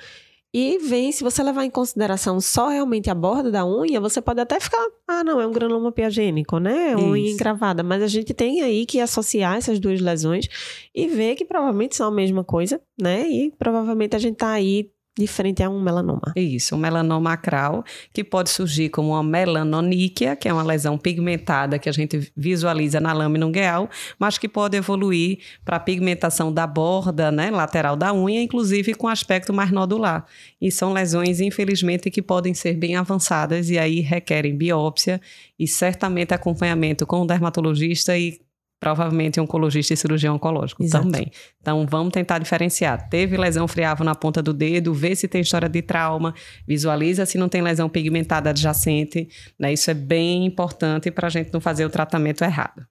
E 0.60 0.80
vem, 0.80 1.12
se 1.12 1.24
você 1.24 1.44
levar 1.44 1.66
em 1.66 1.70
consideração 1.70 2.42
só 2.42 2.70
realmente 2.70 3.12
a 3.12 3.14
borda 3.14 3.52
da 3.52 3.64
unha, 3.64 4.02
você 4.02 4.20
pode 4.20 4.42
até 4.42 4.60
ficar, 4.60 4.84
ah, 5.08 5.24
não, 5.24 5.40
é 5.40 5.46
um 5.46 5.52
granuloma 5.52 5.92
piagênico, 5.92 6.58
né? 6.58 6.94
É 6.94 6.98
unha 6.98 7.30
engravada. 7.30 7.84
Mas 7.84 8.02
a 8.02 8.08
gente 8.08 8.34
tem 8.34 8.64
aí 8.64 8.84
que 8.84 9.00
associar 9.00 9.56
essas 9.56 9.80
duas 9.80 10.02
lesões 10.02 10.48
e 10.96 11.06
ver 11.06 11.36
que 11.36 11.46
provavelmente 11.46 11.96
são 11.96 12.08
a 12.08 12.12
mesma 12.12 12.44
coisa, 12.44 12.82
né? 13.00 13.30
E 13.30 13.52
provavelmente 13.52 14.16
a 14.16 14.20
gente 14.20 14.38
tá 14.38 14.50
aí 14.50 14.90
de 15.18 15.28
frente 15.28 15.64
a 15.64 15.70
um 15.70 15.82
melanoma. 15.82 16.34
Isso, 16.36 16.76
um 16.76 16.78
melanoma 16.78 17.34
acral, 17.34 17.84
que 18.14 18.24
pode 18.24 18.50
surgir 18.50 18.90
como 18.90 19.10
uma 19.10 19.24
melanoníquia, 19.24 20.36
que 20.36 20.48
é 20.48 20.54
uma 20.54 20.64
lesão 20.64 20.98
pigmentada 20.98 21.80
que 21.80 21.90
a 21.90 21.92
gente 21.92 22.32
visualiza 22.36 23.00
na 23.00 23.14
lâmina 23.14 23.46
ungueal, 23.46 23.90
mas 24.20 24.38
que 24.38 24.48
pode 24.48 24.78
evoluir 24.78 25.40
para 25.66 25.80
pigmentação 25.80 26.54
da 26.54 26.68
borda 26.68 27.32
né, 27.32 27.50
lateral 27.50 27.96
da 27.96 28.14
unha, 28.14 28.42
inclusive 28.42 28.94
com 28.94 29.08
aspecto 29.08 29.54
mais 29.54 29.72
nodular. 29.72 30.26
E 30.62 30.72
são 30.72 30.94
lesões, 30.94 31.40
infelizmente, 31.40 32.12
que 32.12 32.22
podem 32.22 32.54
ser 32.54 32.76
bem 32.76 32.96
avançadas 32.96 33.70
e 33.70 33.78
aí 33.78 34.02
requerem 34.02 34.56
biópsia 34.56 35.20
e 35.58 35.68
certamente 35.68 36.34
acompanhamento 36.34 37.06
com 37.06 37.22
o 37.22 37.28
dermatologista 37.28 38.18
e 38.18 38.40
provavelmente 38.80 39.40
oncologista 39.40 39.94
e 39.94 39.98
cirurgião 39.98 40.36
oncológico 40.36 40.84
Exato. 40.84 41.06
também. 41.06 41.32
Então, 41.60 41.86
vamos 41.90 42.14
tentar 42.14 42.40
diferenciar. 42.40 43.10
Teve 43.10 43.38
lesão 43.38 43.68
friável 43.68 44.06
na 44.06 44.16
ponta 44.16 44.42
do 44.42 44.54
dedo, 44.54 44.94
vê 44.94 45.16
se 45.16 45.28
tem 45.28 45.42
história 45.42 45.68
de 45.68 45.82
trauma, 45.82 46.34
visualiza 46.68 47.26
se 47.26 47.38
não 47.38 47.50
tem 47.50 47.62
lesão 47.62 47.90
pigmentada 47.90 48.52
adjacente. 48.52 49.28
Né? 49.60 49.74
Isso 49.74 49.90
é 49.90 49.94
bem 49.94 50.46
importante 50.46 51.10
para 51.12 51.28
a 51.28 51.30
gente 51.30 51.52
não 51.52 51.60
fazer 51.60 51.86
o 51.86 51.90
tratamento 51.90 52.44
errado. 52.44 52.86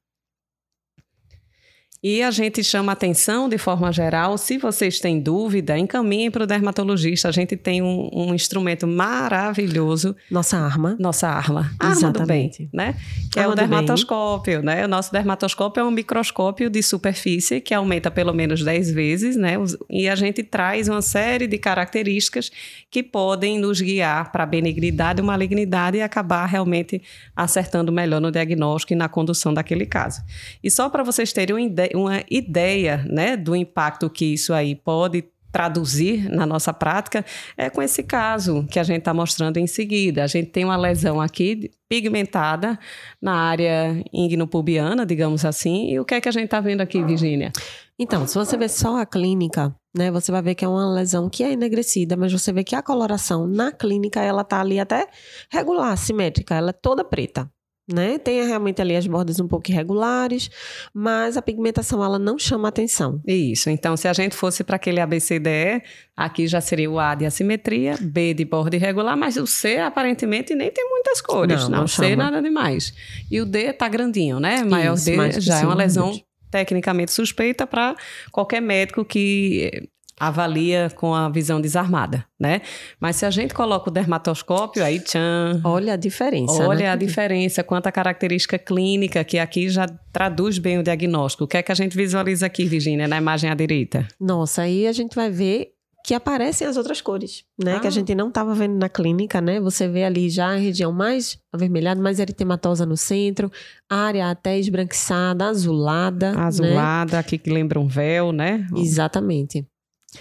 E 2.08 2.22
a 2.22 2.30
gente 2.30 2.62
chama 2.62 2.92
atenção 2.92 3.48
de 3.48 3.58
forma 3.58 3.90
geral. 3.90 4.38
Se 4.38 4.58
vocês 4.58 5.00
têm 5.00 5.18
dúvida, 5.18 5.76
encaminhem 5.76 6.30
para 6.30 6.44
o 6.44 6.46
dermatologista. 6.46 7.28
A 7.28 7.32
gente 7.32 7.56
tem 7.56 7.82
um, 7.82 8.08
um, 8.12 8.32
instrumento 8.32 8.86
maravilhoso. 8.86 10.14
Nossa 10.30 10.56
arma. 10.56 10.96
Nossa 11.00 11.26
arma. 11.26 11.68
Arma 11.80 12.12
do 12.12 12.24
bem, 12.24 12.52
né? 12.72 12.94
Que 13.32 13.40
arma 13.40 13.50
é 13.50 13.52
o 13.52 13.56
dermatoscópio, 13.56 14.62
né? 14.62 14.84
O 14.84 14.88
nosso 14.88 15.10
dermatoscópio 15.10 15.80
é 15.80 15.84
um 15.84 15.90
microscópio 15.90 16.70
de 16.70 16.80
superfície 16.80 17.60
que 17.60 17.74
aumenta 17.74 18.08
pelo 18.08 18.32
menos 18.32 18.62
10 18.62 18.92
vezes, 18.92 19.34
né? 19.34 19.54
E 19.90 20.08
a 20.08 20.14
gente 20.14 20.44
traz 20.44 20.86
uma 20.86 21.02
série 21.02 21.48
de 21.48 21.58
características 21.58 22.52
que 22.96 23.02
podem 23.02 23.59
nos 23.59 23.78
guiar 23.78 24.32
para 24.32 24.44
a 24.44 24.46
benignidade 24.46 25.20
ou 25.20 25.26
malignidade 25.26 25.98
e 25.98 26.00
acabar 26.00 26.46
realmente 26.46 27.02
acertando 27.37 27.92
melhor 27.92 28.22
no 28.22 28.32
diagnóstico 28.32 28.94
e 28.94 28.96
na 28.96 29.06
condução 29.06 29.52
daquele 29.52 29.85
caso. 29.85 30.22
E 30.64 30.70
só 30.70 30.88
para 30.88 31.02
vocês 31.02 31.30
terem 31.30 31.54
uma 31.54 31.61
ideia, 31.61 31.90
uma 31.94 32.22
ideia 32.30 33.04
né, 33.06 33.37
do 33.37 33.54
impacto 33.54 34.09
que 34.09 34.32
isso 34.32 34.54
aí 34.54 34.74
pode 34.74 35.26
traduzir 35.52 36.26
na 36.30 36.46
nossa 36.46 36.72
prática 36.72 37.22
é 37.54 37.68
com 37.68 37.82
esse 37.82 38.02
caso 38.02 38.66
que 38.70 38.78
a 38.78 38.82
gente 38.82 39.00
está 39.00 39.12
mostrando 39.12 39.59
em 39.59 39.66
seguida. 39.66 40.24
A 40.24 40.26
gente 40.26 40.48
tem 40.48 40.64
uma 40.64 40.76
lesão 40.78 41.20
aqui 41.20 41.70
pigmentada 41.90 42.78
na 43.20 43.35
área 43.35 44.02
ingnopubiana, 44.11 45.04
digamos 45.04 45.44
assim. 45.44 45.90
E 45.90 46.00
o 46.00 46.04
que 46.06 46.14
é 46.14 46.20
que 46.20 46.30
a 46.30 46.32
gente 46.32 46.46
está 46.46 46.61
vendo 46.61 46.80
aqui, 46.80 47.02
Virginia? 47.02 47.52
Então, 47.98 48.26
se 48.26 48.35
você 48.35 48.56
ver 48.56 48.68
só 48.68 48.98
a 48.98 49.06
clínica, 49.06 49.74
né, 49.96 50.11
você 50.11 50.30
vai 50.30 50.42
ver 50.42 50.54
que 50.54 50.64
é 50.64 50.68
uma 50.68 50.92
lesão 50.92 51.30
que 51.30 51.42
é 51.42 51.52
enegrecida, 51.52 52.16
mas 52.16 52.30
você 52.30 52.52
vê 52.52 52.62
que 52.62 52.76
a 52.76 52.82
coloração 52.82 53.46
na 53.46 53.72
clínica 53.72 54.20
ela 54.20 54.44
tá 54.44 54.61
ali 54.61 54.78
até 54.78 55.09
regular, 55.50 55.96
simétrica, 55.96 56.54
ela 56.54 56.70
é 56.70 56.74
toda 56.74 57.02
preta 57.04 57.50
né? 57.92 58.18
Tem 58.18 58.44
realmente 58.44 58.82
ali 58.82 58.96
as 58.96 59.06
bordas 59.06 59.38
um 59.38 59.46
pouco 59.46 59.70
irregulares, 59.70 60.50
mas 60.92 61.37
a 61.37 61.42
pigmentação 61.42 62.02
ela 62.02 62.18
não 62.18 62.38
chama 62.38 62.68
atenção. 62.68 63.20
Isso. 63.26 63.70
Então, 63.70 63.96
se 63.96 64.09
a 64.09 64.12
gente 64.12 64.35
fosse 64.35 64.64
para 64.64 64.76
aquele 64.76 65.00
ABCDE, 65.00 65.82
aqui 66.16 66.48
já 66.48 66.61
seria 66.61 66.90
o 66.90 66.98
A 66.98 67.14
de 67.14 67.24
assimetria, 67.24 67.96
B 68.00 68.35
de 68.35 68.44
borda 68.44 68.76
irregular, 68.76 69.16
mas 69.16 69.37
o 69.37 69.46
C 69.46 69.78
aparentemente 69.78 70.54
nem 70.54 70.70
tem 70.70 70.88
muitas 70.88 71.20
cores, 71.20 71.62
não, 71.62 71.70
não, 71.70 71.78
não 71.80 71.87
C 71.87 72.16
nada 72.16 72.42
demais. 72.42 72.92
E 73.30 73.40
o 73.40 73.46
D 73.46 73.72
tá 73.72 73.88
grandinho, 73.88 74.40
né? 74.40 74.64
Maior 74.64 74.94
Isso, 74.94 75.04
D 75.04 75.40
já 75.40 75.61
é 75.61 75.64
uma 75.64 75.74
lesão 75.74 76.12
tecnicamente 76.50 77.12
suspeita 77.12 77.66
para 77.66 77.94
qualquer 78.30 78.61
médico 78.61 79.05
que 79.05 79.88
avalia 80.18 80.90
com 80.94 81.14
a 81.14 81.28
visão 81.28 81.61
desarmada, 81.61 82.24
né? 82.40 82.62
Mas 82.99 83.16
se 83.16 83.26
a 83.26 83.30
gente 83.30 83.53
coloca 83.53 83.90
o 83.90 83.92
dermatoscópio, 83.92 84.82
aí 84.82 84.99
tchan. 84.99 85.61
Olha 85.62 85.92
a 85.92 85.97
diferença. 85.97 86.66
Olha 86.66 86.86
né? 86.86 86.90
a 86.90 86.97
diferença, 86.97 87.62
quanto 87.62 87.86
a 87.86 87.92
característica 87.92 88.59
clínica, 88.59 89.22
que 89.22 89.38
aqui 89.38 89.68
já 89.68 89.86
traduz 90.12 90.59
bem 90.59 90.78
o 90.78 90.82
diagnóstico. 90.82 91.44
O 91.44 91.47
que 91.47 91.59
é 91.59 91.62
que 91.62 91.70
a 91.70 91.74
gente 91.74 91.97
visualiza 91.97 92.47
aqui, 92.47 92.64
Virginia, 92.64 93.07
na 93.07 93.18
imagem 93.18 93.51
à 93.51 93.55
direita? 93.55 94.09
Nossa, 94.18 94.62
aí 94.62 94.86
a 94.86 94.92
gente 94.92 95.14
vai 95.14 95.30
ver 95.30 95.76
que 96.07 96.14
aparecem 96.14 96.64
as 96.64 96.76
outras 96.76 97.00
cores, 97.00 97.44
né? 97.59 97.74
Ah. 97.74 97.80
Que 97.80 97.88
a 97.88 97.90
gente 97.90 98.14
não 98.14 98.28
estava 98.28 98.54
vendo 98.54 98.78
na 98.78 98.88
clínica, 98.88 99.40
né? 99.40 99.59
Você 99.59 99.88
vê 99.88 100.04
ali 100.04 100.30
já 100.30 100.52
a 100.52 100.54
região 100.54 100.92
mais 100.92 101.36
avermelhada, 101.52 102.00
mais 102.00 102.20
eritematosa 102.20 102.86
no 102.86 102.96
centro, 102.96 103.50
área 103.90 104.30
até 104.30 104.57
esbranquiçada, 104.57 105.46
azulada. 105.46 106.30
Né? 106.30 106.38
Azulada, 106.38 107.12
né? 107.14 107.18
aqui 107.18 107.36
que 107.36 107.50
lembra 107.50 107.80
um 107.80 107.88
véu, 107.88 108.30
né? 108.30 108.68
Exatamente. 108.76 109.66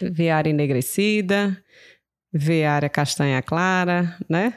Vê 0.01 0.31
a 0.31 0.37
área 0.37 0.49
enegrecida, 0.49 1.55
vê 2.33 2.65
a 2.65 2.73
área 2.73 2.89
castanha 2.89 3.39
clara, 3.43 4.17
né? 4.27 4.55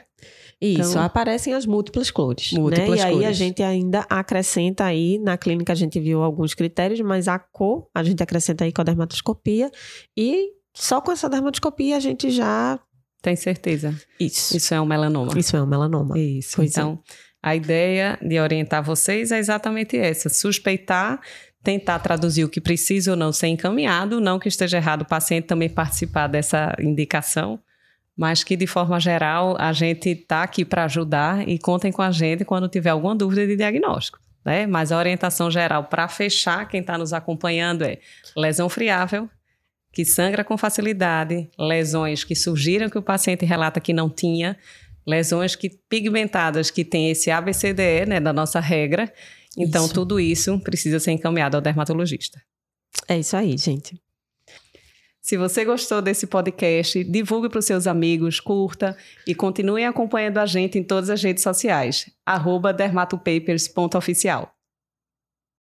Isso, 0.59 0.89
então, 0.89 1.03
aparecem 1.03 1.53
as 1.53 1.67
múltiplas 1.67 2.09
cores. 2.09 2.53
Né? 2.53 2.59
Múltiplas 2.59 2.99
né? 3.01 3.07
E 3.07 3.13
cores. 3.13 3.19
aí 3.19 3.25
a 3.29 3.31
gente 3.31 3.61
ainda 3.61 3.99
acrescenta 4.09 4.83
aí, 4.83 5.19
na 5.19 5.37
clínica 5.37 5.73
a 5.73 5.75
gente 5.75 5.99
viu 5.99 6.23
alguns 6.23 6.55
critérios, 6.55 6.99
mas 7.01 7.27
a 7.27 7.37
cor 7.37 7.87
a 7.93 8.01
gente 8.01 8.23
acrescenta 8.23 8.63
aí 8.63 8.73
com 8.73 8.81
a 8.81 8.83
dermatoscopia 8.83 9.69
e 10.17 10.57
só 10.73 11.01
com 11.01 11.11
essa 11.11 11.29
dermatoscopia 11.29 11.97
a 11.97 11.99
gente 11.99 12.29
já 12.29 12.79
tem 13.21 13.35
certeza. 13.35 13.93
Isso. 14.19 14.55
Isso 14.55 14.73
é 14.73 14.79
um 14.79 14.85
melanoma. 14.85 15.37
Isso 15.37 15.55
é 15.55 15.61
um 15.61 15.65
melanoma. 15.65 16.17
Isso. 16.17 16.55
Pois 16.55 16.69
é. 16.69 16.71
então, 16.71 17.03
é. 17.07 17.13
a 17.43 17.55
ideia 17.55 18.17
de 18.21 18.39
orientar 18.39 18.81
vocês 18.83 19.31
é 19.31 19.37
exatamente 19.37 19.97
essa: 19.97 20.29
suspeitar, 20.29 21.19
tentar 21.61 21.99
traduzir 21.99 22.43
o 22.43 22.49
que 22.49 22.61
precisa 22.61 23.11
ou 23.11 23.17
não 23.17 23.31
ser 23.31 23.47
encaminhado, 23.47 24.21
não 24.21 24.39
que 24.39 24.47
esteja 24.47 24.77
errado 24.77 25.01
o 25.01 25.05
paciente 25.05 25.47
também 25.47 25.69
participar 25.69 26.27
dessa 26.27 26.73
indicação, 26.79 27.59
mas 28.15 28.43
que 28.43 28.55
de 28.55 28.67
forma 28.67 28.99
geral 28.99 29.57
a 29.59 29.73
gente 29.73 30.09
está 30.09 30.43
aqui 30.43 30.63
para 30.63 30.85
ajudar 30.85 31.47
e 31.47 31.59
contem 31.59 31.91
com 31.91 32.01
a 32.01 32.11
gente 32.11 32.45
quando 32.45 32.69
tiver 32.69 32.91
alguma 32.91 33.15
dúvida 33.15 33.45
de 33.45 33.57
diagnóstico. 33.57 34.19
Né? 34.45 34.65
Mas 34.65 34.93
a 34.93 34.97
orientação 34.97 35.51
geral 35.51 35.83
para 35.83 36.07
fechar 36.07 36.65
quem 36.69 36.79
está 36.79 36.97
nos 36.97 37.11
acompanhando 37.11 37.83
é 37.83 37.99
lesão 38.37 38.69
friável, 38.69 39.29
que 39.91 40.05
sangra 40.05 40.43
com 40.43 40.57
facilidade, 40.57 41.49
lesões 41.57 42.23
que 42.23 42.35
surgiram 42.35 42.89
que 42.89 42.97
o 42.97 43.01
paciente 43.01 43.45
relata 43.45 43.79
que 43.79 43.93
não 43.93 44.09
tinha, 44.09 44.57
lesões 45.05 45.55
que 45.55 45.69
pigmentadas 45.89 46.69
que 46.69 46.85
tem 46.85 47.09
esse 47.09 47.31
ABCDE, 47.31 48.05
né, 48.07 48.19
da 48.19 48.31
nossa 48.31 48.59
regra. 48.59 49.11
Então, 49.57 49.85
isso. 49.85 49.93
tudo 49.93 50.19
isso 50.19 50.59
precisa 50.59 50.99
ser 50.99 51.11
encaminhado 51.11 51.57
ao 51.57 51.61
dermatologista. 51.61 52.41
É 53.07 53.17
isso 53.17 53.35
aí, 53.35 53.57
gente. 53.57 53.99
Se 55.21 55.37
você 55.37 55.65
gostou 55.65 56.01
desse 56.01 56.25
podcast, 56.25 57.03
divulgue 57.03 57.49
para 57.49 57.59
os 57.59 57.65
seus 57.65 57.85
amigos, 57.85 58.39
curta 58.39 58.97
e 59.27 59.35
continue 59.35 59.83
acompanhando 59.83 60.37
a 60.37 60.45
gente 60.45 60.79
em 60.79 60.83
todas 60.83 61.09
as 61.09 61.21
redes 61.21 61.43
sociais. 61.43 62.09
Dermatopapers.oficial. 62.75 64.58